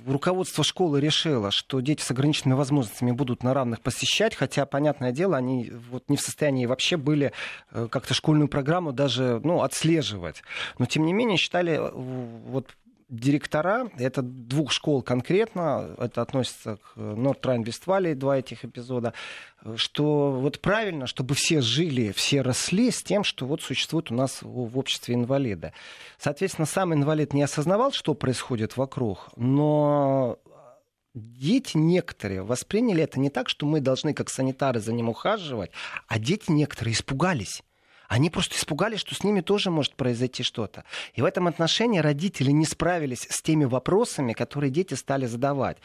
руководство 0.06 0.64
школы 0.64 1.02
решило, 1.02 1.52
что 1.52 1.82
дети 1.82 2.02
с 2.02 2.12
ограниченными 2.12 2.58
возможностями 2.58 3.12
будут 3.12 3.44
на 3.44 3.54
равных 3.54 3.82
посещать, 3.82 4.36
хотя, 4.36 4.66
понятное 4.66 5.12
дело, 5.12 5.36
они 5.36 5.72
вот 5.90 6.10
не 6.10 6.16
в 6.16 6.22
состоянии 6.22 6.66
вообще 6.66 6.96
были 6.96 7.34
э, 7.72 7.88
как-то 7.92 8.14
школьную 8.14 8.48
программу 8.48 8.94
даже 8.94 9.42
ну, 9.44 9.62
отслеживать. 9.62 10.42
Но, 10.78 10.86
тем 10.86 11.06
не 11.06 11.14
менее, 11.14 11.38
считали 11.38 11.74
э, 11.74 11.92
вот 11.94 12.70
директора, 13.10 13.90
это 13.98 14.22
двух 14.22 14.72
школ 14.72 15.02
конкретно, 15.02 15.96
это 15.98 16.22
относится 16.22 16.78
к 16.78 16.98
Норд-Райн-Вестфалии, 16.98 18.14
два 18.14 18.38
этих 18.38 18.66
эпизода, 18.66 19.14
что 19.76 20.32
вот 20.32 20.60
правильно, 20.60 21.08
чтобы 21.08 21.36
все 21.36 21.62
жили, 21.62 22.12
все 22.12 22.42
росли 22.42 22.92
с 22.92 23.04
тем, 23.04 23.24
что 23.24 23.46
вот 23.46 23.62
существует 23.62 24.12
у 24.12 24.16
нас 24.16 24.42
в 24.42 24.78
обществе 24.78 25.16
инвалида. 25.16 25.74
Соответственно, 26.18 26.66
сам 26.66 26.94
инвалид 26.94 27.34
не 27.34 27.44
осознавал, 27.44 27.92
что 27.92 28.14
происходит 28.14 28.78
вокруг, 28.78 29.30
но 29.36 30.40
дети 31.14 31.78
некоторые 31.78 32.42
восприняли 32.42 33.04
это 33.04 33.20
не 33.20 33.30
так, 33.30 33.50
что 33.50 33.66
мы 33.66 33.80
должны 33.80 34.14
как 34.14 34.30
санитары 34.30 34.80
за 34.80 34.94
ним 34.94 35.10
ухаживать, 35.10 35.72
а 36.08 36.20
дети 36.20 36.52
некоторые 36.52 36.94
испугались. 36.94 37.64
Они 38.14 38.30
просто 38.30 38.56
испугались, 38.58 39.00
что 39.00 39.16
с 39.16 39.24
ними 39.24 39.42
тоже 39.42 39.72
может 39.72 39.96
произойти 39.96 40.44
что-то. 40.44 40.84
И 41.16 41.24
в 41.24 41.26
этом 41.26 41.48
отношении 41.48 41.98
родители 41.98 42.52
не 42.52 42.68
справились 42.68 43.26
с 43.28 43.42
теми 43.42 43.66
вопросами, 43.66 44.34
которые 44.34 44.70
дети 44.70 44.94
стали 44.94 45.26
задавать 45.26 45.78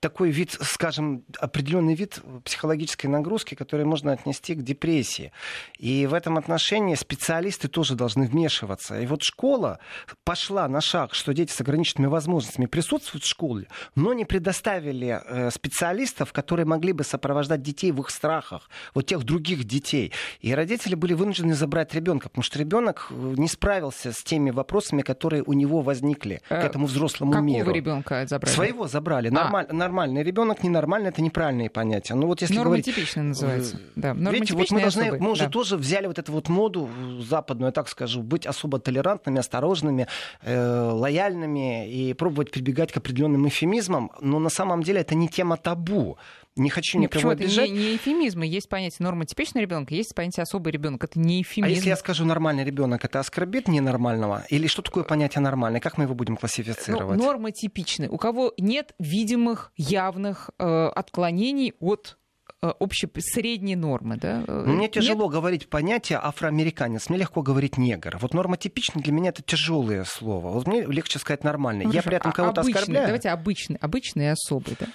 такой 0.00 0.30
вид, 0.30 0.56
скажем, 0.62 1.24
определенный 1.38 1.94
вид 1.94 2.20
психологической 2.44 3.08
нагрузки, 3.08 3.54
который 3.54 3.84
можно 3.84 4.12
отнести 4.12 4.54
к 4.54 4.62
депрессии. 4.62 5.32
И 5.78 6.06
в 6.06 6.14
этом 6.14 6.38
отношении 6.38 6.94
специалисты 6.94 7.68
тоже 7.68 7.94
должны 7.94 8.26
вмешиваться. 8.26 8.98
И 8.98 9.06
вот 9.06 9.22
школа 9.22 9.78
пошла 10.24 10.66
на 10.68 10.80
шаг, 10.80 11.14
что 11.14 11.34
дети 11.34 11.52
с 11.52 11.60
ограниченными 11.60 12.08
возможностями 12.08 12.66
присутствуют 12.66 13.24
в 13.24 13.28
школе, 13.28 13.68
но 13.94 14.14
не 14.14 14.24
предоставили 14.24 15.20
э, 15.22 15.50
специалистов, 15.50 16.32
которые 16.32 16.64
могли 16.64 16.92
бы 16.92 17.04
сопровождать 17.04 17.62
детей 17.62 17.92
в 17.92 18.00
их 18.00 18.10
страхах, 18.10 18.70
вот 18.94 19.06
тех 19.06 19.22
других 19.24 19.64
детей. 19.64 20.12
И 20.40 20.54
родители 20.54 20.94
были 20.94 21.12
вынуждены 21.12 21.54
забрать 21.54 21.94
ребенка, 21.94 22.30
потому 22.30 22.42
что 22.42 22.58
ребенок 22.58 23.08
э, 23.10 23.34
не 23.36 23.48
справился 23.48 24.12
с 24.12 24.22
теми 24.22 24.50
вопросами, 24.50 25.02
которые 25.02 25.42
у 25.42 25.52
него 25.52 25.82
возникли 25.82 26.40
к 26.48 26.52
э, 26.52 26.56
этому 26.56 26.86
взрослому 26.86 27.32
Какого 27.32 27.46
миру. 27.46 27.58
Какого 27.58 27.76
ребенка 27.76 28.26
забрали? 28.26 28.54
Своего 28.54 28.88
забрали. 28.88 29.28
А. 29.28 29.32
Нормально 29.32 29.89
нормальный 29.90 30.22
ребенок, 30.22 30.62
ненормальный 30.62 31.08
это 31.08 31.20
неправильные 31.20 31.68
понятия. 31.68 32.14
Ну 32.14 32.26
вот 32.26 32.40
если 32.40 32.54
Нормотипичный 32.54 33.22
говорить, 33.22 33.40
называется. 33.40 33.76
Э, 33.76 33.80
да, 33.96 34.12
Видите, 34.30 34.54
вот 34.54 34.70
мы 34.70 34.80
должны, 34.80 35.02
особый. 35.02 35.20
мы 35.20 35.30
уже 35.32 35.44
да. 35.44 35.50
тоже 35.50 35.76
взяли 35.76 36.06
вот 36.06 36.18
эту 36.18 36.32
вот 36.32 36.48
моду 36.48 36.88
западную, 37.18 37.68
я 37.68 37.72
так 37.72 37.88
скажу, 37.88 38.22
быть 38.22 38.46
особо 38.46 38.78
толерантными, 38.78 39.40
осторожными, 39.40 40.06
э, 40.42 40.90
лояльными 40.92 41.90
и 41.90 42.14
пробовать 42.14 42.52
прибегать 42.52 42.92
к 42.92 42.96
определенным 42.98 43.48
эфемизмам. 43.48 44.12
Но 44.20 44.38
на 44.38 44.50
самом 44.50 44.82
деле 44.82 45.00
это 45.00 45.14
не 45.14 45.28
тема 45.28 45.56
табу 45.56 46.18
не 46.56 46.68
хочу 46.68 46.98
Нет, 46.98 47.14
никого 47.14 47.32
почему 47.32 47.46
обижать. 47.46 47.70
Это 47.70 47.78
не, 47.78 47.90
не 47.90 47.96
эфемизмы. 47.96 48.46
Есть 48.46 48.68
понятие 48.68 49.04
нормотипичный 49.04 49.62
ребенок, 49.62 49.90
есть 49.90 50.14
понятие 50.14 50.42
особый 50.42 50.72
ребенок. 50.72 51.04
Это 51.04 51.18
не 51.18 51.42
эфемизм. 51.42 51.72
А 51.72 51.74
если 51.74 51.88
я 51.88 51.96
скажу 51.96 52.24
нормальный 52.24 52.64
ребенок, 52.64 53.04
это 53.04 53.20
оскорбит 53.20 53.68
ненормального? 53.68 54.44
Или 54.50 54.66
что 54.66 54.82
такое 54.82 55.04
понятие 55.04 55.42
нормальный? 55.42 55.80
Как 55.80 55.96
мы 55.96 56.04
его 56.04 56.14
будем 56.14 56.36
классифицировать? 56.36 57.18
Ну, 57.18 57.24
нормотипичный. 57.24 58.08
У 58.08 58.18
кого 58.18 58.52
нет 58.58 58.94
видимых, 58.98 59.72
явных 59.76 60.50
э, 60.58 60.86
отклонений 60.88 61.74
от 61.78 62.18
э, 62.62 62.72
общей 62.78 63.08
средней 63.20 63.76
нормы, 63.76 64.16
да? 64.16 64.44
Э, 64.46 64.64
мне 64.66 64.82
Нет? 64.82 64.92
тяжело 64.92 65.28
говорить 65.28 65.68
понятие 65.68 66.18
афроамериканец, 66.18 67.08
мне 67.08 67.18
легко 67.18 67.42
говорить 67.42 67.78
негр. 67.78 68.18
Вот 68.20 68.34
нормотипичный 68.34 69.02
для 69.02 69.12
меня 69.12 69.30
это 69.30 69.42
тяжелое 69.42 70.04
слово. 70.04 70.48
Вот 70.48 70.66
мне 70.66 70.82
легче 70.82 71.20
сказать 71.20 71.44
нормальный. 71.44 71.84
Ну, 71.84 71.92
Я 71.92 72.02
при 72.02 72.16
этом 72.16 72.32
а 72.32 72.34
кого-то 72.34 72.60
обычный, 72.62 72.80
оскорбляю. 72.80 73.06
Давайте 73.06 73.30
обычный, 73.30 73.76
обычный 73.76 74.24
и 74.24 74.28
особый, 74.28 74.76
да? 74.78 74.86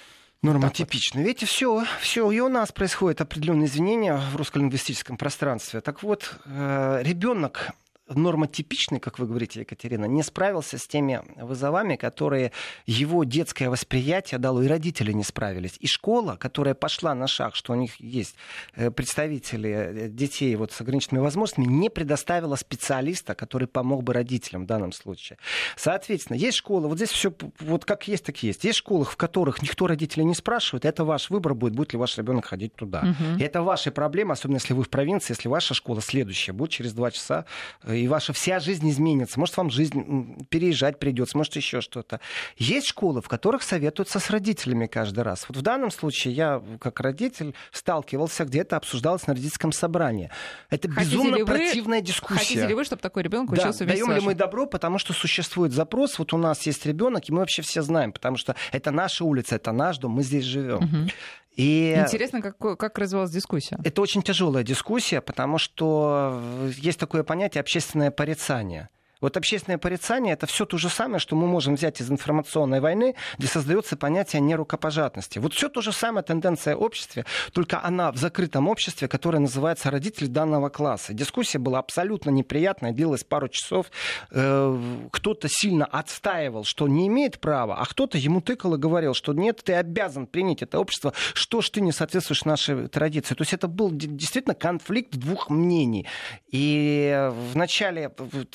Нормотипично. 0.46 1.20
Вот. 1.20 1.26
Видите, 1.26 1.46
все, 1.46 1.84
все, 2.00 2.30
и 2.30 2.40
у 2.40 2.48
нас 2.48 2.72
происходит 2.72 3.20
определенные 3.20 3.66
изменения 3.66 4.16
в 4.16 4.36
русско-лингвистическом 4.36 5.16
пространстве. 5.16 5.80
Так 5.80 6.02
вот, 6.02 6.36
э, 6.44 7.00
ребенок 7.02 7.72
нормотипичный, 8.08 9.00
как 9.00 9.18
вы 9.18 9.26
говорите, 9.26 9.60
Екатерина, 9.60 10.04
не 10.04 10.22
справился 10.22 10.78
с 10.78 10.86
теми 10.86 11.20
вызовами, 11.36 11.96
которые 11.96 12.52
его 12.86 13.24
детское 13.24 13.68
восприятие 13.68 14.38
дало, 14.38 14.62
и 14.62 14.68
родители 14.68 15.12
не 15.12 15.24
справились. 15.24 15.76
И 15.80 15.86
школа, 15.86 16.36
которая 16.36 16.74
пошла 16.74 17.14
на 17.14 17.26
шаг, 17.26 17.56
что 17.56 17.72
у 17.72 17.76
них 17.76 18.00
есть 18.00 18.36
э, 18.74 18.90
представители 18.90 19.70
э, 19.70 20.08
детей 20.08 20.54
вот 20.56 20.72
с 20.72 20.80
ограниченными 20.80 21.22
возможностями, 21.22 21.66
не 21.66 21.90
предоставила 21.90 22.56
специалиста, 22.56 23.34
который 23.34 23.66
помог 23.66 24.04
бы 24.04 24.12
родителям 24.12 24.64
в 24.64 24.66
данном 24.66 24.92
случае. 24.92 25.38
Соответственно, 25.76 26.36
есть 26.36 26.56
школы, 26.56 26.88
вот 26.88 26.98
здесь 26.98 27.10
все 27.10 27.32
вот 27.60 27.84
как 27.84 28.06
есть, 28.08 28.24
так 28.24 28.42
есть. 28.42 28.64
Есть 28.64 28.78
школы, 28.78 29.04
в 29.04 29.16
которых 29.16 29.62
никто 29.62 29.86
родителей 29.86 30.24
не 30.24 30.34
спрашивает, 30.34 30.84
это 30.84 31.04
ваш 31.04 31.30
выбор 31.30 31.54
будет, 31.54 31.74
будет 31.74 31.92
ли 31.92 31.98
ваш 31.98 32.16
ребенок 32.18 32.46
ходить 32.46 32.74
туда. 32.74 33.00
Угу. 33.00 33.40
И 33.40 33.42
это 33.42 33.62
ваши 33.62 33.90
проблемы, 33.90 34.32
особенно 34.32 34.56
если 34.56 34.74
вы 34.74 34.84
в 34.84 34.88
провинции, 34.88 35.32
если 35.32 35.48
ваша 35.48 35.74
школа 35.74 36.00
следующая 36.00 36.52
будет 36.52 36.70
через 36.70 36.92
два 36.92 37.10
часа 37.10 37.46
э, 37.82 37.95
и 37.96 38.08
ваша 38.08 38.32
вся 38.32 38.60
жизнь 38.60 38.88
изменится. 38.90 39.38
Может, 39.38 39.56
вам 39.56 39.70
жизнь 39.70 40.46
переезжать 40.48 40.98
придется, 40.98 41.36
может, 41.36 41.56
еще 41.56 41.80
что-то. 41.80 42.20
Есть 42.56 42.86
школы, 42.86 43.22
в 43.22 43.28
которых 43.28 43.62
советуются 43.62 44.18
с 44.18 44.30
родителями 44.30 44.86
каждый 44.86 45.24
раз. 45.24 45.46
Вот 45.48 45.56
в 45.58 45.62
данном 45.62 45.90
случае 45.90 46.34
я, 46.34 46.62
как 46.80 47.00
родитель, 47.00 47.54
сталкивался, 47.72 48.44
где 48.44 48.60
это 48.60 48.76
обсуждалось 48.76 49.26
на 49.26 49.34
родительском 49.34 49.72
собрании. 49.72 50.30
Это 50.70 50.88
хотите 50.88 51.16
безумно 51.16 51.38
вы, 51.38 51.44
противная 51.44 52.00
дискуссия. 52.00 52.38
Хотите 52.38 52.66
ли 52.66 52.74
вы, 52.74 52.84
чтобы 52.84 53.02
такой 53.02 53.22
ребенок 53.22 53.50
да, 53.50 53.62
учился 53.62 53.84
вместе 53.84 54.04
даем 54.04 54.18
ли 54.18 54.24
мы 54.24 54.34
добро, 54.34 54.66
потому 54.66 54.98
что 54.98 55.12
существует 55.12 55.72
запрос, 55.72 56.18
вот 56.18 56.32
у 56.32 56.38
нас 56.38 56.66
есть 56.66 56.84
ребенок, 56.86 57.28
и 57.28 57.32
мы 57.32 57.40
вообще 57.40 57.62
все 57.62 57.82
знаем, 57.82 58.12
потому 58.12 58.36
что 58.36 58.54
это 58.72 58.90
наша 58.90 59.24
улица, 59.24 59.56
это 59.56 59.72
наш 59.72 59.98
дом, 59.98 60.12
мы 60.12 60.22
здесь 60.22 60.44
живем. 60.44 60.84
Угу. 60.84 61.10
И 61.56 61.96
Интересно, 61.98 62.42
как, 62.42 62.58
как 62.58 62.98
развивалась 62.98 63.30
дискуссия. 63.30 63.78
Это 63.82 64.02
очень 64.02 64.22
тяжелая 64.22 64.62
дискуссия, 64.62 65.20
потому 65.22 65.58
что 65.58 66.42
есть 66.76 66.98
такое 67.00 67.24
понятие 67.24 67.62
общественное 67.62 68.10
порицание. 68.10 68.90
Вот 69.20 69.36
общественное 69.36 69.78
порицание 69.78 70.34
это 70.34 70.46
все 70.46 70.66
то 70.66 70.76
же 70.78 70.88
самое, 70.88 71.18
что 71.18 71.36
мы 71.36 71.46
можем 71.46 71.74
взять 71.74 72.00
из 72.00 72.10
информационной 72.10 72.80
войны, 72.80 73.14
где 73.38 73.46
создается 73.46 73.96
понятие 73.96 74.40
нерукопожатности. 74.40 75.38
Вот 75.38 75.54
все 75.54 75.68
то 75.68 75.80
же 75.80 75.92
самое 75.92 76.24
тенденция 76.24 76.76
общества, 76.76 77.24
только 77.52 77.82
она 77.82 78.12
в 78.12 78.16
закрытом 78.16 78.68
обществе, 78.68 79.08
которое 79.08 79.38
называется 79.38 79.90
родители 79.90 80.26
данного 80.26 80.68
класса. 80.68 81.14
Дискуссия 81.14 81.58
была 81.58 81.78
абсолютно 81.78 82.30
неприятная, 82.30 82.92
длилась 82.92 83.24
пару 83.24 83.48
часов. 83.48 83.86
Э, 84.30 84.78
кто-то 85.10 85.48
сильно 85.50 85.86
отстаивал, 85.86 86.64
что 86.64 86.88
не 86.88 87.08
имеет 87.08 87.40
права, 87.40 87.76
а 87.76 87.84
кто-то 87.86 88.18
ему 88.18 88.40
тыкал 88.40 88.74
и 88.74 88.78
говорил, 88.78 89.14
что 89.14 89.32
нет, 89.32 89.62
ты 89.64 89.74
обязан 89.74 90.26
принять 90.26 90.62
это 90.62 90.78
общество, 90.78 91.12
что 91.34 91.60
ж 91.60 91.70
ты 91.70 91.80
не 91.80 91.92
соответствуешь 91.92 92.44
нашей 92.44 92.88
традиции. 92.88 93.34
То 93.34 93.42
есть 93.42 93.52
это 93.52 93.68
был 93.68 93.90
действительно 93.92 94.54
конфликт 94.54 95.14
двух 95.16 95.50
мнений. 95.50 96.06
И 96.50 97.30
вначале 97.52 98.12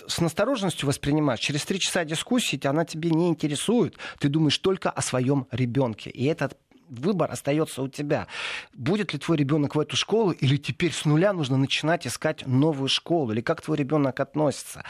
с 0.07 0.20
настороженностью 0.20 0.51
восторженностью 0.62 0.88
воспринимаешь. 0.88 1.39
Через 1.39 1.66
три 1.66 1.80
часа 1.80 2.05
дискуссии 2.05 2.59
она 2.66 2.86
тебе 2.86 3.09
не 3.09 3.30
интересует. 3.30 3.95
Ты 4.20 4.30
думаешь 4.30 4.57
только 4.57 4.89
о 4.89 5.01
своем 5.01 5.47
ребенке. 5.51 6.09
И 6.09 6.26
это 6.26 6.51
выбор 6.91 7.31
остается 7.31 7.81
у 7.81 7.87
тебя. 7.87 8.27
Будет 8.73 9.13
ли 9.13 9.19
твой 9.19 9.37
ребенок 9.37 9.75
в 9.75 9.79
эту 9.79 9.95
школу, 9.95 10.31
или 10.31 10.57
теперь 10.57 10.91
с 10.91 11.05
нуля 11.05 11.33
нужно 11.33 11.57
начинать 11.57 12.05
искать 12.05 12.45
новую 12.45 12.89
школу, 12.89 13.31
или 13.31 13.41
как 13.41 13.61
твой 13.61 13.77
ребенок 13.77 14.19
относится. 14.19 14.83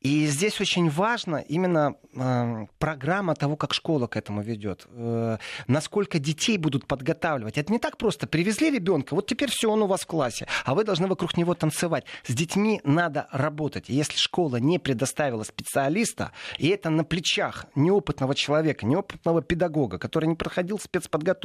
И 0.00 0.26
здесь 0.26 0.60
очень 0.60 0.90
важно 0.90 1.36
именно 1.36 1.94
э, 2.14 2.66
программа 2.78 3.34
того, 3.34 3.56
как 3.56 3.74
школа 3.74 4.06
к 4.06 4.16
этому 4.16 4.42
ведет. 4.42 4.86
Э, 4.90 5.38
насколько 5.68 6.18
детей 6.18 6.58
будут 6.58 6.86
подготавливать. 6.86 7.58
Это 7.58 7.70
не 7.70 7.78
так 7.78 7.98
просто. 7.98 8.26
Привезли 8.26 8.70
ребенка, 8.70 9.14
вот 9.14 9.26
теперь 9.26 9.50
все, 9.50 9.70
он 9.70 9.82
у 9.82 9.86
вас 9.86 10.00
в 10.00 10.06
классе, 10.06 10.48
а 10.64 10.74
вы 10.74 10.84
должны 10.84 11.06
вокруг 11.06 11.36
него 11.36 11.54
танцевать. 11.54 12.04
С 12.24 12.34
детьми 12.34 12.80
надо 12.84 13.28
работать. 13.30 13.88
Если 13.88 14.16
школа 14.16 14.56
не 14.56 14.78
предоставила 14.78 15.44
специалиста, 15.44 16.32
и 16.58 16.68
это 16.68 16.90
на 16.90 17.04
плечах 17.04 17.66
неопытного 17.74 18.34
человека, 18.34 18.86
неопытного 18.86 19.42
педагога, 19.42 19.98
который 19.98 20.26
не 20.26 20.34
проходил 20.34 20.78
спецподготовку, 20.78 21.41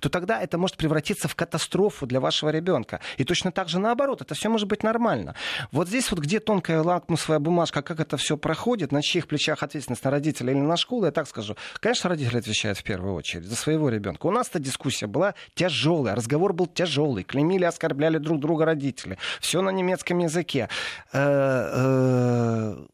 то 0.00 0.08
тогда 0.08 0.40
это 0.40 0.58
может 0.58 0.76
превратиться 0.76 1.28
в 1.28 1.34
катастрофу 1.34 2.06
для 2.06 2.20
вашего 2.20 2.50
ребенка. 2.50 3.00
И 3.18 3.24
точно 3.24 3.52
так 3.52 3.68
же 3.68 3.78
наоборот, 3.78 4.22
это 4.22 4.34
все 4.34 4.48
может 4.48 4.68
быть 4.68 4.82
нормально. 4.82 5.34
Вот 5.70 5.88
здесь 5.88 6.10
вот 6.10 6.20
где 6.20 6.40
тонкая 6.40 6.82
лакмусовая 6.82 7.38
бумажка, 7.38 7.82
как 7.82 8.00
это 8.00 8.16
все 8.16 8.36
проходит, 8.36 8.92
на 8.92 9.02
чьих 9.02 9.26
плечах 9.26 9.62
ответственность 9.62 10.04
на 10.04 10.10
родителей 10.10 10.52
или 10.52 10.60
на 10.60 10.76
школу, 10.76 11.06
я 11.06 11.12
так 11.12 11.28
скажу. 11.28 11.56
Конечно, 11.80 12.10
родители 12.10 12.38
отвечают 12.38 12.78
в 12.78 12.84
первую 12.84 13.14
очередь 13.14 13.44
за 13.44 13.56
своего 13.56 13.88
ребенка. 13.88 14.26
У 14.26 14.30
нас 14.30 14.48
эта 14.48 14.58
дискуссия 14.58 15.06
была 15.06 15.34
тяжелая, 15.54 16.14
разговор 16.14 16.52
был 16.52 16.66
тяжелый, 16.66 17.24
клеймили, 17.24 17.64
оскорбляли 17.64 18.18
друг 18.18 18.40
друга 18.40 18.64
родители. 18.64 19.18
Все 19.40 19.60
на 19.60 19.70
немецком 19.70 20.18
языке. 20.18 20.68
Э, 21.12 21.68
э, 21.72 22.86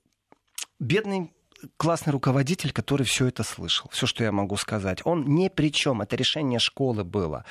бедный 0.81 1.33
классный 1.77 2.13
руководитель, 2.13 2.73
который 2.73 3.05
все 3.05 3.27
это 3.27 3.43
слышал. 3.43 3.89
Все, 3.93 4.07
что 4.07 4.25
я 4.25 4.33
могу 4.33 4.57
сказать. 4.57 5.01
Он 5.05 5.25
ни 5.25 5.49
при 5.49 5.73
чем. 5.73 6.03
Это 6.03 6.17
решение 6.17 6.59
школы 6.59 7.05
было. 7.05 7.45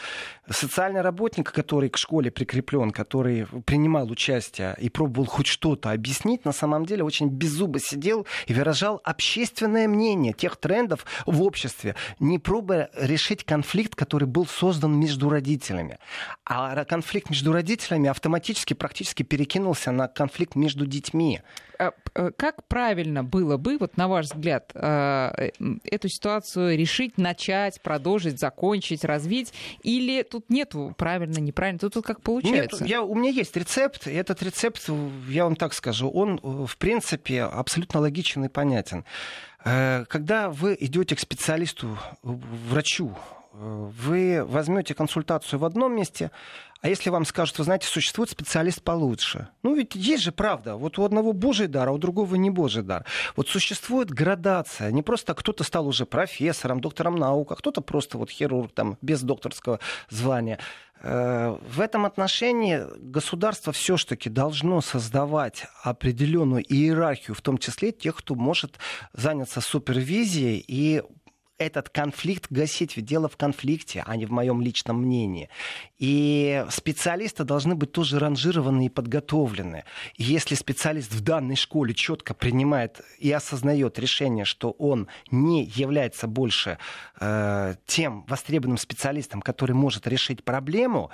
Социальный 0.49 1.01
работник, 1.01 1.51
который 1.51 1.89
к 1.89 1.97
школе 1.97 2.31
прикреплен, 2.31 2.91
который 2.91 3.45
принимал 3.65 4.09
участие 4.09 4.75
и 4.79 4.89
пробовал 4.89 5.27
хоть 5.27 5.47
что-то 5.47 5.91
объяснить, 5.91 6.45
на 6.45 6.51
самом 6.51 6.85
деле 6.85 7.03
очень 7.03 7.29
беззубо 7.29 7.79
сидел 7.79 8.25
и 8.47 8.53
выражал 8.53 9.01
общественное 9.03 9.87
мнение 9.87 10.33
тех 10.33 10.57
трендов 10.57 11.05
в 11.25 11.41
обществе, 11.41 11.95
не 12.19 12.39
пробуя 12.39 12.89
решить 12.95 13.43
конфликт, 13.43 13.95
который 13.95 14.27
был 14.27 14.45
создан 14.45 14.97
между 14.97 15.29
родителями. 15.29 15.99
А 16.45 16.85
конфликт 16.85 17.29
между 17.29 17.51
родителями 17.51 18.09
автоматически 18.09 18.73
практически 18.73 19.23
перекинулся 19.23 19.91
на 19.91 20.07
конфликт 20.07 20.55
между 20.55 20.85
детьми. 20.85 21.41
А, 21.79 21.91
э, 22.15 22.31
как 22.35 22.67
правильно 22.67 23.23
было 23.23 23.57
бы, 23.57 23.77
вот 23.77 23.96
на 23.97 24.07
ваш 24.07 24.27
взгляд, 24.27 24.71
э, 24.73 25.49
эту 25.83 26.07
ситуацию 26.07 26.77
решить, 26.77 27.17
начать, 27.17 27.81
продолжить, 27.81 28.39
закончить, 28.39 29.03
развить? 29.03 29.53
Или 29.83 30.23
тут 30.23 30.49
нету 30.49 30.93
правильно, 30.97 31.39
неправильно? 31.39 31.79
Тут, 31.79 31.93
тут 31.93 32.05
как 32.05 32.21
получается? 32.21 32.83
Нет, 32.83 32.89
я, 32.89 33.01
у 33.01 33.15
меня 33.15 33.31
есть 33.31 33.57
рецепт, 33.57 34.07
и 34.07 34.13
этот 34.13 34.41
рецепт, 34.43 34.89
я 35.27 35.43
вам 35.43 35.55
так 35.55 35.73
скажу, 35.73 36.09
он, 36.09 36.39
э, 36.41 36.65
в 36.65 36.77
принципе, 36.77 37.43
абсолютно 37.43 37.99
логичен 37.99 38.45
и 38.45 38.49
понятен. 38.49 39.03
Когда 39.63 40.49
вы 40.49 40.77
идете 40.79 41.15
к 41.15 41.19
специалисту, 41.19 41.97
врачу, 42.23 43.13
вы 43.57 44.43
возьмете 44.45 44.93
консультацию 44.93 45.59
в 45.59 45.65
одном 45.65 45.95
месте, 45.95 46.31
а 46.81 46.89
если 46.89 47.09
вам 47.09 47.25
скажут, 47.25 47.57
вы 47.57 47.63
знаете, 47.63 47.87
существует 47.87 48.29
специалист 48.29 48.81
получше? 48.83 49.47
Ну 49.63 49.75
ведь 49.75 49.95
есть 49.95 50.23
же 50.23 50.31
правда. 50.31 50.75
Вот 50.75 50.99
у 50.99 51.03
одного 51.03 51.33
божий 51.33 51.67
дар, 51.67 51.89
а 51.89 51.91
у 51.91 51.97
другого 51.97 52.35
не 52.35 52.51
божий 52.51 52.83
дар. 52.83 53.03
Вот 53.35 53.49
существует 53.49 54.11
градация. 54.11 54.91
Не 54.91 55.01
просто 55.01 55.33
кто-то 55.33 55.63
стал 55.63 55.87
уже 55.87 56.05
профессором, 56.05 56.79
доктором 56.79 57.15
наук, 57.15 57.51
а 57.51 57.55
кто-то 57.55 57.81
просто 57.81 58.19
вот 58.19 58.29
хирург 58.29 58.71
там 58.73 58.97
без 59.01 59.23
докторского 59.23 59.79
звания. 60.09 60.59
Э, 61.01 61.57
в 61.67 61.81
этом 61.81 62.05
отношении 62.05 62.83
государство 62.99 63.73
все-таки 63.73 64.29
должно 64.29 64.81
создавать 64.81 65.65
определенную 65.83 66.63
иерархию, 66.63 67.35
в 67.35 67.41
том 67.41 67.57
числе 67.57 67.91
тех, 67.91 68.15
кто 68.15 68.35
может 68.35 68.77
заняться 69.13 69.61
супервизией 69.61 70.63
и 70.67 71.01
этот 71.57 71.89
конфликт 71.89 72.47
гасить. 72.49 72.97
Ведь 72.97 73.05
дело 73.05 73.27
в 73.27 73.37
конфликте, 73.37 74.03
а 74.05 74.15
не 74.15 74.25
в 74.25 74.31
моем 74.31 74.61
личном 74.61 75.01
мнении. 75.01 75.49
И 75.97 76.65
специалисты 76.69 77.43
должны 77.43 77.75
быть 77.75 77.91
тоже 77.91 78.19
ранжированы 78.19 78.85
и 78.85 78.89
подготовлены. 78.89 79.83
И 80.15 80.23
если 80.23 80.55
специалист 80.55 81.11
в 81.11 81.21
данной 81.21 81.55
школе 81.55 81.93
четко 81.93 82.33
принимает 82.33 83.01
и 83.19 83.31
осознает 83.31 83.99
решение, 83.99 84.45
что 84.45 84.71
он 84.71 85.07
не 85.31 85.63
является 85.65 86.27
больше 86.27 86.77
э, 87.19 87.75
тем 87.85 88.25
востребованным 88.27 88.77
специалистом, 88.77 89.41
который 89.41 89.73
может 89.73 90.07
решить 90.07 90.43
проблему, 90.43 91.09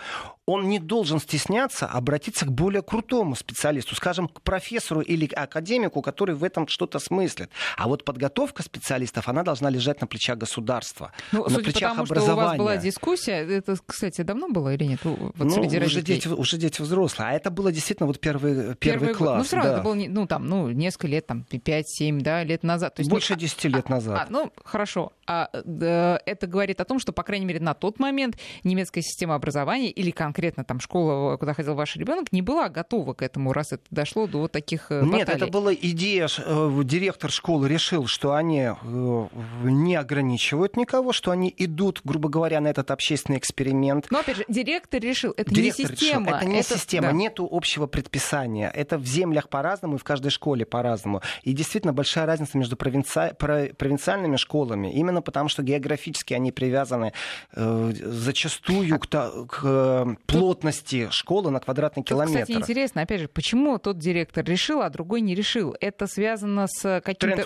он 0.46 0.68
не 0.68 0.80
должен 0.80 1.20
стесняться 1.20 1.88
обратиться 1.88 2.46
к 2.46 2.52
более 2.52 2.82
крутому 2.82 3.36
специалисту, 3.36 3.96
скажем, 3.96 4.28
к 4.28 4.42
профессору 4.42 5.02
или 5.02 5.26
академику, 5.34 6.02
который 6.02 6.36
в 6.36 6.44
этом 6.44 6.68
что-то 6.68 7.00
смыслит. 7.00 7.50
А 7.78 7.88
вот 7.88 8.04
подготовка 8.04 8.64
специалистов, 8.64 9.30
она 9.30 9.44
должна 9.44 9.70
лежать 9.70 10.02
на 10.02 10.08
плечах 10.08 10.33
государства, 10.36 11.12
ну, 11.32 11.48
на 11.48 11.60
плечах 11.60 11.92
потому, 11.92 12.04
образования. 12.04 12.24
Что 12.24 12.34
у 12.34 12.36
вас 12.36 12.58
была 12.58 12.78
дискуссия, 12.78 13.34
это, 13.34 13.76
кстати, 13.86 14.22
давно 14.22 14.50
было 14.50 14.74
или 14.74 14.86
нет? 14.86 15.00
Вот 15.04 15.34
ну, 15.38 15.46
уже 15.46 16.02
дети, 16.02 16.28
уже 16.28 16.58
дети 16.58 16.82
взрослые. 16.82 17.30
А 17.30 17.34
это 17.34 17.50
было 17.52 17.72
действительно 17.72 18.08
вот 18.08 18.20
первый, 18.20 18.76
первый, 18.76 18.76
первый 18.78 19.14
класс. 19.14 19.38
Ну, 19.40 19.44
сразу 19.44 19.68
да. 19.68 19.74
это 19.76 19.84
было, 19.84 19.96
ну, 19.96 20.28
там, 20.28 20.48
ну, 20.48 20.70
несколько 20.70 21.08
лет, 21.08 21.28
там, 21.28 21.46
5-7, 21.50 22.22
да, 22.22 22.44
лет 22.44 22.64
назад. 22.64 22.96
То 22.96 23.02
есть, 23.02 23.10
Больше 23.10 23.34
не... 23.34 23.42
10 23.42 23.64
лет 23.66 23.90
назад. 23.90 24.28
А, 24.28 24.28
ну, 24.30 24.52
хорошо. 24.64 25.14
А, 25.26 25.50
да, 25.66 26.20
это 26.26 26.48
говорит 26.48 26.82
о 26.82 26.86
том, 26.86 27.00
что, 27.00 27.14
по 27.14 27.24
крайней 27.24 27.46
мере, 27.46 27.60
на 27.60 27.74
тот 27.74 28.00
момент 28.00 28.38
немецкая 28.64 29.02
система 29.02 29.36
образования 29.36 29.90
или 29.90 30.12
конкретно 30.12 30.64
там 30.64 30.80
школа, 30.80 31.38
куда 31.38 31.54
ходил 31.54 31.76
ваш 31.76 31.96
ребенок, 31.96 32.32
не 32.32 32.42
была 32.42 32.70
готова 32.70 33.14
к 33.14 33.22
этому, 33.22 33.54
раз 33.54 33.72
это 33.72 33.84
дошло 33.90 34.28
до 34.28 34.48
таких 34.48 34.92
э, 34.92 35.02
баталий. 35.02 35.18
Нет, 35.18 35.30
это 35.30 35.48
была 35.48 35.74
идея, 35.74 36.28
э, 36.38 36.82
директор 36.84 37.32
школы 37.32 37.70
решил, 37.70 38.08
что 38.08 38.34
они 38.34 38.62
э, 38.62 39.28
не 39.64 39.96
ограничивают 40.24 40.78
никого, 40.78 41.14
что 41.14 41.32
они 41.32 41.54
идут, 41.58 42.02
грубо 42.04 42.30
говоря, 42.30 42.62
на 42.62 42.68
этот 42.68 42.92
общественный 42.92 43.38
эксперимент. 43.38 44.08
Но, 44.10 44.20
опять 44.20 44.38
же, 44.38 44.46
директор 44.48 45.02
решил, 45.02 45.34
это 45.36 45.54
директор 45.54 45.86
не 45.86 45.98
система. 45.98 46.26
Решил. 46.26 46.38
Это 46.38 46.46
не 46.46 46.60
это... 46.60 46.74
система, 46.76 47.08
да. 47.08 47.14
нету 47.14 47.48
общего 47.52 47.88
предписания. 47.88 48.72
Это 48.74 48.98
в 48.98 49.06
землях 49.06 49.50
по-разному 49.50 49.96
и 49.96 49.98
в 49.98 50.04
каждой 50.04 50.30
школе 50.30 50.66
по-разному. 50.66 51.22
И 51.44 51.54
действительно 51.54 51.94
большая 51.94 52.26
разница 52.26 52.58
между 52.58 52.76
провинци... 52.76 53.36
провинциальными 53.38 54.38
школами. 54.38 54.94
Именно 54.94 55.22
потому, 55.22 55.50
что 55.50 55.64
географически 55.64 56.34
они 56.34 56.52
привязаны 56.52 57.14
э, 57.54 57.92
зачастую 57.94 59.00
к, 59.00 59.08
к 59.08 59.62
э, 59.64 60.16
плотности 60.26 61.10
школы 61.12 61.52
на 61.52 61.60
квадратный 61.60 62.04
километр. 62.04 62.42
Кстати, 62.42 62.58
интересно, 62.58 63.02
опять 63.02 63.22
же, 63.22 63.28
почему 63.28 63.78
тот 63.78 63.98
директор 63.98 64.46
решил, 64.46 64.82
а 64.82 64.90
другой 64.90 65.22
не 65.22 65.36
решил? 65.36 65.76
Это 65.80 66.08
связано 66.08 66.68
с 66.68 67.02
какими-то 67.04 67.44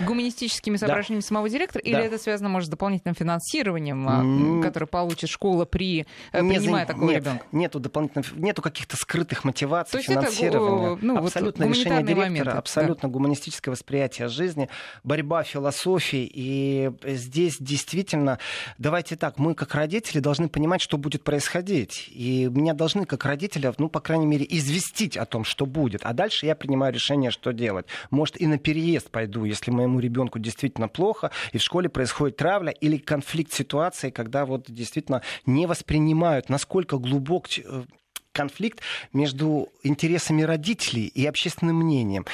гуманистическими 0.00 0.76
соображениями 0.76 1.20
да. 1.20 1.26
самого 1.26 1.48
директора, 1.48 1.82
да. 1.84 1.90
или 1.90 2.00
это 2.06 2.13
связано, 2.18 2.48
может, 2.48 2.68
с 2.68 2.70
дополнительным 2.70 3.14
финансированием, 3.14 4.08
mm. 4.08 4.62
которое 4.62 4.86
получит 4.86 5.30
школа 5.30 5.64
при 5.64 6.06
э, 6.32 6.38
принимая 6.38 6.86
такого 6.86 7.10
нет, 7.10 7.22
ребенка? 7.22 7.46
Нету 7.52 7.80
дополнительных, 7.80 8.32
нету 8.36 8.62
каких-то 8.62 8.96
скрытых 8.96 9.44
мотиваций, 9.44 10.00
То 10.00 10.06
финансирования. 10.06 10.94
Это, 10.94 11.04
ну, 11.04 11.18
абсолютно 11.18 11.66
вот 11.66 11.74
решение 11.74 12.02
директора, 12.02 12.28
моменты. 12.28 12.50
абсолютно 12.50 13.08
да. 13.08 13.12
гуманистическое 13.12 13.72
восприятие 13.72 14.28
жизни, 14.28 14.68
борьба 15.02 15.42
философии 15.42 16.30
и 16.32 16.90
здесь 17.04 17.56
действительно, 17.60 18.38
давайте 18.78 19.16
так, 19.16 19.38
мы 19.38 19.54
как 19.54 19.74
родители 19.74 20.20
должны 20.20 20.48
понимать, 20.48 20.80
что 20.80 20.98
будет 20.98 21.22
происходить. 21.22 22.08
И 22.10 22.48
меня 22.50 22.74
должны 22.74 23.04
как 23.04 23.24
родителя, 23.24 23.74
ну, 23.78 23.88
по 23.88 24.00
крайней 24.00 24.26
мере, 24.26 24.46
известить 24.48 25.16
о 25.16 25.24
том, 25.24 25.44
что 25.44 25.66
будет. 25.66 26.00
А 26.04 26.12
дальше 26.12 26.46
я 26.46 26.54
принимаю 26.54 26.92
решение, 26.92 27.30
что 27.30 27.52
делать. 27.52 27.86
Может, 28.10 28.40
и 28.40 28.46
на 28.46 28.58
переезд 28.58 29.10
пойду, 29.10 29.44
если 29.44 29.70
моему 29.70 30.00
ребенку 30.00 30.38
действительно 30.38 30.88
плохо, 30.88 31.30
и 31.52 31.58
в 31.58 31.62
школе 31.62 31.88
происходит 31.88 32.03
травля 32.32 32.70
или 32.70 32.96
конфликт 32.96 33.52
ситуации, 33.52 34.10
когда 34.10 34.44
вот 34.44 34.66
действительно 34.68 35.22
не 35.46 35.66
воспринимают, 35.66 36.48
насколько 36.48 36.98
глубок 36.98 37.46
э, 37.58 37.84
конфликт 38.34 38.80
между 39.12 39.68
интересами 39.82 40.42
родителей 40.42 41.06
и 41.06 41.24
общественным 41.24 41.76
мнением. 41.76 42.26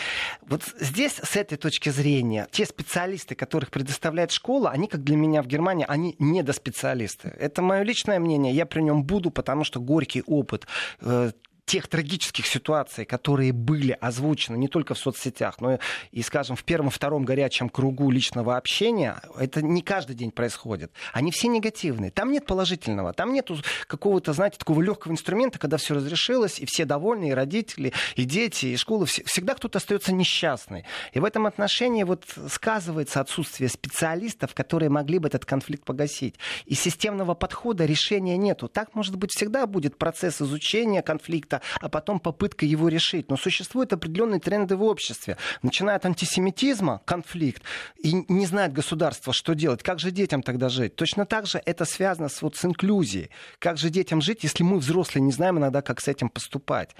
Вот 0.47 0.63
здесь, 0.81 1.21
с 1.23 1.37
этой 1.37 1.59
точки 1.59 1.91
зрения, 1.91 2.49
те 2.51 2.65
специалисты, 2.65 3.35
которых 3.35 3.71
предоставляет 3.71 4.33
школа, 4.33 4.71
они, 4.71 4.89
как 4.89 5.05
для 5.05 5.17
меня 5.17 5.43
в 5.43 5.47
Германии, 5.47 5.85
они 5.87 6.17
недоспециалисты. 6.19 7.29
Это 7.39 7.63
мое 7.63 7.83
личное 7.83 8.19
мнение, 8.19 8.53
я 8.53 8.67
при 8.67 8.81
нем 8.81 9.05
буду, 9.05 9.31
потому 9.31 9.63
что 9.63 9.81
горький 9.81 10.23
опыт 10.27 10.67
э, 11.01 11.33
тех 11.71 11.87
трагических 11.87 12.47
ситуаций, 12.47 13.05
которые 13.05 13.53
были 13.53 13.97
озвучены 14.01 14.57
не 14.57 14.67
только 14.67 14.95
в 14.95 14.99
соцсетях, 14.99 15.61
но 15.61 15.79
и, 16.11 16.21
скажем, 16.23 16.57
в 16.57 16.65
первом-втором 16.65 17.25
горячем 17.25 17.69
кругу 17.69 18.11
личного 18.11 18.57
общения, 18.57 19.23
это 19.39 19.63
не 19.63 19.81
каждый 19.81 20.17
день 20.17 20.33
происходит. 20.33 20.91
Они 21.13 21.31
все 21.31 21.47
негативные. 21.47 22.11
Там 22.11 22.33
нет 22.33 22.45
положительного, 22.45 23.13
там 23.13 23.33
нет 23.33 23.49
какого-то, 23.87 24.33
знаете, 24.33 24.59
такого 24.59 24.83
легкого 24.83 25.13
инструмента, 25.13 25.61
когда 25.61 25.77
все 25.77 25.95
разрешилось, 25.95 26.59
и 26.59 26.67
все 26.67 26.85
довольны, 26.85 27.29
и 27.29 27.35
родители, 27.35 27.93
и 28.17 28.25
дети, 28.25 28.67
и 28.67 28.77
школы. 28.77 29.07
Всегда 29.07 29.55
кто-то 29.55 29.79
остается 29.79 30.13
несчастный. 30.13 30.85
И 31.13 31.21
в 31.21 31.25
этом 31.25 31.47
отношении 31.47 32.03
вот 32.03 32.25
сказывается 32.49 33.21
отсутствие 33.21 33.69
специалистов, 33.69 34.55
которые 34.55 34.91
могли 34.91 35.21
бы 35.21 35.29
этот 35.29 35.45
конфликт 35.45 35.85
погасить. 35.85 36.35
И 36.67 36.75
системного 36.75 37.35
подхода 37.35 37.85
решения 37.85 38.37
нету. 38.37 38.67
Так, 38.67 38.97
может 38.97 39.15
быть, 39.15 39.31
всегда 39.31 39.69
будет 39.69 39.99
процесс 39.99 40.43
изучения 40.43 41.03
конфликта, 41.03 41.60
а 41.81 41.89
потом 41.89 42.21
попытка 42.21 42.67
его 42.67 42.89
решить. 42.89 43.31
Но 43.31 43.37
существуют 43.37 43.93
определенные 43.93 44.41
тренды 44.41 44.77
в 44.77 44.83
обществе. 44.83 45.37
Начиная 45.63 45.97
от 45.97 46.07
антисемитизма, 46.07 47.01
конфликт, 47.05 47.63
и 47.99 48.25
не 48.29 48.47
знает 48.47 48.73
государство, 48.73 49.33
что 49.33 49.55
делать. 49.55 49.83
Как 49.83 49.99
же 49.99 50.11
детям 50.11 50.43
тогда 50.43 50.69
жить? 50.69 50.97
Точно 50.97 51.27
так 51.27 51.47
же 51.47 51.61
это 51.65 51.85
связано 51.85 52.29
с, 52.29 52.43
вот, 52.43 52.57
с 52.57 52.65
инклюзией. 52.65 53.31
Как 53.59 53.79
же 53.79 53.91
детям 53.91 54.21
жить, 54.21 54.43
если 54.43 54.63
мы, 54.63 54.79
взрослые, 54.79 55.23
не 55.23 55.33
знаем 55.33 55.59
иногда, 55.59 55.83
как 55.83 56.01
с 56.01 56.09
этим 56.09 56.29
поступать? 56.29 56.95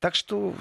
Так 0.00 0.14
что 0.14 0.54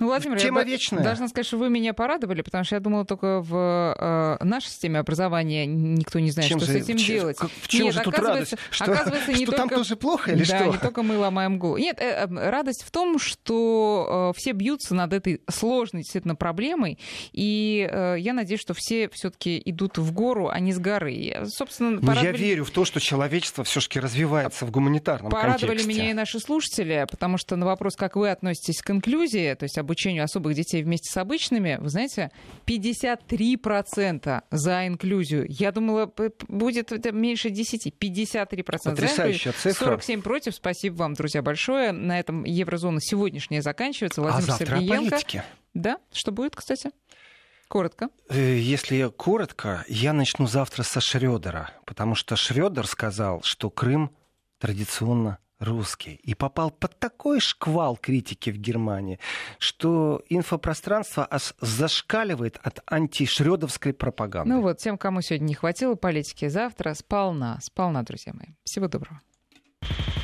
ну, 0.00 0.06
Владимир, 0.06 0.38
тема 0.38 0.60
я 0.60 0.66
вечная. 0.66 1.02
Должна 1.02 1.28
сказать, 1.28 1.46
что 1.46 1.58
вы 1.58 1.70
меня 1.70 1.94
порадовали, 1.94 2.42
потому 2.42 2.64
что 2.64 2.76
я 2.76 2.80
думала, 2.80 3.04
только 3.04 3.40
в 3.40 4.36
э, 4.40 4.44
нашей 4.44 4.68
системе 4.68 5.00
образования 5.00 5.66
никто 5.66 6.18
не 6.18 6.30
знает, 6.30 6.48
чем 6.48 6.58
что 6.58 6.72
же, 6.72 6.80
с 6.80 6.82
этим 6.82 6.98
в, 6.98 7.06
делать. 7.06 7.38
В 7.38 7.68
чем 7.68 7.86
Нет, 7.86 7.94
же 7.94 8.00
тут 8.00 8.14
оказывается, 8.14 8.56
радость? 8.56 8.74
Что, 8.74 8.84
оказывается, 8.84 9.30
не 9.32 9.36
что 9.36 9.46
только... 9.46 9.68
там 9.68 9.68
тоже 9.68 9.96
плохо 9.96 10.32
или 10.32 10.44
да, 10.44 10.58
что? 10.58 10.66
не 10.72 10.78
только 10.78 11.02
мы 11.02 11.18
ломаем 11.18 11.58
голову. 11.58 11.78
Нет, 11.78 11.98
э, 12.00 12.26
э, 12.28 12.50
радость 12.50 12.84
в 12.86 12.90
том, 12.90 13.18
что 13.18 14.32
э, 14.34 14.38
все 14.38 14.52
бьются 14.52 14.94
над 14.94 15.12
этой 15.12 15.40
сложной 15.48 16.02
действительно 16.02 16.36
проблемой, 16.36 16.98
и 17.32 17.88
э, 17.90 18.16
я 18.18 18.32
надеюсь, 18.32 18.60
что 18.60 18.74
все 18.74 19.08
все-таки 19.08 19.60
идут 19.64 19.98
в 19.98 20.12
гору, 20.12 20.48
а 20.48 20.60
не 20.60 20.72
с 20.72 20.78
горы. 20.78 21.12
Я, 21.12 21.46
собственно, 21.46 21.98
ну, 22.00 22.12
я 22.12 22.30
верю 22.30 22.64
в 22.64 22.70
то, 22.70 22.84
что 22.84 23.00
человечество 23.00 23.64
все-таки 23.64 23.98
развивается 23.98 24.66
в 24.66 24.70
гуманитарном 24.70 25.30
Порадовали 25.32 25.78
контексте. 25.78 25.88
меня 25.88 26.10
и 26.10 26.14
наши 26.14 26.38
слушатели, 26.38 27.06
потому 27.10 27.38
что 27.38 27.56
на 27.56 27.66
вопрос, 27.66 27.96
как 27.96 28.16
вы 28.16 28.30
относитесь 28.30 28.80
к 28.82 28.90
инклюзии, 28.90 29.54
то 29.54 29.64
есть 29.64 29.78
обучению 29.78 30.24
особых 30.24 30.54
детей 30.54 30.82
вместе 30.82 31.10
с 31.10 31.16
обычными, 31.16 31.78
вы 31.80 31.88
знаете, 31.88 32.30
53% 32.66 34.42
за 34.50 34.86
инклюзию. 34.86 35.46
Я 35.48 35.72
думала, 35.72 36.12
будет 36.48 37.12
меньше 37.12 37.50
10, 37.50 37.94
53% 37.98 38.56
Потрясающая 38.84 39.52
за 39.52 39.58
цифра. 39.58 39.84
47 39.86 40.22
против. 40.22 40.54
Спасибо 40.54 40.94
вам, 40.96 41.14
друзья, 41.14 41.42
большое. 41.42 41.92
На 41.92 42.20
этом 42.20 42.44
Еврозона 42.76 43.00
сегодняшняя 43.00 43.62
заканчивается. 43.62 44.20
А 44.20 44.24
Владимир 44.24 44.46
завтра 44.46 44.64
о 44.64 44.78
Сергеенко. 44.80 45.10
политике. 45.10 45.44
Да, 45.74 45.98
что 46.12 46.30
будет, 46.30 46.54
кстати? 46.54 46.90
Коротко. 47.68 48.10
Э, 48.28 48.58
Если 48.58 49.08
коротко, 49.08 49.84
я 49.88 50.12
начну 50.12 50.46
завтра 50.46 50.82
со 50.82 51.00
Шредера, 51.00 51.70
потому 51.86 52.14
что 52.14 52.36
Шредер 52.36 52.86
сказал, 52.86 53.40
что 53.42 53.70
Крым 53.70 54.10
традиционно 54.58 55.38
русский. 55.58 56.20
И 56.22 56.34
попал 56.34 56.70
под 56.70 56.98
такой 56.98 57.40
шквал 57.40 57.96
критики 57.96 58.50
в 58.50 58.58
Германии, 58.58 59.18
что 59.58 60.22
инфопространство 60.28 61.26
аж 61.28 61.54
зашкаливает 61.62 62.58
от 62.62 62.80
антишредовской 62.86 63.94
пропаганды. 63.94 64.52
Ну 64.54 64.60
вот, 64.60 64.78
тем, 64.78 64.98
кому 64.98 65.22
сегодня 65.22 65.46
не 65.46 65.54
хватило 65.54 65.94
политики, 65.94 66.48
завтра 66.48 66.92
сполна. 66.92 67.58
Сполна, 67.62 68.02
друзья 68.02 68.34
мои. 68.34 68.48
Всего 68.64 68.86
доброго. 68.86 69.20